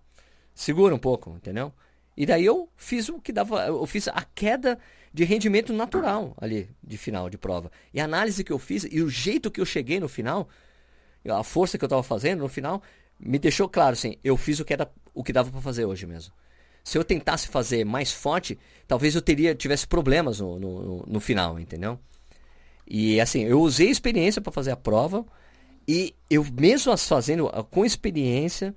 Segura 0.53 0.93
um 0.93 0.99
pouco, 0.99 1.31
entendeu? 1.31 1.73
E 2.15 2.25
daí 2.25 2.45
eu 2.45 2.69
fiz 2.75 3.09
o 3.09 3.19
que 3.19 3.31
dava. 3.31 3.65
Eu 3.67 3.85
fiz 3.85 4.07
a 4.07 4.25
queda 4.35 4.77
de 5.13 5.23
rendimento 5.23 5.73
natural 5.73 6.33
ali, 6.39 6.69
de 6.83 6.97
final 6.97 7.29
de 7.29 7.37
prova. 7.37 7.71
E 7.93 7.99
a 7.99 8.05
análise 8.05 8.43
que 8.43 8.51
eu 8.51 8.59
fiz 8.59 8.85
e 8.89 9.01
o 9.01 9.09
jeito 9.09 9.51
que 9.51 9.59
eu 9.59 9.65
cheguei 9.65 9.99
no 9.99 10.07
final, 10.07 10.47
a 11.27 11.43
força 11.43 11.77
que 11.77 11.83
eu 11.83 11.89
tava 11.89 12.03
fazendo 12.03 12.39
no 12.39 12.47
final, 12.47 12.81
me 13.19 13.37
deixou 13.37 13.67
claro 13.67 13.93
assim, 13.93 14.15
eu 14.23 14.37
fiz 14.37 14.59
o 14.59 14.65
que 14.65 14.73
era 14.73 14.89
o 15.13 15.23
que 15.23 15.33
dava 15.33 15.51
para 15.51 15.61
fazer 15.61 15.85
hoje 15.85 16.05
mesmo. 16.05 16.33
Se 16.83 16.97
eu 16.97 17.03
tentasse 17.03 17.47
fazer 17.47 17.85
mais 17.85 18.11
forte, 18.11 18.57
talvez 18.87 19.15
eu 19.15 19.21
teria 19.21 19.55
tivesse 19.55 19.87
problemas 19.87 20.39
no, 20.39 20.59
no, 20.59 21.05
no 21.07 21.19
final, 21.19 21.59
entendeu? 21.59 21.99
E 22.87 23.21
assim, 23.21 23.43
eu 23.43 23.61
usei 23.61 23.87
a 23.87 23.91
experiência 23.91 24.41
para 24.41 24.51
fazer 24.51 24.71
a 24.71 24.75
prova 24.75 25.25
e 25.87 26.15
eu 26.29 26.45
mesmo 26.59 26.91
as 26.91 27.07
fazendo 27.07 27.49
com 27.69 27.85
experiência, 27.85 28.75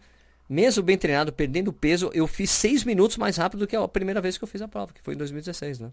mesmo 0.48 0.82
bem 0.82 0.96
treinado, 0.96 1.32
perdendo 1.32 1.72
peso, 1.72 2.10
eu 2.14 2.26
fiz 2.26 2.50
seis 2.50 2.84
minutos 2.84 3.16
mais 3.16 3.36
rápido 3.36 3.60
do 3.60 3.66
que 3.66 3.76
a 3.76 3.88
primeira 3.88 4.20
vez 4.20 4.38
que 4.38 4.44
eu 4.44 4.48
fiz 4.48 4.62
a 4.62 4.68
prova, 4.68 4.92
que 4.92 5.02
foi 5.02 5.14
em 5.14 5.18
2016, 5.18 5.80
né? 5.80 5.90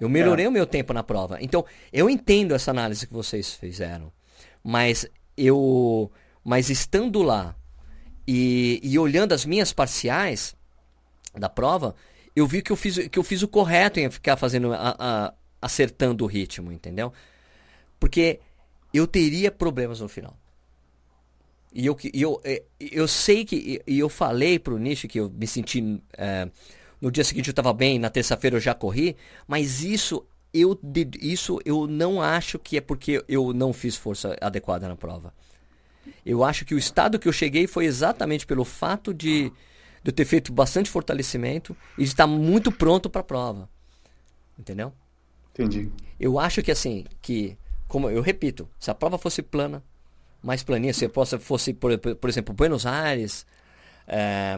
Eu 0.00 0.08
melhorei 0.08 0.44
é. 0.44 0.48
o 0.48 0.52
meu 0.52 0.66
tempo 0.66 0.92
na 0.92 1.02
prova. 1.02 1.38
Então, 1.40 1.64
eu 1.92 2.10
entendo 2.10 2.54
essa 2.54 2.70
análise 2.70 3.06
que 3.06 3.12
vocês 3.12 3.54
fizeram. 3.54 4.12
Mas 4.62 5.06
eu. 5.36 6.10
Mas 6.44 6.68
estando 6.68 7.22
lá 7.22 7.56
e, 8.26 8.80
e 8.82 8.98
olhando 8.98 9.32
as 9.32 9.44
minhas 9.44 9.72
parciais 9.72 10.56
da 11.34 11.48
prova, 11.48 11.94
eu 12.34 12.46
vi 12.46 12.62
que 12.62 12.72
eu 12.72 12.76
fiz, 12.76 13.08
que 13.08 13.18
eu 13.18 13.22
fiz 13.22 13.42
o 13.42 13.48
correto 13.48 14.00
em 14.00 14.10
ficar 14.10 14.36
fazendo. 14.36 14.72
A, 14.72 14.96
a, 14.98 15.34
acertando 15.60 16.24
o 16.24 16.26
ritmo, 16.26 16.72
entendeu? 16.72 17.12
Porque 17.98 18.40
eu 18.92 19.06
teria 19.06 19.50
problemas 19.50 20.00
no 20.00 20.08
final. 20.08 20.36
E 21.72 21.84
eu, 21.84 21.96
eu, 22.14 22.40
é, 22.44 22.62
eu 22.80 23.08
sei 23.08 23.44
que. 23.44 23.82
E 23.86 23.98
eu 23.98 24.08
falei 24.08 24.58
pro 24.58 24.78
Nishi 24.78 25.08
que 25.08 25.20
eu 25.20 25.28
me 25.28 25.46
senti. 25.46 26.00
É, 26.16 26.48
no 27.00 27.10
dia 27.10 27.24
seguinte 27.24 27.48
eu 27.48 27.52
estava 27.52 27.72
bem, 27.74 27.98
na 27.98 28.08
terça-feira 28.08 28.56
eu 28.56 28.60
já 28.60 28.72
corri, 28.72 29.16
mas 29.46 29.82
isso 29.82 30.24
eu, 30.52 30.78
isso 31.20 31.60
eu 31.62 31.86
não 31.86 32.22
acho 32.22 32.58
que 32.58 32.78
é 32.78 32.80
porque 32.80 33.22
eu 33.28 33.52
não 33.52 33.70
fiz 33.70 33.96
força 33.96 34.34
adequada 34.40 34.88
na 34.88 34.96
prova. 34.96 35.34
Eu 36.24 36.42
acho 36.44 36.64
que 36.64 36.74
o 36.74 36.78
estado 36.78 37.18
que 37.18 37.28
eu 37.28 37.32
cheguei 37.32 37.66
foi 37.66 37.84
exatamente 37.84 38.46
pelo 38.46 38.64
fato 38.64 39.14
de, 39.14 39.50
de 40.02 40.10
eu 40.10 40.12
ter 40.12 40.24
feito 40.24 40.52
bastante 40.52 40.90
fortalecimento 40.90 41.76
e 41.96 42.02
de 42.02 42.08
estar 42.08 42.26
muito 42.26 42.72
pronto 42.72 43.08
para 43.08 43.20
a 43.20 43.24
prova. 43.24 43.68
Entendeu? 44.58 44.92
Entendi. 45.52 45.90
Eu 46.18 46.38
acho 46.38 46.62
que 46.62 46.70
assim, 46.70 47.04
que, 47.22 47.56
como 47.88 48.10
eu 48.10 48.22
repito, 48.22 48.68
se 48.78 48.90
a 48.90 48.94
prova 48.94 49.18
fosse 49.18 49.42
plana, 49.42 49.82
mais 50.42 50.62
planinha, 50.62 50.92
se 50.92 51.04
a 51.04 51.38
fosse, 51.38 51.72
por, 51.72 51.98
por 51.98 52.30
exemplo, 52.30 52.54
Buenos 52.54 52.86
Aires, 52.86 53.46
é, 54.06 54.56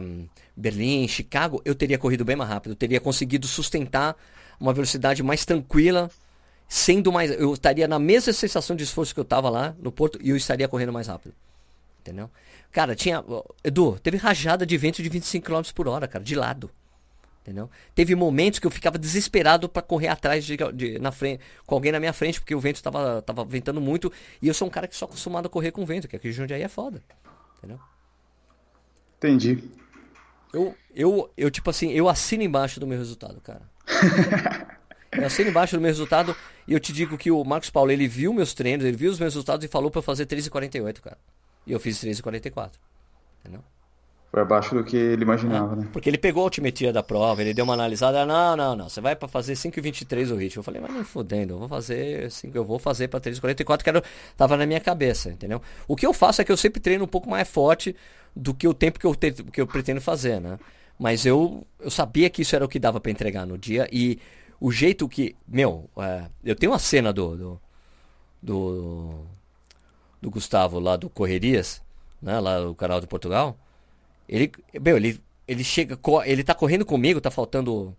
Berlim, 0.55 1.07
Chicago, 1.07 1.61
eu 1.65 1.73
teria 1.73 1.97
corrido 1.97 2.23
bem 2.23 2.35
mais 2.35 2.49
rápido. 2.49 2.73
Eu 2.73 2.75
teria 2.75 2.99
conseguido 2.99 3.47
sustentar 3.47 4.15
uma 4.59 4.73
velocidade 4.73 5.23
mais 5.23 5.45
tranquila, 5.45 6.11
sendo 6.69 7.11
mais. 7.11 7.31
Eu 7.31 7.51
estaria 7.51 7.87
na 7.87 7.97
mesma 7.97 8.31
sensação 8.31 8.75
de 8.75 8.83
esforço 8.83 9.13
que 9.13 9.19
eu 9.19 9.23
estava 9.23 9.49
lá 9.49 9.75
no 9.79 9.91
Porto 9.91 10.19
e 10.21 10.29
eu 10.29 10.37
estaria 10.37 10.67
correndo 10.67 10.93
mais 10.93 11.07
rápido. 11.07 11.33
Entendeu? 11.99 12.29
Cara, 12.71 12.95
tinha. 12.95 13.25
Edu, 13.63 13.99
teve 13.99 14.15
rajada 14.17 14.65
de 14.65 14.77
vento 14.77 15.01
de 15.01 15.09
25 15.09 15.45
km 15.45 15.61
por 15.73 15.87
hora, 15.87 16.07
cara, 16.07 16.23
de 16.23 16.35
lado. 16.35 16.69
Entendeu? 17.41 17.69
Teve 17.95 18.13
momentos 18.15 18.59
que 18.59 18.67
eu 18.67 18.71
ficava 18.71 18.99
desesperado 18.99 19.67
para 19.67 19.81
correr 19.81 20.09
atrás 20.09 20.45
de, 20.45 20.55
de, 20.73 20.99
na 20.99 21.11
frente, 21.11 21.41
com 21.65 21.73
alguém 21.73 21.91
na 21.91 21.99
minha 21.99 22.13
frente, 22.13 22.39
porque 22.39 22.53
o 22.53 22.59
vento 22.59 22.75
estava 22.75 23.23
tava 23.23 23.43
ventando 23.43 23.81
muito. 23.81 24.11
E 24.39 24.47
eu 24.47 24.53
sou 24.53 24.67
um 24.67 24.71
cara 24.71 24.87
que 24.87 24.95
só 24.95 25.05
acostumado 25.05 25.47
a 25.47 25.49
correr 25.49 25.71
com 25.71 25.83
vento, 25.83 26.07
que 26.07 26.15
aqui 26.15 26.27
em 26.27 26.31
Jundiaí 26.31 26.61
é 26.61 26.67
foda. 26.67 27.01
Entendeu? 27.57 27.79
Entendi. 29.17 29.63
Eu, 30.53 30.75
eu, 30.93 31.31
eu, 31.35 31.49
tipo 31.49 31.69
assim, 31.69 31.91
eu 31.91 32.07
assino 32.07 32.43
embaixo 32.43 32.79
do 32.79 32.85
meu 32.85 32.97
resultado, 32.97 33.41
cara. 33.41 33.61
eu 35.11 35.25
assino 35.25 35.49
embaixo 35.49 35.75
do 35.75 35.81
meu 35.81 35.89
resultado 35.89 36.35
e 36.67 36.73
eu 36.73 36.79
te 36.79 36.93
digo 36.93 37.17
que 37.17 37.31
o 37.31 37.43
Marcos 37.43 37.69
Paulo, 37.69 37.91
ele 37.91 38.07
viu 38.07 38.33
meus 38.33 38.53
treinos, 38.53 38.85
ele 38.85 38.95
viu 38.95 39.11
os 39.11 39.19
meus 39.19 39.33
resultados 39.33 39.65
e 39.65 39.67
falou 39.67 39.89
para 39.89 39.99
eu 39.99 40.03
fazer 40.03 40.25
3,48, 40.25 41.01
cara. 41.01 41.17
E 41.65 41.71
eu 41.71 41.79
fiz 41.79 42.03
3,44. 42.03 42.71
Entendeu? 43.41 43.63
Foi 44.31 44.41
abaixo 44.41 44.75
do 44.75 44.83
que 44.83 44.95
ele 44.95 45.23
imaginava, 45.23 45.73
é, 45.73 45.77
né? 45.77 45.89
Porque 45.91 46.07
ele 46.07 46.17
pegou 46.17 46.43
a 46.43 46.45
altimetria 46.45 46.93
da 46.93 47.01
prova, 47.01 47.41
ele 47.41 47.51
deu 47.51 47.65
uma 47.65 47.73
analisada, 47.73 48.23
não, 48.27 48.55
não, 48.55 48.75
não, 48.75 48.87
você 48.87 49.01
vai 49.01 49.15
para 49.15 49.27
fazer 49.27 49.53
5,23 49.53 50.31
o 50.31 50.35
ritmo. 50.35 50.59
Eu 50.59 50.63
falei, 50.63 50.79
mas 50.79 50.93
nem 50.93 51.03
fodendo, 51.03 51.55
eu 51.55 51.59
vou 51.59 51.67
fazer 51.67 52.29
5, 52.29 52.55
eu 52.55 52.63
vou 52.63 52.77
fazer 52.77 53.07
para 53.07 53.19
3,44, 53.19 53.81
que 53.81 53.89
era, 53.89 54.03
tava 54.37 54.55
na 54.55 54.67
minha 54.67 54.79
cabeça, 54.79 55.29
entendeu? 55.29 55.59
O 55.87 55.95
que 55.95 56.05
eu 56.05 56.13
faço 56.13 56.41
é 56.41 56.45
que 56.45 56.51
eu 56.51 56.57
sempre 56.57 56.79
treino 56.79 57.05
um 57.05 57.07
pouco 57.07 57.27
mais 57.27 57.47
forte 57.49 57.95
do 58.35 58.53
que 58.53 58.67
o 58.67 58.73
tempo 58.73 58.99
que 58.99 59.07
eu, 59.07 59.15
te, 59.15 59.31
que 59.31 59.59
eu 59.59 59.65
pretendo 59.65 59.99
fazer, 59.99 60.39
né? 60.39 60.59
Mas 60.99 61.25
eu, 61.25 61.65
eu 61.79 61.89
sabia 61.89 62.29
que 62.29 62.43
isso 62.43 62.55
era 62.55 62.63
o 62.63 62.67
que 62.67 62.77
dava 62.77 62.99
para 62.99 63.11
entregar 63.11 63.47
no 63.47 63.57
dia 63.57 63.87
e 63.91 64.19
o 64.59 64.71
jeito 64.71 65.07
que, 65.07 65.35
meu, 65.47 65.89
é, 65.97 66.25
eu 66.43 66.55
tenho 66.55 66.71
uma 66.71 66.79
cena 66.79 67.13
do, 67.13 67.35
do, 67.35 67.61
do, 68.41 69.25
do 70.21 70.29
Gustavo 70.29 70.79
lá 70.79 70.95
do 70.95 71.09
Correrias, 71.09 71.81
né, 72.21 72.39
lá 72.39 72.59
do 72.59 72.75
canal 72.75 72.99
de 72.99 73.07
Portugal, 73.07 73.57
ele, 74.27 74.51
meu, 74.81 74.97
ele, 74.97 75.21
ele 75.47 75.63
chega, 75.63 75.97
ele 76.25 76.43
tá 76.43 76.53
correndo 76.53 76.85
comigo, 76.85 77.21
tá 77.21 77.31
faltando 77.31 77.95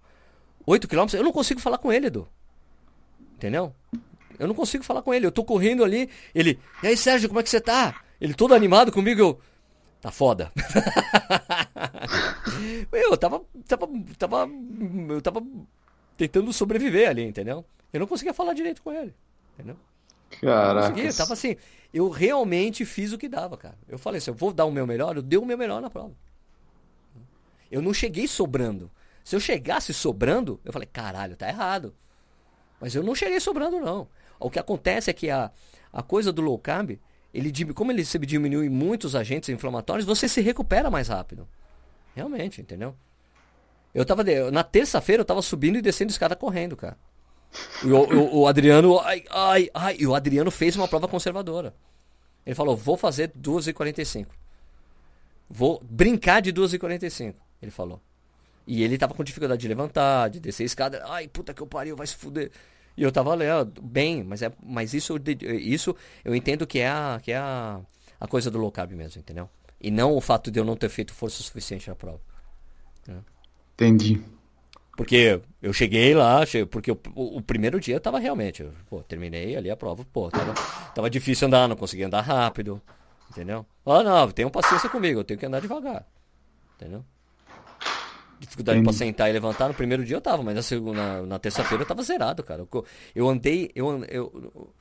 8 0.66 0.86
km, 0.86 1.06
eu 1.14 1.24
não 1.24 1.32
consigo 1.32 1.60
falar 1.60 1.78
com 1.78 1.92
ele, 1.92 2.06
Edu. 2.06 2.28
Entendeu? 3.34 3.74
Eu 4.38 4.46
não 4.46 4.54
consigo 4.54 4.84
falar 4.84 5.02
com 5.02 5.12
ele. 5.12 5.26
Eu 5.26 5.32
tô 5.32 5.44
correndo 5.44 5.84
ali, 5.84 6.08
ele, 6.34 6.58
e 6.82 6.86
aí, 6.86 6.96
Sérgio, 6.96 7.28
como 7.28 7.40
é 7.40 7.42
que 7.42 7.50
você 7.50 7.60
tá? 7.60 8.00
Ele 8.20 8.34
todo 8.34 8.54
animado 8.54 8.92
comigo, 8.92 9.20
eu, 9.20 9.40
tá 10.00 10.10
foda. 10.10 10.52
eu 12.92 13.16
tava, 13.16 13.42
tava, 13.66 13.88
tava, 14.18 14.48
eu 15.08 15.22
tava 15.22 15.42
tentando 16.20 16.52
sobreviver 16.52 17.08
ali, 17.08 17.24
entendeu? 17.24 17.64
Eu 17.90 18.00
não 18.00 18.06
conseguia 18.06 18.34
falar 18.34 18.52
direito 18.52 18.82
com 18.82 18.92
ele, 18.92 19.14
entendeu? 19.54 19.76
Caraca. 20.40 21.00
Eu 21.00 21.16
tava 21.16 21.32
assim, 21.32 21.56
eu 21.94 22.10
realmente 22.10 22.84
fiz 22.84 23.12
o 23.12 23.18
que 23.18 23.26
dava, 23.26 23.56
cara. 23.56 23.78
Eu 23.88 23.98
falei 23.98 24.18
assim, 24.18 24.30
eu 24.30 24.34
vou 24.34 24.52
dar 24.52 24.66
o 24.66 24.70
meu 24.70 24.86
melhor, 24.86 25.16
eu 25.16 25.22
dei 25.22 25.38
o 25.38 25.46
meu 25.46 25.56
melhor 25.56 25.80
na 25.80 25.88
prova. 25.88 26.12
Eu 27.70 27.80
não 27.80 27.94
cheguei 27.94 28.28
sobrando. 28.28 28.90
Se 29.24 29.34
eu 29.34 29.40
chegasse 29.40 29.94
sobrando, 29.94 30.60
eu 30.62 30.72
falei, 30.72 30.88
caralho, 30.92 31.36
tá 31.36 31.48
errado. 31.48 31.94
Mas 32.78 32.94
eu 32.94 33.02
não 33.02 33.14
cheguei 33.14 33.40
sobrando, 33.40 33.80
não. 33.80 34.06
O 34.38 34.50
que 34.50 34.58
acontece 34.58 35.10
é 35.10 35.14
que 35.14 35.30
a, 35.30 35.50
a 35.90 36.02
coisa 36.02 36.32
do 36.32 36.42
low 36.42 36.58
carb, 36.58 36.98
ele, 37.32 37.52
como 37.72 37.92
ele 37.92 38.04
se 38.04 38.18
diminui 38.18 38.68
muitos 38.68 39.16
agentes 39.16 39.48
inflamatórios, 39.48 40.04
você 40.04 40.28
se 40.28 40.42
recupera 40.42 40.90
mais 40.90 41.08
rápido. 41.08 41.48
Realmente, 42.14 42.60
entendeu? 42.60 42.94
Eu 43.94 44.04
tava. 44.04 44.22
Na 44.50 44.62
terça-feira 44.62 45.20
eu 45.20 45.24
tava 45.24 45.42
subindo 45.42 45.76
e 45.76 45.82
descendo 45.82 46.10
escada 46.10 46.36
correndo, 46.36 46.76
cara. 46.76 46.96
O, 47.82 47.88
o, 47.88 48.40
o, 48.40 48.46
Adriano. 48.46 48.98
Ai, 49.00 49.24
ai, 49.30 49.70
ai. 49.74 49.96
E 49.98 50.06
o 50.06 50.14
Adriano 50.14 50.50
fez 50.50 50.76
uma 50.76 50.86
prova 50.86 51.08
conservadora. 51.08 51.74
Ele 52.46 52.54
falou: 52.54 52.76
vou 52.76 52.96
fazer 52.96 53.32
2h45. 53.36 54.26
Vou 55.48 55.82
brincar 55.82 56.40
de 56.40 56.52
2h45. 56.52 57.34
Ele 57.60 57.70
falou. 57.70 58.00
E 58.66 58.84
ele 58.84 58.96
tava 58.96 59.14
com 59.14 59.24
dificuldade 59.24 59.60
de 59.60 59.66
levantar, 59.66 60.30
de 60.30 60.38
descer 60.38 60.62
a 60.62 60.66
escada. 60.66 61.04
Ai, 61.06 61.26
puta 61.26 61.52
que 61.52 61.60
eu 61.60 61.66
pariu, 61.66 61.96
vai 61.96 62.06
se 62.06 62.14
fuder. 62.14 62.52
E 62.96 63.02
eu 63.02 63.10
tava 63.10 63.34
lendo, 63.34 63.80
bem, 63.82 64.22
mas, 64.22 64.42
é, 64.42 64.52
mas 64.62 64.94
isso, 64.94 65.16
isso 65.42 65.96
eu 66.24 66.34
entendo 66.34 66.66
que 66.66 66.78
é, 66.78 66.88
a, 66.88 67.20
que 67.22 67.32
é 67.32 67.36
a, 67.36 67.80
a 68.20 68.28
coisa 68.28 68.50
do 68.50 68.58
low 68.58 68.70
carb 68.70 68.92
mesmo, 68.92 69.20
entendeu? 69.20 69.48
E 69.80 69.90
não 69.90 70.14
o 70.14 70.20
fato 70.20 70.50
de 70.50 70.60
eu 70.60 70.64
não 70.64 70.76
ter 70.76 70.88
feito 70.88 71.12
força 71.12 71.42
suficiente 71.42 71.88
na 71.88 71.94
prova. 71.94 72.20
Entendi. 73.80 74.20
Porque 74.94 75.40
eu 75.62 75.72
cheguei 75.72 76.14
lá, 76.14 76.40
porque 76.70 76.92
o, 76.92 77.00
o, 77.14 77.38
o, 77.38 77.42
primeiro 77.42 77.80
dia 77.80 77.98
tava 77.98 78.18
realmente, 78.18 78.62
pô, 78.90 79.02
terminei 79.02 79.56
ali 79.56 79.70
a 79.70 79.76
prova, 79.76 80.04
pô, 80.12 80.30
tava, 80.30 80.52
tava 80.94 81.08
difícil 81.08 81.46
andar, 81.46 81.66
não 81.66 81.74
conseguia 81.74 82.06
andar 82.06 82.20
rápido, 82.20 82.82
entendeu? 83.30 83.64
Ah, 83.86 84.02
não, 84.02 84.30
tenham 84.30 84.50
paciência 84.50 84.90
comigo, 84.90 85.20
eu 85.20 85.24
tenho 85.24 85.40
que 85.40 85.46
andar 85.46 85.62
devagar, 85.62 86.06
entendeu? 86.76 87.02
Dificuldade 88.38 88.82
para 88.82 88.92
sentar 88.92 89.30
e 89.30 89.32
levantar, 89.32 89.68
no 89.68 89.74
primeiro 89.74 90.04
dia 90.04 90.16
eu 90.16 90.20
tava, 90.20 90.42
mas 90.42 90.54
na, 90.54 90.62
segunda, 90.62 91.22
na 91.22 91.38
terça-feira 91.38 91.82
eu 91.82 91.88
tava 91.88 92.02
zerado, 92.02 92.42
cara. 92.42 92.66
Eu, 92.70 92.84
eu 93.14 93.28
andei, 93.30 93.70
eu, 93.74 94.04
eu, 94.04 94.74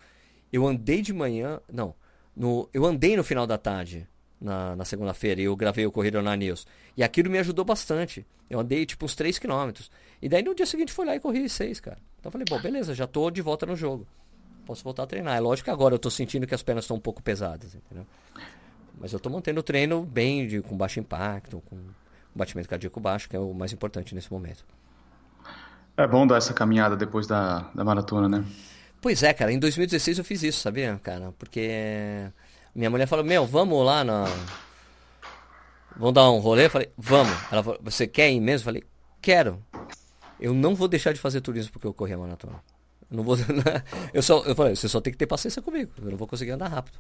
eu 0.52 0.68
andei 0.68 1.02
de 1.02 1.14
manhã, 1.14 1.62
não, 1.72 1.96
no, 2.36 2.70
eu 2.74 2.86
andei 2.86 3.16
no 3.16 3.24
final 3.24 3.48
da 3.48 3.58
tarde, 3.58 4.09
na, 4.40 4.76
na 4.76 4.86
segunda-feira 4.86 5.42
e 5.42 5.46
eu 5.46 5.56
gravei 5.56 5.86
o 5.86 5.92
Corrida 5.92 6.22
na 6.22 6.36
News. 6.36 6.66
E 6.96 7.04
aquilo 7.04 7.30
me 7.30 7.38
ajudou 7.40 7.66
bastante. 7.66 8.26
Eu 8.50 8.60
andei 8.60 8.86
tipo 8.86 9.06
uns 9.06 9.16
3 9.16 9.38
km. 9.38 9.72
E 10.22 10.30
daí 10.30 10.42
no 10.42 10.56
dia 10.56 10.66
seguinte 10.66 10.92
fui 10.92 11.06
lá 11.06 11.16
e 11.16 11.20
corri 11.20 11.48
6, 11.48 11.80
cara. 11.80 11.98
Então 12.20 12.30
eu 12.30 12.32
falei, 12.32 12.46
bom, 12.50 12.60
beleza, 12.60 12.94
já 12.94 13.06
tô 13.06 13.30
de 13.30 13.42
volta 13.42 13.66
no 13.66 13.76
jogo. 13.76 14.08
Posso 14.66 14.84
voltar 14.84 15.04
a 15.04 15.08
treinar. 15.08 15.36
É 15.36 15.40
lógico 15.40 15.66
que 15.66 15.72
agora 15.72 15.96
eu 15.96 16.00
tô 16.00 16.10
sentindo 16.10 16.46
que 16.46 16.56
as 16.56 16.64
pernas 16.64 16.86
estão 16.86 16.98
um 16.98 17.00
pouco 17.00 17.22
pesadas, 17.22 17.76
entendeu? 17.76 18.06
Mas 19.00 19.14
eu 19.14 19.20
tô 19.20 19.30
mantendo 19.30 19.60
o 19.62 19.64
treino 19.64 20.04
bem, 20.04 20.46
de, 20.46 20.62
com 20.62 20.76
baixo 20.76 21.00
impacto, 21.00 21.62
com 21.70 21.78
batimento 22.36 22.70
cardíaco 22.70 23.00
baixo, 23.00 23.30
que 23.30 23.36
é 23.36 23.40
o 23.40 23.54
mais 23.54 23.74
importante 23.74 24.14
nesse 24.14 24.32
momento. 24.32 24.66
É 25.98 26.08
bom 26.08 26.28
dar 26.28 26.38
essa 26.38 26.54
caminhada 26.54 26.96
depois 26.96 27.28
da, 27.28 27.70
da 27.74 27.84
maratona, 27.84 28.30
né? 28.30 28.46
Pois 29.02 29.24
é, 29.24 29.34
cara. 29.34 29.52
Em 29.52 29.60
2016 29.60 30.18
eu 30.18 30.24
fiz 30.24 30.44
isso, 30.44 30.60
sabia, 30.60 31.00
cara? 31.02 31.34
Porque 31.38 32.30
minha 32.76 32.90
mulher 32.90 33.08
falou, 33.08 33.26
meu, 33.26 33.46
vamos 33.46 33.86
lá 33.86 34.04
na. 34.04 34.26
Vamos 35.96 36.14
dar 36.14 36.30
um 36.32 36.40
rolê? 36.40 36.66
Eu 36.66 36.70
falei, 36.70 36.90
vamos. 36.98 37.34
Ela 37.52 37.64
falou, 37.64 37.80
você 37.84 38.08
quer 38.08 38.32
ir 38.32 38.40
mesmo? 38.40 38.62
Eu 38.62 38.66
falei, 38.66 38.84
quero. 39.22 39.64
Eu 40.40 40.54
não 40.54 40.76
vou 40.76 40.88
deixar 40.88 41.14
de 41.14 41.20
fazer 41.20 41.42
turismo 41.42 41.74
porque 41.74 41.88
eu 41.88 41.94
corri 41.94 42.14
a 42.14 42.18
maratona. 42.18 42.64
Eu 43.12 43.18
não 43.18 43.24
vou. 43.24 43.36
eu 44.14 44.22
só, 44.22 44.44
eu 44.44 44.56
falei, 44.56 44.76
você 44.76 44.88
só 44.88 45.02
tem 45.02 45.12
que 45.12 45.20
ter 45.20 45.28
paciência 45.28 45.62
comigo. 45.62 45.92
Eu 45.98 46.12
não 46.12 46.18
vou 46.18 46.28
conseguir 46.28 46.52
andar 46.52 46.68
rápido. 46.68 47.00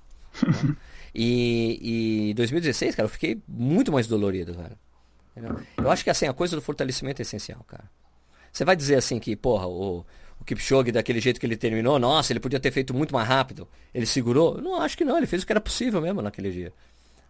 e, 1.15 2.29
e 2.29 2.33
2016, 2.33 2.95
cara, 2.95 3.05
eu 3.05 3.09
fiquei 3.09 3.41
muito 3.47 3.91
mais 3.91 4.07
dolorido. 4.07 4.55
Entendeu? 5.31 5.59
Eu 5.77 5.89
acho 5.89 6.03
que 6.03 6.09
assim, 6.09 6.27
a 6.27 6.33
coisa 6.33 6.55
do 6.55 6.61
fortalecimento 6.61 7.21
é 7.21 7.23
essencial, 7.23 7.63
cara. 7.67 7.89
Você 8.51 8.65
vai 8.65 8.75
dizer 8.75 8.95
assim 8.95 9.19
que, 9.19 9.35
porra, 9.35 9.67
o, 9.67 10.05
o 10.39 10.45
Kipchoge, 10.45 10.91
daquele 10.91 11.19
jeito 11.19 11.39
que 11.39 11.45
ele 11.45 11.57
terminou, 11.57 11.99
nossa, 11.99 12.31
ele 12.31 12.39
podia 12.39 12.59
ter 12.59 12.71
feito 12.71 12.93
muito 12.93 13.13
mais 13.13 13.27
rápido. 13.27 13.67
Ele 13.93 14.05
segurou? 14.05 14.61
Não 14.61 14.81
acho 14.81 14.97
que 14.97 15.03
não, 15.03 15.17
ele 15.17 15.27
fez 15.27 15.43
o 15.43 15.45
que 15.45 15.51
era 15.51 15.61
possível 15.61 16.01
mesmo 16.01 16.21
naquele 16.21 16.51
dia. 16.51 16.73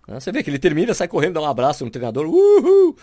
Você 0.08 0.32
vê 0.32 0.42
que 0.42 0.50
ele 0.50 0.58
termina, 0.58 0.94
sai 0.94 1.08
correndo, 1.08 1.34
dá 1.36 1.42
um 1.42 1.46
abraço 1.46 1.86
no 1.86 1.92
treinador, 1.92 2.26
uhul! 2.26 2.96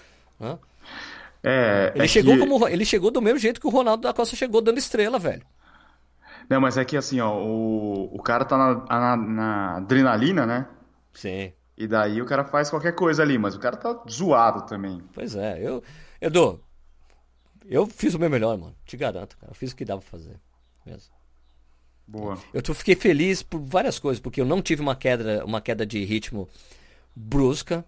É, 1.42 1.92
ele, 1.94 2.04
é 2.04 2.08
chegou 2.08 2.34
que... 2.34 2.40
como, 2.40 2.68
ele 2.68 2.84
chegou 2.84 3.10
do 3.10 3.22
mesmo 3.22 3.38
jeito 3.38 3.60
que 3.60 3.66
o 3.66 3.70
Ronaldo 3.70 4.02
da 4.02 4.12
Costa 4.12 4.34
chegou, 4.34 4.60
dando 4.60 4.78
estrela, 4.78 5.18
velho. 5.18 5.42
Não, 6.48 6.60
mas 6.60 6.76
é 6.76 6.84
que 6.84 6.96
assim, 6.96 7.20
ó, 7.20 7.36
o, 7.36 8.16
o 8.16 8.22
cara 8.22 8.44
tá 8.44 8.56
na, 8.56 8.74
na, 8.88 9.16
na 9.16 9.76
adrenalina, 9.76 10.46
né? 10.46 10.66
Sim. 11.12 11.52
E 11.76 11.86
daí 11.86 12.22
o 12.22 12.26
cara 12.26 12.44
faz 12.44 12.70
qualquer 12.70 12.92
coisa 12.92 13.22
ali, 13.22 13.38
mas 13.38 13.54
o 13.54 13.60
cara 13.60 13.76
tá 13.76 14.02
zoado 14.10 14.66
também. 14.66 15.02
Pois 15.12 15.36
é, 15.36 15.60
eu. 15.60 15.82
Edu, 16.20 16.60
eu 17.68 17.86
fiz 17.86 18.14
o 18.14 18.18
meu 18.18 18.30
melhor, 18.30 18.56
mano. 18.56 18.76
Te 18.84 18.96
garanto, 18.96 19.36
cara. 19.36 19.50
Eu 19.50 19.54
fiz 19.54 19.72
o 19.72 19.76
que 19.76 19.84
dava 19.84 20.00
pra 20.00 20.10
fazer. 20.10 20.38
Mesmo. 20.84 21.12
Boa. 22.06 22.38
Eu 22.54 22.62
fiquei 22.74 22.94
feliz 22.94 23.42
por 23.42 23.60
várias 23.60 23.98
coisas, 23.98 24.20
porque 24.20 24.40
eu 24.40 24.44
não 24.44 24.62
tive 24.62 24.80
uma 24.80 24.94
queda, 24.94 25.44
uma 25.44 25.60
queda 25.60 25.84
de 25.84 26.04
ritmo 26.04 26.48
brusca. 27.14 27.84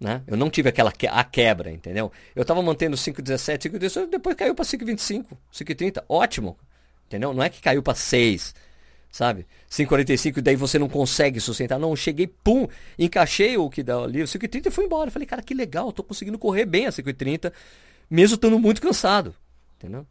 Né? 0.00 0.22
Eu 0.26 0.36
não 0.36 0.50
tive 0.50 0.68
aquela 0.68 0.90
que, 0.90 1.06
a 1.06 1.22
quebra, 1.22 1.70
entendeu? 1.70 2.10
Eu 2.34 2.44
tava 2.44 2.60
mantendo 2.60 2.96
5,17, 2.96 3.70
5,18, 3.70 4.10
depois 4.10 4.34
caiu 4.34 4.54
para 4.54 4.64
5,25, 4.64 5.26
5,30. 5.52 6.02
Ótimo. 6.08 6.58
Entendeu? 7.06 7.34
Não 7.34 7.42
é 7.42 7.50
que 7.50 7.60
caiu 7.60 7.82
para 7.82 7.94
6, 7.94 8.54
sabe? 9.10 9.46
5,45 9.70 10.38
e 10.38 10.40
daí 10.40 10.56
você 10.56 10.78
não 10.78 10.88
consegue 10.88 11.38
sustentar. 11.38 11.78
Não, 11.78 11.94
cheguei, 11.94 12.26
pum, 12.26 12.66
encaixei 12.98 13.56
o 13.58 13.68
que 13.68 13.82
dá 13.82 13.98
ali, 13.98 14.22
o 14.22 14.26
5,30 14.26 14.66
e 14.66 14.70
fui 14.70 14.86
embora. 14.86 15.08
Eu 15.08 15.12
falei, 15.12 15.26
cara, 15.26 15.42
que 15.42 15.52
legal, 15.52 15.92
tô 15.92 16.02
conseguindo 16.02 16.38
correr 16.38 16.64
bem 16.64 16.86
a 16.86 16.90
5,30, 16.90 17.52
mesmo 18.10 18.34
estando 18.34 18.58
muito 18.58 18.80
cansado. 18.80 19.34
Entendeu? 19.76 20.06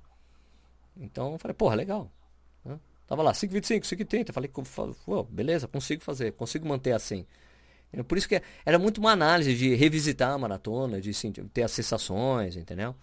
Então 1.00 1.34
eu 1.34 1.40
falei, 1.40 1.56
porra, 1.56 1.76
legal. 1.76 2.12
Né? 2.64 2.80
Tava 3.08 3.22
lá, 3.22 3.32
5,25, 3.32 3.82
5,30. 3.82 4.34
Falei, 4.34 4.50
pô, 5.06 5.24
beleza, 5.24 5.68
consigo 5.68 6.04
fazer, 6.04 6.34
consigo 6.34 6.68
manter 6.68 6.94
assim. 6.94 7.26
Por 8.08 8.18
isso 8.18 8.28
que 8.28 8.42
era 8.66 8.80
muito 8.80 9.00
uma 9.00 9.12
análise 9.12 9.54
de 9.54 9.76
revisitar 9.76 10.32
a 10.32 10.38
maratona, 10.38 11.02
de 11.02 11.14
sentir, 11.14 11.44
ter 11.54 11.64
as 11.64 11.72
sensações, 11.72 12.56
entendeu? 12.56 12.96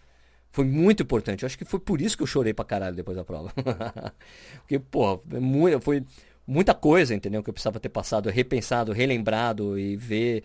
Foi 0.51 0.64
muito 0.64 1.03
importante. 1.03 1.43
Eu 1.43 1.47
acho 1.47 1.59
que 1.59 1.64
foi 1.64 1.78
por 1.78 2.01
isso 2.01 2.16
que 2.16 2.22
eu 2.22 2.26
chorei 2.26 2.55
pra 2.55 2.64
caralho 2.64 2.97
depois 2.97 3.16
da 3.16 3.24
prova. 3.24 3.53
Porque, 4.61 4.78
pô, 4.78 5.20
é 5.68 5.80
foi 5.80 6.05
muita 6.47 6.74
coisa, 6.74 7.14
entendeu? 7.14 7.43
Que 7.43 7.51
eu 7.51 7.55
precisava 7.55 7.78
ter 7.78 7.91
passado, 7.91 8.30
repensado, 8.30 8.93
relembrado 8.93 9.78
e 9.78 9.95
ver. 9.97 10.43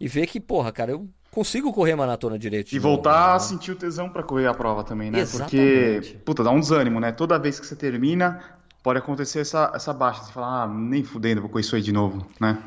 E 0.00 0.08
ver 0.08 0.26
que, 0.26 0.40
porra, 0.40 0.72
cara, 0.72 0.90
eu 0.90 1.08
consigo 1.34 1.72
correr 1.72 1.96
maratona 1.96 2.38
direito. 2.38 2.72
E 2.72 2.78
voltar 2.78 3.30
né? 3.30 3.34
a 3.34 3.38
sentir 3.40 3.72
o 3.72 3.76
tesão 3.76 4.08
para 4.08 4.22
correr 4.22 4.46
a 4.46 4.54
prova 4.54 4.84
também, 4.84 5.10
né? 5.10 5.18
Exatamente. 5.18 6.10
Porque, 6.10 6.18
puta, 6.24 6.44
dá 6.44 6.50
um 6.50 6.60
desânimo, 6.60 7.00
né? 7.00 7.10
Toda 7.10 7.38
vez 7.38 7.58
que 7.58 7.66
você 7.66 7.74
termina, 7.74 8.40
pode 8.82 9.00
acontecer 9.00 9.40
essa, 9.40 9.72
essa 9.74 9.92
baixa. 9.92 10.22
Você 10.22 10.32
fala, 10.32 10.62
ah, 10.62 10.68
nem 10.68 11.02
fudendo, 11.02 11.40
vou 11.40 11.50
correr 11.50 11.62
isso 11.62 11.74
aí 11.74 11.82
de 11.82 11.92
novo, 11.92 12.24
né? 12.40 12.62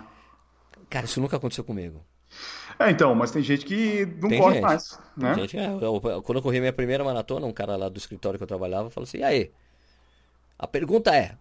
Cara, 0.89 1.05
isso 1.05 1.21
nunca 1.21 1.37
aconteceu 1.37 1.63
comigo. 1.63 2.03
É, 2.77 2.91
então, 2.91 3.15
mas 3.15 3.31
tem 3.31 3.41
gente 3.41 3.65
que 3.65 4.05
não 4.21 4.29
tem 4.29 4.39
corre 4.39 4.55
gente. 4.55 4.63
mais, 4.63 4.99
né? 5.15 5.33
Tem 5.33 5.47
gente, 5.47 5.57
é, 5.57 5.67
eu, 5.67 6.01
quando 6.21 6.37
eu 6.37 6.41
corri 6.41 6.59
minha 6.59 6.73
primeira 6.73 7.03
maratona, 7.03 7.47
um 7.47 7.53
cara 7.53 7.75
lá 7.75 7.87
do 7.87 7.97
escritório 7.97 8.37
que 8.37 8.43
eu 8.43 8.47
trabalhava 8.47 8.89
falou 8.89 9.05
assim, 9.07 9.19
e 9.19 9.23
aí? 9.23 9.51
A 10.59 10.67
pergunta 10.67 11.15
é, 11.15 11.37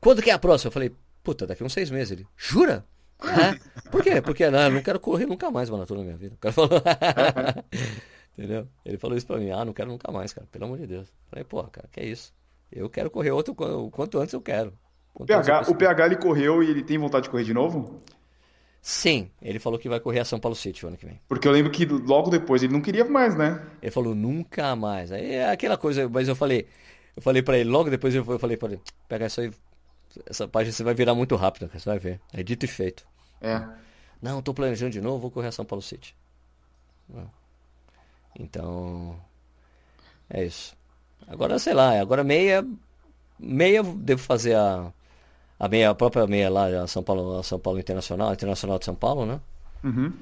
quando 0.00 0.22
que 0.22 0.30
é 0.30 0.32
a 0.32 0.38
próxima? 0.38 0.68
Eu 0.68 0.72
falei, 0.72 0.92
puta, 1.22 1.46
daqui 1.46 1.62
uns 1.62 1.72
seis 1.72 1.90
meses. 1.90 2.12
Ele, 2.12 2.26
jura? 2.36 2.84
É. 3.24 3.90
Por 3.90 4.02
quê? 4.02 4.20
Porque 4.20 4.48
não, 4.50 4.60
eu 4.60 4.70
não 4.70 4.82
quero 4.82 4.98
correr 5.00 5.26
nunca 5.26 5.50
mais 5.50 5.68
maratona 5.70 6.00
na 6.00 6.06
minha 6.06 6.16
vida. 6.16 6.34
O 6.34 6.38
cara 6.38 6.52
falou... 6.52 6.70
Entendeu? 8.36 8.66
Ele 8.84 8.96
falou 8.96 9.16
isso 9.16 9.26
pra 9.26 9.36
mim, 9.36 9.50
ah, 9.50 9.64
não 9.64 9.74
quero 9.74 9.90
nunca 9.90 10.10
mais, 10.10 10.32
cara, 10.32 10.46
pelo 10.50 10.64
amor 10.64 10.78
de 10.78 10.86
Deus. 10.86 11.08
Eu 11.08 11.14
falei, 11.30 11.44
pô, 11.44 11.62
cara, 11.64 11.88
que 11.92 12.00
é 12.00 12.06
isso? 12.06 12.32
Eu 12.70 12.88
quero 12.88 13.10
correr 13.10 13.30
outro 13.30 13.54
o 13.54 13.90
quanto 13.90 14.18
antes 14.18 14.32
eu 14.32 14.40
quero. 14.40 14.72
O 15.14 15.26
PH, 15.26 15.68
o 15.68 15.74
PH 15.74 16.06
ele 16.06 16.16
correu 16.16 16.62
e 16.62 16.70
ele 16.70 16.82
tem 16.82 16.96
vontade 16.96 17.24
de 17.24 17.30
correr 17.30 17.44
de 17.44 17.52
novo? 17.52 18.02
Sim, 18.80 19.30
ele 19.40 19.58
falou 19.58 19.78
que 19.78 19.88
vai 19.88 20.00
correr 20.00 20.20
a 20.20 20.24
São 20.24 20.40
Paulo 20.40 20.56
City 20.56 20.84
o 20.84 20.88
ano 20.88 20.96
que 20.96 21.04
vem. 21.04 21.20
Porque 21.28 21.46
eu 21.46 21.52
lembro 21.52 21.70
que 21.70 21.84
logo 21.84 22.30
depois 22.30 22.62
ele 22.62 22.72
não 22.72 22.80
queria 22.80 23.04
mais, 23.04 23.36
né? 23.36 23.62
Ele 23.82 23.92
falou 23.92 24.14
nunca 24.14 24.74
mais. 24.74 25.12
Aí 25.12 25.34
é 25.34 25.50
aquela 25.50 25.76
coisa, 25.76 26.08
mas 26.08 26.26
eu 26.26 26.34
falei, 26.34 26.66
eu 27.14 27.22
falei 27.22 27.42
para 27.42 27.58
ele 27.58 27.68
logo 27.68 27.90
depois 27.90 28.14
eu 28.14 28.24
falei 28.24 28.56
para 28.56 28.72
ele, 28.72 28.80
pega 29.06 29.26
isso 29.26 29.40
aí, 29.40 29.52
essa 30.26 30.48
página 30.48 30.72
você 30.72 30.82
vai 30.82 30.94
virar 30.94 31.14
muito 31.14 31.36
rápido, 31.36 31.70
você 31.72 31.88
vai 31.88 31.98
ver. 31.98 32.20
É 32.32 32.42
dito 32.42 32.64
e 32.64 32.68
feito. 32.68 33.06
É. 33.42 33.62
Não, 34.22 34.40
tô 34.40 34.54
planejando 34.54 34.92
de 34.92 35.00
novo, 35.00 35.18
vou 35.18 35.30
correr 35.30 35.48
a 35.48 35.52
São 35.52 35.64
Paulo 35.64 35.82
City. 35.82 36.14
Então, 38.38 39.16
é 40.30 40.44
isso. 40.44 40.74
Agora 41.26 41.58
sei 41.58 41.74
lá, 41.74 42.00
agora 42.00 42.24
meia 42.24 42.64
meia 43.38 43.82
devo 43.82 44.22
fazer 44.22 44.56
a 44.56 44.92
a 45.58 45.68
meia, 45.68 45.90
a 45.90 45.94
própria 45.94 46.26
meia 46.26 46.50
lá, 46.50 46.66
a 46.82 46.86
São 46.88 47.02
Paulo, 47.04 47.38
a 47.38 47.42
São 47.42 47.58
Paulo 47.58 47.78
Internacional, 47.78 48.30
a 48.30 48.32
Internacional 48.32 48.78
de 48.80 48.84
São 48.84 48.96
Paulo, 48.96 49.24
né? 49.24 49.40
Uhum. 49.84 50.12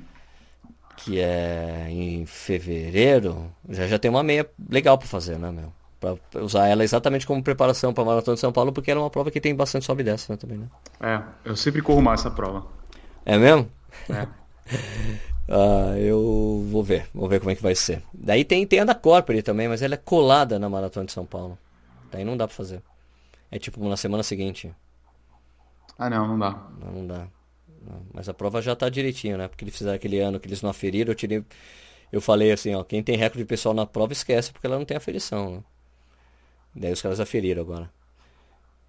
Que 0.98 1.18
é 1.18 1.86
em 1.88 2.26
fevereiro, 2.26 3.50
já 3.68 3.86
já 3.86 3.98
tem 3.98 4.10
uma 4.10 4.22
meia 4.22 4.46
legal 4.68 4.98
para 4.98 5.08
fazer, 5.08 5.38
né, 5.38 5.50
meu? 5.50 5.72
Pra 5.98 6.42
usar 6.42 6.66
ela 6.68 6.84
exatamente 6.84 7.26
como 7.26 7.42
preparação 7.42 7.92
para 7.94 8.02
a 8.02 8.06
Maratona 8.06 8.34
de 8.34 8.40
São 8.40 8.52
Paulo, 8.52 8.70
porque 8.70 8.90
ela 8.90 9.00
é 9.00 9.02
uma 9.02 9.10
prova 9.10 9.30
que 9.30 9.40
tem 9.40 9.54
bastante 9.54 9.86
sobe 9.86 10.02
e 10.02 10.04
desce, 10.04 10.30
né, 10.30 10.36
também, 10.36 10.58
né? 10.58 10.66
É, 11.00 11.22
eu 11.44 11.56
sempre 11.56 11.80
corro 11.80 12.02
mais 12.02 12.20
essa 12.20 12.30
prova. 12.30 12.66
É 13.30 13.38
mesmo? 13.38 13.70
É. 14.08 14.26
ah, 15.48 15.96
eu 15.96 16.66
vou 16.68 16.82
ver, 16.82 17.06
vou 17.14 17.28
ver 17.28 17.38
como 17.38 17.52
é 17.52 17.54
que 17.54 17.62
vai 17.62 17.76
ser. 17.76 18.02
Daí 18.12 18.44
tem, 18.44 18.66
tem 18.66 18.80
a 18.80 18.84
da 18.84 18.92
Corpore 18.92 19.40
também, 19.40 19.68
mas 19.68 19.82
ela 19.82 19.94
é 19.94 19.96
colada 19.96 20.58
na 20.58 20.68
Maratona 20.68 21.06
de 21.06 21.12
São 21.12 21.24
Paulo. 21.24 21.56
Daí 22.10 22.24
não 22.24 22.36
dá 22.36 22.48
para 22.48 22.56
fazer. 22.56 22.82
É 23.48 23.56
tipo 23.56 23.88
na 23.88 23.96
semana 23.96 24.24
seguinte. 24.24 24.74
Ah, 25.96 26.10
não, 26.10 26.26
não 26.26 26.38
dá. 26.40 26.50
Não, 26.80 26.92
não 26.92 27.06
dá. 27.06 27.28
Não. 27.88 28.02
Mas 28.12 28.28
a 28.28 28.34
prova 28.34 28.60
já 28.60 28.74
tá 28.74 28.88
direitinho, 28.88 29.38
né? 29.38 29.46
Porque 29.46 29.62
eles 29.62 29.76
fizeram 29.76 29.94
aquele 29.94 30.18
ano 30.18 30.40
que 30.40 30.48
eles 30.48 30.60
não 30.60 30.70
aferiram, 30.70 31.12
eu 31.12 31.14
tirei. 31.14 31.44
Eu 32.10 32.20
falei 32.20 32.50
assim, 32.50 32.74
ó, 32.74 32.82
quem 32.82 33.00
tem 33.00 33.16
recorde 33.16 33.44
pessoal 33.44 33.72
na 33.72 33.86
prova 33.86 34.12
esquece 34.12 34.50
porque 34.50 34.66
ela 34.66 34.76
não 34.76 34.84
tem 34.84 34.96
aferição, 34.96 35.52
né? 35.52 35.62
Daí 36.74 36.92
os 36.92 37.00
caras 37.00 37.20
aferiram 37.20 37.62
agora. 37.62 37.88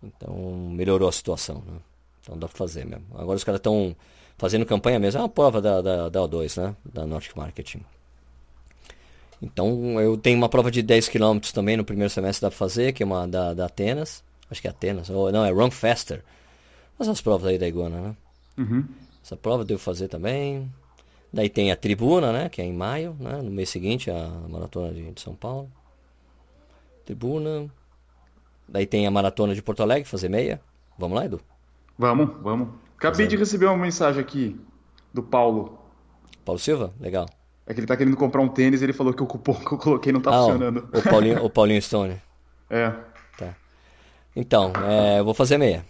Então 0.01 0.35
melhorou 0.71 1.07
a 1.07 1.11
situação, 1.11 1.63
né? 1.63 1.77
Então 2.21 2.39
dá 2.39 2.47
pra 2.47 2.57
fazer 2.57 2.87
mesmo. 2.87 3.05
Agora 3.13 3.37
os 3.37 3.43
caras 3.43 3.59
estão 3.59 3.95
fazendo 4.41 4.65
campanha 4.65 4.99
mesmo. 4.99 5.19
É 5.19 5.21
uma 5.21 5.29
prova 5.29 5.61
da, 5.61 5.83
da, 5.83 6.09
da 6.09 6.19
O2, 6.21 6.59
né? 6.59 6.75
Da 6.83 7.05
Nordic 7.05 7.37
Marketing. 7.37 7.85
Então 9.39 10.01
eu 10.01 10.17
tenho 10.17 10.35
uma 10.35 10.49
prova 10.49 10.71
de 10.71 10.81
10 10.81 11.09
km 11.09 11.37
também 11.53 11.77
no 11.77 11.85
primeiro 11.85 12.09
semestre 12.09 12.41
dá 12.41 12.49
pra 12.49 12.57
fazer, 12.57 12.91
que 12.91 13.03
é 13.03 13.05
uma 13.05 13.27
da, 13.27 13.53
da 13.53 13.67
Atenas. 13.67 14.23
Acho 14.49 14.59
que 14.59 14.67
é 14.67 14.71
Atenas. 14.71 15.11
Ou 15.11 15.31
não, 15.31 15.45
é 15.45 15.51
Run 15.51 15.69
Faster 15.69 16.23
essas 16.99 17.21
provas 17.21 17.47
aí 17.47 17.57
da 17.57 17.67
Iguana, 17.67 18.01
né? 18.01 18.15
Uhum. 18.57 18.85
Essa 19.23 19.35
prova 19.35 19.61
eu 19.61 19.65
devo 19.65 19.79
fazer 19.79 20.07
também. 20.07 20.71
Daí 21.31 21.49
tem 21.49 21.71
a 21.71 21.75
Tribuna, 21.75 22.31
né? 22.31 22.49
Que 22.49 22.61
é 22.61 22.65
em 22.65 22.73
maio, 22.73 23.15
né? 23.19 23.41
No 23.41 23.51
mês 23.51 23.69
seguinte, 23.69 24.09
a 24.11 24.27
Maratona 24.49 24.93
de, 24.93 25.11
de 25.11 25.21
São 25.21 25.33
Paulo. 25.33 25.71
Tribuna. 27.05 27.69
Daí 28.67 28.85
tem 28.85 29.07
a 29.07 29.11
Maratona 29.11 29.55
de 29.55 29.61
Porto 29.61 29.81
Alegre, 29.81 30.07
fazer 30.07 30.29
meia. 30.29 30.61
Vamos 30.97 31.17
lá, 31.17 31.25
Edu? 31.25 31.41
Vamos, 31.97 32.29
vamos. 32.41 32.69
Acabei 33.01 33.25
de 33.25 33.35
receber 33.35 33.65
uma 33.65 33.77
mensagem 33.77 34.21
aqui 34.21 34.61
do 35.11 35.23
Paulo. 35.23 35.79
Paulo 36.45 36.59
Silva? 36.59 36.93
Legal. 36.99 37.27
É 37.65 37.73
que 37.73 37.79
ele 37.79 37.87
tá 37.87 37.97
querendo 37.97 38.15
comprar 38.15 38.43
um 38.43 38.47
tênis 38.47 38.79
e 38.79 38.83
ele 38.85 38.93
falou 38.93 39.11
que 39.11 39.23
o 39.23 39.25
cupom 39.25 39.55
que 39.65 39.73
eu 39.73 39.77
coloquei 39.79 40.13
não 40.13 40.21
tá 40.21 40.29
ah, 40.29 40.33
funcionando. 40.33 40.87
O 40.93 41.01
Paulinho, 41.01 41.43
o 41.43 41.49
Paulinho 41.49 41.81
Stone. 41.81 42.21
É. 42.73 42.89
Tá. 43.37 43.53
Então, 44.33 44.71
é, 44.87 45.19
eu 45.19 45.25
vou 45.25 45.33
fazer 45.33 45.57
meia. 45.57 45.85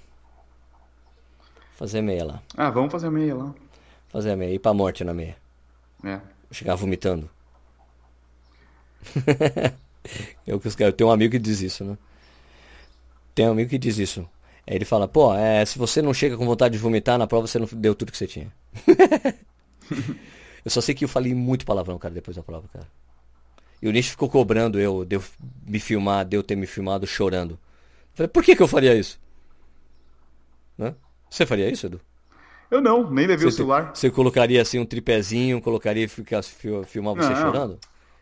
Fazer 1.76 2.02
meia 2.02 2.26
lá. 2.26 2.42
Ah, 2.58 2.72
vamos 2.72 2.92
fazer 2.92 3.12
meia 3.12 3.36
lá. 3.36 3.54
Fazer 4.08 4.32
a 4.32 4.36
meia. 4.36 4.52
Ir 4.52 4.58
pra 4.58 4.74
morte 4.74 5.04
na 5.04 5.14
meia. 5.14 5.38
É. 6.04 6.20
Chegar 6.50 6.74
vomitando. 6.74 7.30
eu, 10.48 10.60
eu 10.80 10.94
tenho 10.94 11.12
um 11.12 11.14
amigo 11.14 11.34
que 11.34 11.38
diz 11.38 11.62
isso, 11.62 11.86
né? 11.86 11.96
Tem 13.36 13.48
um 13.48 13.52
amigo 13.52 13.70
que 13.70 13.78
diz 13.78 14.00
isso. 14.00 14.28
Aí 14.68 14.76
ele 14.76 14.86
fala, 14.86 15.08
pô, 15.08 15.34
é, 15.34 15.66
se 15.66 15.78
você 15.78 16.02
não 16.02 16.14
chega 16.14 16.38
com 16.38 16.46
vontade 16.46 16.74
de 16.74 16.80
vomitar 16.80 17.18
na 17.18 17.28
prova, 17.28 17.48
você 17.48 17.60
não 17.60 17.68
deu 17.72 17.96
tudo 17.96 18.12
que 18.12 18.18
você 18.18 18.28
tinha. 18.28 18.52
eu 20.64 20.72
só 20.72 20.82
sei 20.82 20.94
que 20.94 21.04
eu 21.04 21.10
falei 21.10 21.34
muito 21.34 21.66
palavrão, 21.66 21.98
cara, 21.98 22.14
depois 22.14 22.38
da 22.38 22.44
prova, 22.44 22.68
cara. 22.72 22.88
E 23.82 23.88
o 23.88 23.92
Nish 23.92 24.10
ficou 24.10 24.30
cobrando 24.30 24.80
eu, 24.80 25.04
de 25.04 25.16
eu 25.16 25.24
me 25.66 25.80
filmar, 25.80 26.24
de 26.24 26.38
eu 26.38 26.44
ter 26.44 26.56
me 26.56 26.68
filmado 26.68 27.08
chorando. 27.08 27.54
Eu 27.54 28.16
falei, 28.16 28.28
por 28.28 28.44
que, 28.44 28.56
que 28.56 28.62
eu 28.62 28.68
faria 28.68 28.96
isso? 28.96 29.20
Né? 30.78 30.94
Você 31.30 31.46
faria 31.46 31.70
isso, 31.70 31.88
Edu? 31.88 32.00
Eu 32.70 32.82
não, 32.82 33.10
nem 33.10 33.28
levei 33.28 33.46
você, 33.46 33.56
o 33.56 33.58
celular. 33.58 33.92
Você 33.94 34.10
colocaria 34.10 34.62
assim 34.62 34.80
um 34.80 34.86
tripézinho, 34.86 35.60
colocaria 35.62 36.06
e 36.06 36.08
ficasse 36.08 36.54
filmar 36.86 37.16
você 37.16 37.30
não, 37.30 37.36
chorando? 37.36 37.80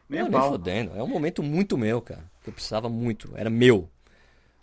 Nem, 0.09 0.23
não, 0.23 0.29
nem 0.29 0.49
fodendo. 0.49 0.91
É 0.95 1.03
um 1.03 1.07
momento 1.07 1.43
muito 1.43 1.77
meu, 1.77 2.01
cara. 2.01 2.23
Que 2.41 2.49
eu 2.49 2.53
precisava 2.53 2.89
muito. 2.89 3.29
Era 3.35 3.49
meu. 3.49 3.87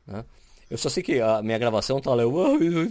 Né? 0.05 0.25
Eu 0.69 0.77
só 0.77 0.89
sei 0.89 1.03
que 1.03 1.21
a 1.21 1.43
minha 1.43 1.59
gravação 1.59 2.01
tá 2.01 2.13
lá, 2.15 2.23
eu, 2.23 2.45
"Ah, 2.45 2.51
eu, 2.61 2.83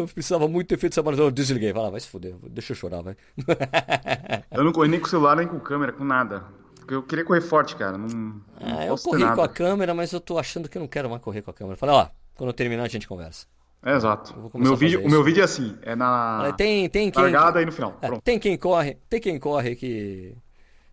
eu 0.00 0.06
precisava 0.08 0.46
muito 0.46 0.68
ter 0.68 0.78
feito 0.78 0.92
essa 0.92 1.02
maratona, 1.02 1.28
eu 1.28 1.32
desliguei, 1.32 1.72
vai 1.72 1.82
lá, 1.82 1.90
vai 1.90 1.98
se 2.00 2.06
fuder, 2.08 2.34
deixa 2.48 2.72
eu 2.72 2.76
chorar, 2.76 3.02
vai. 3.02 3.16
Eu 4.52 4.62
não 4.62 4.72
corri 4.72 4.88
nem 4.88 5.00
com 5.00 5.06
o 5.06 5.10
celular, 5.10 5.36
nem 5.36 5.46
com 5.48 5.58
câmera, 5.58 5.92
com 5.92 6.04
nada. 6.04 6.44
Porque 6.76 6.94
eu 6.94 7.02
queria 7.02 7.24
correr 7.24 7.40
forte, 7.40 7.74
cara. 7.76 7.96
Não, 7.96 8.06
não 8.06 8.40
Ah, 8.60 8.84
eu 8.84 8.90
posso 8.90 9.04
ter 9.10 9.18
corri 9.18 9.34
com 9.34 9.42
a 9.42 9.48
câmera, 9.48 9.94
mas 9.94 10.12
eu 10.12 10.20
tô 10.20 10.38
achando 10.38 10.68
que 10.68 10.76
eu 10.76 10.80
não 10.80 10.86
quero 10.86 11.08
mais 11.08 11.22
correr 11.22 11.40
com 11.42 11.50
a 11.50 11.54
câmera. 11.54 11.76
Falei, 11.78 11.94
ó, 11.94 12.08
quando 12.36 12.50
eu 12.50 12.54
terminar 12.54 12.82
a 12.84 12.88
gente 12.88 13.08
conversa. 13.08 13.46
É, 13.82 13.94
exato. 13.96 14.34
Eu 14.36 14.50
O 14.52 14.58
meu, 14.58 14.76
vídeo, 14.76 15.02
o 15.04 15.10
meu 15.10 15.24
vídeo 15.24 15.40
é 15.40 15.44
assim, 15.44 15.76
é 15.82 15.94
na 15.96 16.52
tem, 16.56 16.88
tem 16.88 17.10
quem. 17.10 17.22
largada 17.22 17.60
e 17.60 17.66
no 17.66 17.72
final. 17.72 17.98
É, 18.00 18.10
tem 18.22 18.38
quem 18.38 18.56
corre, 18.56 18.98
tem 19.08 19.20
quem 19.20 19.38
corre 19.38 19.74
que. 19.76 20.34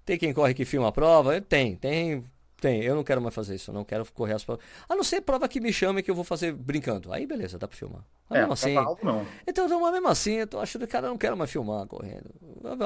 Tem 0.06 0.18
quem 0.18 0.34
corre 0.34 0.54
que 0.54 0.66
filma 0.66 0.88
a 0.88 0.92
prova? 0.92 1.40
Tem, 1.42 1.76
tem, 1.76 2.24
tem. 2.62 2.82
Eu 2.84 2.96
não 2.96 3.04
quero 3.04 3.22
mais 3.22 3.36
fazer 3.36 3.56
isso, 3.56 3.72
eu 3.72 3.74
não 3.76 3.84
quero 3.84 4.06
correr 4.14 4.34
as 4.36 4.44
provas. 4.46 4.64
A 4.88 4.96
não 4.96 5.04
ser 5.04 5.20
prova 5.22 5.48
que 5.50 5.60
me 5.60 5.74
chame 5.74 6.02
que 6.02 6.10
eu 6.10 6.16
vou 6.16 6.24
fazer 6.24 6.54
brincando. 6.54 7.12
Aí 7.12 7.26
beleza, 7.28 7.58
dá 7.60 7.68
pra 7.68 7.76
filmar. 7.76 8.04
Mas 8.30 8.38
É, 8.38 8.42
mesmo 8.42 8.54
assim. 8.54 8.74
prova 8.76 8.90
alto 8.90 9.06
não. 9.06 9.26
Então, 9.46 9.68
não, 9.68 9.82
mas 9.82 9.92
mesmo 9.92 10.08
assim, 10.08 10.34
eu 10.36 10.48
tô 10.48 10.60
achando 10.60 10.86
que 10.86 10.92
cara, 10.94 11.08
eu 11.08 11.10
não 11.12 11.18
quero 11.18 11.36
mais 11.36 11.52
filmar 11.52 11.86
correndo. 11.88 12.30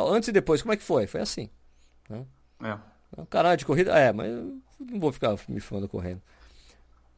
Antes 0.10 0.30
e 0.30 0.32
depois, 0.32 0.62
como 0.64 0.74
é 0.74 0.78
que 0.78 0.84
foi? 0.84 1.06
Foi 1.06 1.22
assim. 1.22 1.50
É. 2.10 2.78
Caralho, 3.30 3.58
de 3.58 3.66
corrida? 3.66 3.92
É, 3.98 4.12
mas 4.12 4.28
eu 4.32 4.58
não 4.80 5.00
vou 5.00 5.12
ficar 5.12 5.36
me 5.48 5.60
filmando 5.60 5.88
correndo. 5.88 6.22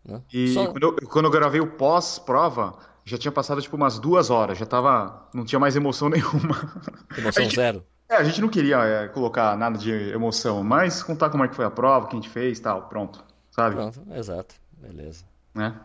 né? 0.03 0.21
E 0.33 0.53
Só- 0.53 0.67
quando, 0.71 0.83
eu, 0.83 0.95
quando 1.07 1.25
eu 1.25 1.31
gravei 1.31 1.59
o 1.61 1.67
pós-prova, 1.71 2.77
já 3.05 3.17
tinha 3.17 3.31
passado 3.31 3.61
tipo 3.61 3.75
umas 3.75 3.99
duas 3.99 4.29
horas, 4.29 4.57
já 4.57 4.65
tava. 4.65 5.27
Não 5.33 5.45
tinha 5.45 5.59
mais 5.59 5.75
emoção 5.75 6.09
nenhuma. 6.09 6.81
Emoção 7.17 7.43
gente- 7.43 7.55
zero. 7.55 7.85
É, 8.09 8.15
a 8.15 8.23
gente 8.23 8.39
não 8.41 8.47
queria 8.49 8.77
é, 8.77 9.07
colocar 9.09 9.57
nada 9.57 9.77
de 9.77 9.91
emoção, 9.91 10.63
mas 10.63 11.03
contar 11.03 11.29
como 11.29 11.43
é 11.43 11.47
que 11.47 11.55
foi 11.55 11.65
a 11.65 11.71
prova, 11.71 12.07
que 12.07 12.15
a 12.15 12.19
gente 12.19 12.29
fez 12.29 12.57
e 12.57 12.61
tal, 12.61 12.87
pronto. 12.87 13.23
Sabe? 13.51 13.75
Pronto, 13.75 14.01
exato. 14.15 14.55
Beleza. 14.81 15.25
Né? 15.53 15.75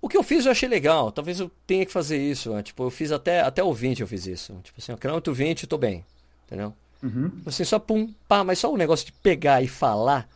O 0.00 0.08
que 0.08 0.16
eu 0.16 0.22
fiz 0.22 0.44
eu 0.44 0.52
achei 0.52 0.68
legal. 0.68 1.12
Talvez 1.12 1.38
eu 1.40 1.50
tenha 1.66 1.86
que 1.86 1.92
fazer 1.92 2.18
isso. 2.18 2.52
né? 2.52 2.62
Tipo, 2.62 2.84
eu 2.84 2.90
fiz 2.90 3.12
até, 3.12 3.40
até 3.40 3.62
o 3.62 3.72
20 3.72 4.00
eu 4.00 4.06
fiz 4.06 4.26
isso. 4.26 4.52
Tipo 4.62 4.80
assim, 4.80 4.96
quilômetro 4.96 5.32
20, 5.32 5.66
tô 5.66 5.78
bem. 5.78 6.04
Entendeu? 6.46 6.74
Uhum. 7.02 7.30
Tipo 7.30 7.48
Assim, 7.48 7.64
só 7.64 7.78
pum, 7.78 8.12
pá, 8.28 8.42
mas 8.44 8.58
só 8.58 8.72
o 8.72 8.76
negócio 8.76 9.06
de 9.06 9.12
pegar 9.12 9.62
e 9.62 9.68
falar. 9.68 10.28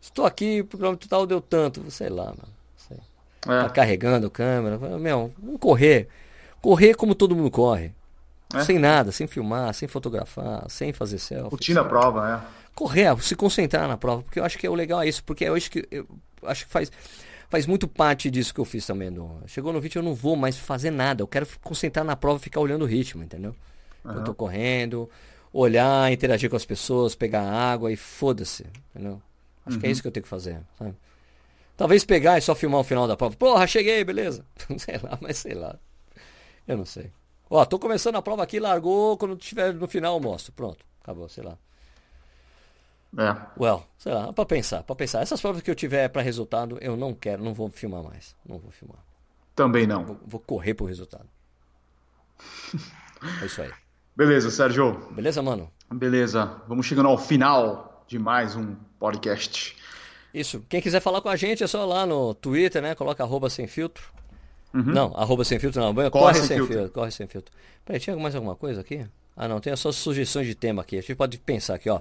Estou 0.00 0.26
aqui, 0.26 0.62
pro 0.62 0.78
quilômetro 0.78 1.08
tal 1.08 1.26
deu 1.26 1.40
tanto. 1.40 1.90
Sei 1.90 2.08
lá, 2.10 2.26
mano. 2.26 2.48
Sei. 2.76 2.98
Tá 3.40 3.66
É, 3.66 3.68
carregando 3.70 4.30
câmera. 4.30 4.78
Meu, 4.98 5.32
vamos 5.38 5.60
correr. 5.60 6.08
Correr 6.60 6.94
como 6.94 7.14
todo 7.14 7.34
mundo 7.34 7.50
corre. 7.50 7.94
É. 8.54 8.62
Sem 8.62 8.78
nada, 8.78 9.10
sem 9.10 9.26
filmar, 9.26 9.74
sem 9.74 9.88
fotografar, 9.88 10.64
sem 10.70 10.92
fazer 10.92 11.18
selfie. 11.18 11.50
curtindo 11.50 11.80
a 11.80 11.84
prova, 11.84 12.44
é. 12.44 12.70
correr, 12.74 13.20
se 13.22 13.34
concentrar 13.34 13.88
na 13.88 13.96
prova, 13.96 14.22
porque 14.22 14.38
eu 14.38 14.44
acho 14.44 14.56
que 14.56 14.66
é 14.66 14.70
o 14.70 14.74
legal 14.74 15.02
é 15.02 15.08
isso, 15.08 15.24
porque 15.24 15.44
eu 15.44 15.54
acho 15.54 15.70
que 15.70 15.86
eu 15.90 16.06
acho 16.44 16.64
que 16.64 16.70
faz 16.70 16.90
faz 17.48 17.66
muito 17.66 17.88
parte 17.88 18.30
disso 18.30 18.54
que 18.54 18.60
eu 18.60 18.64
fiz 18.64 18.86
também. 18.86 19.10
No, 19.10 19.40
chegou 19.46 19.72
no 19.72 19.80
vídeo 19.80 19.98
eu 19.98 20.02
não 20.02 20.14
vou 20.14 20.36
mais 20.36 20.56
fazer 20.56 20.90
nada, 20.90 21.22
eu 21.22 21.26
quero 21.26 21.46
concentrar 21.62 22.04
na 22.04 22.14
prova 22.16 22.38
e 22.38 22.42
ficar 22.42 22.60
olhando 22.60 22.82
o 22.82 22.86
ritmo, 22.86 23.22
entendeu? 23.22 23.54
Eu 24.04 24.22
tô 24.22 24.32
correndo, 24.32 25.10
olhar, 25.52 26.12
interagir 26.12 26.48
com 26.48 26.54
as 26.54 26.64
pessoas, 26.64 27.16
pegar 27.16 27.42
água 27.42 27.90
e 27.90 27.96
foda-se, 27.96 28.64
entendeu? 28.90 29.20
Acho 29.64 29.80
que 29.80 29.86
é 29.86 29.90
isso 29.90 30.00
que 30.00 30.06
eu 30.06 30.12
tenho 30.12 30.22
que 30.22 30.28
fazer, 30.28 30.60
sabe? 30.78 30.94
Talvez 31.76 32.04
pegar 32.04 32.38
e 32.38 32.40
só 32.40 32.54
filmar 32.54 32.80
o 32.80 32.84
final 32.84 33.06
da 33.06 33.16
prova. 33.16 33.36
Porra, 33.36 33.66
cheguei, 33.66 34.02
beleza. 34.02 34.44
sei 34.78 34.98
lá, 35.02 35.18
mas 35.20 35.36
sei 35.36 35.54
lá. 35.54 35.76
Eu 36.66 36.78
não 36.78 36.86
sei. 36.86 37.10
Ó, 37.48 37.64
tô 37.64 37.78
começando 37.78 38.16
a 38.16 38.22
prova 38.22 38.42
aqui, 38.42 38.58
largou, 38.58 39.16
quando 39.16 39.36
tiver 39.36 39.72
no 39.72 39.86
final 39.86 40.14
eu 40.14 40.20
mostro. 40.20 40.52
Pronto, 40.52 40.84
acabou, 41.02 41.28
sei 41.28 41.44
lá. 41.44 41.56
É. 43.18 43.36
Well, 43.58 43.86
sei 43.98 44.12
lá, 44.12 44.32
pra 44.32 44.44
pensar, 44.44 44.82
pra 44.82 44.94
pensar. 44.94 45.22
Essas 45.22 45.40
provas 45.40 45.62
que 45.62 45.70
eu 45.70 45.74
tiver 45.74 46.08
pra 46.08 46.20
resultado, 46.20 46.76
eu 46.80 46.96
não 46.96 47.14
quero, 47.14 47.42
não 47.42 47.54
vou 47.54 47.68
filmar 47.70 48.02
mais. 48.02 48.34
Não 48.44 48.58
vou 48.58 48.70
filmar. 48.70 48.98
Também 49.54 49.86
não. 49.86 50.04
Vou, 50.04 50.20
vou 50.26 50.40
correr 50.40 50.74
pro 50.74 50.86
resultado. 50.86 51.28
É 53.42 53.46
isso 53.46 53.62
aí. 53.62 53.72
Beleza, 54.14 54.50
Sérgio. 54.50 54.92
Beleza, 55.10 55.42
mano? 55.42 55.70
Beleza. 55.90 56.62
Vamos 56.68 56.84
chegando 56.84 57.08
ao 57.08 57.16
final 57.16 58.04
de 58.06 58.18
mais 58.18 58.54
um 58.54 58.74
podcast. 58.98 59.74
Isso. 60.34 60.62
Quem 60.68 60.82
quiser 60.82 61.00
falar 61.00 61.22
com 61.22 61.30
a 61.30 61.34
gente 61.34 61.64
é 61.64 61.66
só 61.66 61.84
lá 61.86 62.04
no 62.04 62.34
Twitter, 62.34 62.82
né? 62.82 62.94
Coloca 62.94 63.24
arroba 63.24 63.48
sem 63.48 63.66
filtro. 63.66 64.12
Não, 64.84 65.12
arroba 65.16 65.44
sem 65.44 65.58
filtro 65.58 65.80
não. 65.80 66.10
Corre, 66.10 66.34
sem 66.34 66.44
sem, 66.44 66.56
filtro. 66.56 66.74
filtro. 66.74 66.92
Corre 66.92 67.10
sem 67.10 67.26
filtro. 67.26 67.52
Peraí, 67.84 68.00
tinha 68.00 68.16
mais 68.16 68.34
alguma 68.34 68.54
coisa 68.54 68.80
aqui? 68.80 69.06
Ah, 69.36 69.46
não. 69.48 69.60
Tem 69.60 69.74
só 69.76 69.92
sugestões 69.92 70.46
de 70.46 70.54
tema 70.54 70.82
aqui. 70.82 70.98
A 70.98 71.00
gente 71.00 71.14
pode 71.14 71.38
pensar 71.38 71.74
aqui, 71.74 71.88
ó. 71.88 72.00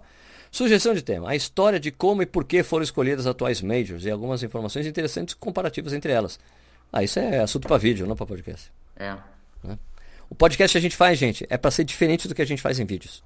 Sugestão 0.52 0.94
de 0.94 1.02
tema. 1.02 1.30
A 1.30 1.36
história 1.36 1.80
de 1.80 1.92
como 1.92 2.22
e 2.22 2.26
por 2.26 2.46
que 2.46 2.64
foram 2.64 2.84
escolhidas 2.84 3.26
as 3.26 3.32
atuais 3.32 3.62
majors 3.62 4.06
e 4.06 4.12
algumas 4.12 4.42
informações 4.42 4.86
interessantes 4.86 5.34
comparativas 5.34 5.94
entre 5.94 6.12
elas. 6.12 6.40
Ah, 6.92 7.04
isso 7.04 7.20
é 7.20 7.40
assunto 7.40 7.68
pra 7.68 7.78
vídeo, 7.78 8.08
não 8.08 8.16
pra 8.16 8.26
podcast. 8.26 8.72
É. 8.96 9.18
O 10.30 10.36
podcast 10.36 10.74
que 10.74 10.78
a 10.78 10.82
gente 10.82 10.96
faz, 10.96 11.20
gente, 11.20 11.46
é 11.50 11.58
pra 11.58 11.70
ser 11.70 11.84
diferente 11.84 12.28
do 12.28 12.34
que 12.34 12.42
a 12.42 12.46
gente 12.46 12.62
faz 12.62 12.80
em 12.80 12.86
vídeos. 12.86 13.24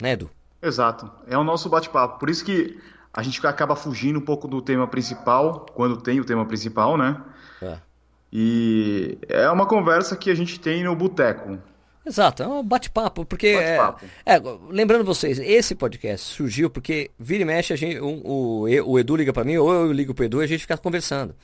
Né, 0.00 0.12
Edu? 0.12 0.30
Exato. 0.62 1.10
É 1.26 1.36
o 1.36 1.44
nosso 1.44 1.68
bate-papo. 1.68 2.18
Por 2.18 2.30
isso 2.30 2.44
que 2.44 2.78
a 3.12 3.22
gente 3.22 3.44
acaba 3.46 3.76
fugindo 3.76 4.18
um 4.18 4.24
pouco 4.24 4.48
do 4.48 4.62
tema 4.62 4.86
principal, 4.86 5.66
quando 5.74 5.96
tem 5.98 6.20
o 6.20 6.24
tema 6.24 6.46
principal, 6.46 6.96
né? 6.96 7.22
É. 7.62 7.78
E 8.32 9.18
é 9.28 9.48
uma 9.50 9.66
conversa 9.66 10.16
que 10.16 10.30
a 10.30 10.34
gente 10.34 10.60
tem 10.60 10.84
no 10.84 10.94
boteco. 10.94 11.58
Exato, 12.04 12.42
é 12.42 12.46
um 12.46 12.62
bate-papo, 12.62 13.24
porque 13.26 13.48
é, 13.48 13.76
Bate-papo. 13.76 14.06
é, 14.24 14.40
lembrando 14.70 15.04
vocês, 15.04 15.38
esse 15.38 15.74
podcast 15.74 16.26
surgiu 16.34 16.70
porque 16.70 17.10
vira 17.18 17.42
e 17.42 17.44
mexe 17.44 17.72
a 17.72 17.76
gente, 17.76 18.00
um- 18.00 18.22
o, 18.24 18.60
o 18.62 18.98
Edu 18.98 19.14
liga 19.16 19.32
pra 19.32 19.44
mim 19.44 19.56
ou 19.58 19.70
eu 19.70 19.92
ligo 19.92 20.14
pro 20.14 20.24
Edu 20.24 20.40
e 20.40 20.44
a 20.44 20.48
gente 20.48 20.60
fica 20.62 20.76
conversando, 20.78 21.34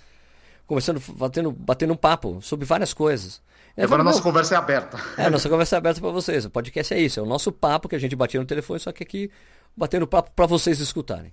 conversando, 0.67 1.03
batendo, 1.17 1.53
batendo 1.53 1.93
um 1.93 1.97
papo 1.97 2.41
sobre 2.41 2.65
várias 2.65 2.95
coisas. 2.95 3.43
Eu 3.77 3.85
Agora 3.85 4.03
a 4.03 4.05
falo, 4.05 4.05
nossa 4.05 4.19
"Não, 4.19 4.23
conversa 4.23 4.55
é 4.55 4.59
aberta. 4.59 4.99
é, 5.19 5.25
a 5.27 5.31
nossa 5.31 5.49
conversa 5.51 5.77
é 5.77 5.79
aberta 5.79 6.01
pra 6.01 6.11
vocês. 6.11 6.45
O 6.47 6.51
podcast 6.51 6.95
é 6.95 7.01
isso, 7.01 7.21
é 7.21 7.23
o 7.23 7.27
nosso 7.27 7.53
papo 7.53 7.87
que 7.89 7.97
a 7.97 7.99
gente 7.99 8.17
batia 8.17 8.41
no 8.41 8.47
telefone, 8.47 8.81
só 8.81 8.91
que 8.93 9.03
aqui 9.03 9.31
batendo 9.77 10.07
papo 10.07 10.31
pra 10.35 10.47
vocês 10.47 10.81
escutarem. 10.81 11.33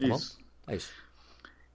Tá 0.00 0.08
bom? 0.08 0.16
Isso. 0.16 0.38
É 0.66 0.74
isso. 0.76 0.90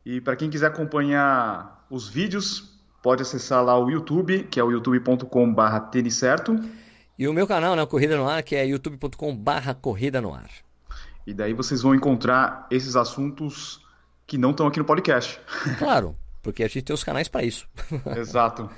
E 0.05 0.19
para 0.19 0.35
quem 0.35 0.49
quiser 0.49 0.67
acompanhar 0.67 1.85
os 1.89 2.09
vídeos, 2.09 2.76
pode 3.01 3.21
acessar 3.21 3.63
lá 3.63 3.77
o 3.79 3.89
YouTube, 3.89 4.43
que 4.49 4.59
é 4.59 4.63
o 4.63 4.71
youtube.com/barra 4.71 5.79
tênis 5.79 6.15
certo. 6.15 6.59
E 7.17 7.27
o 7.27 7.33
meu 7.33 7.47
canal, 7.47 7.75
né, 7.75 7.85
Corrida 7.85 8.15
no 8.17 8.27
Ar, 8.27 8.43
que 8.43 8.55
é 8.55 8.65
youtube.com/barra 8.65 9.73
Corrida 9.73 10.21
no 10.21 10.33
Ar. 10.33 10.49
E 11.25 11.33
daí 11.33 11.53
vocês 11.53 11.81
vão 11.81 11.93
encontrar 11.95 12.67
esses 12.71 12.95
assuntos 12.95 13.81
que 14.25 14.37
não 14.37 14.51
estão 14.51 14.67
aqui 14.67 14.79
no 14.79 14.85
podcast. 14.85 15.39
Claro, 15.79 16.15
porque 16.41 16.63
a 16.63 16.67
gente 16.67 16.83
tem 16.83 16.93
os 16.93 17.03
canais 17.03 17.27
pra 17.27 17.43
isso. 17.43 17.67
Exato. 18.15 18.69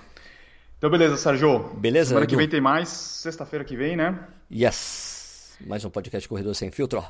Então, 0.77 0.89
beleza, 0.89 1.17
Sérgio. 1.17 1.59
Beleza, 1.75 2.09
Semana 2.09 2.25
que 2.25 2.33
Edu? 2.33 2.39
vem 2.39 2.47
tem 2.49 2.61
mais. 2.61 2.87
Sexta-feira 2.87 3.65
que 3.65 3.75
vem, 3.75 3.97
né? 3.97 4.17
Yes! 4.49 5.57
Mais 5.67 5.83
um 5.83 5.89
podcast 5.89 6.27
Corredor 6.29 6.55
Sem 6.55 6.71
Filtro. 6.71 7.03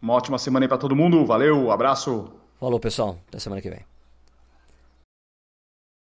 Uma 0.00 0.14
ótima 0.14 0.36
semana 0.38 0.64
aí 0.64 0.68
para 0.68 0.76
todo 0.78 0.96
mundo. 0.96 1.24
Valeu, 1.24 1.70
abraço. 1.70 2.32
Falou, 2.58 2.80
pessoal. 2.80 3.16
Até 3.28 3.38
semana 3.38 3.62
que 3.62 3.70
vem. 3.70 3.91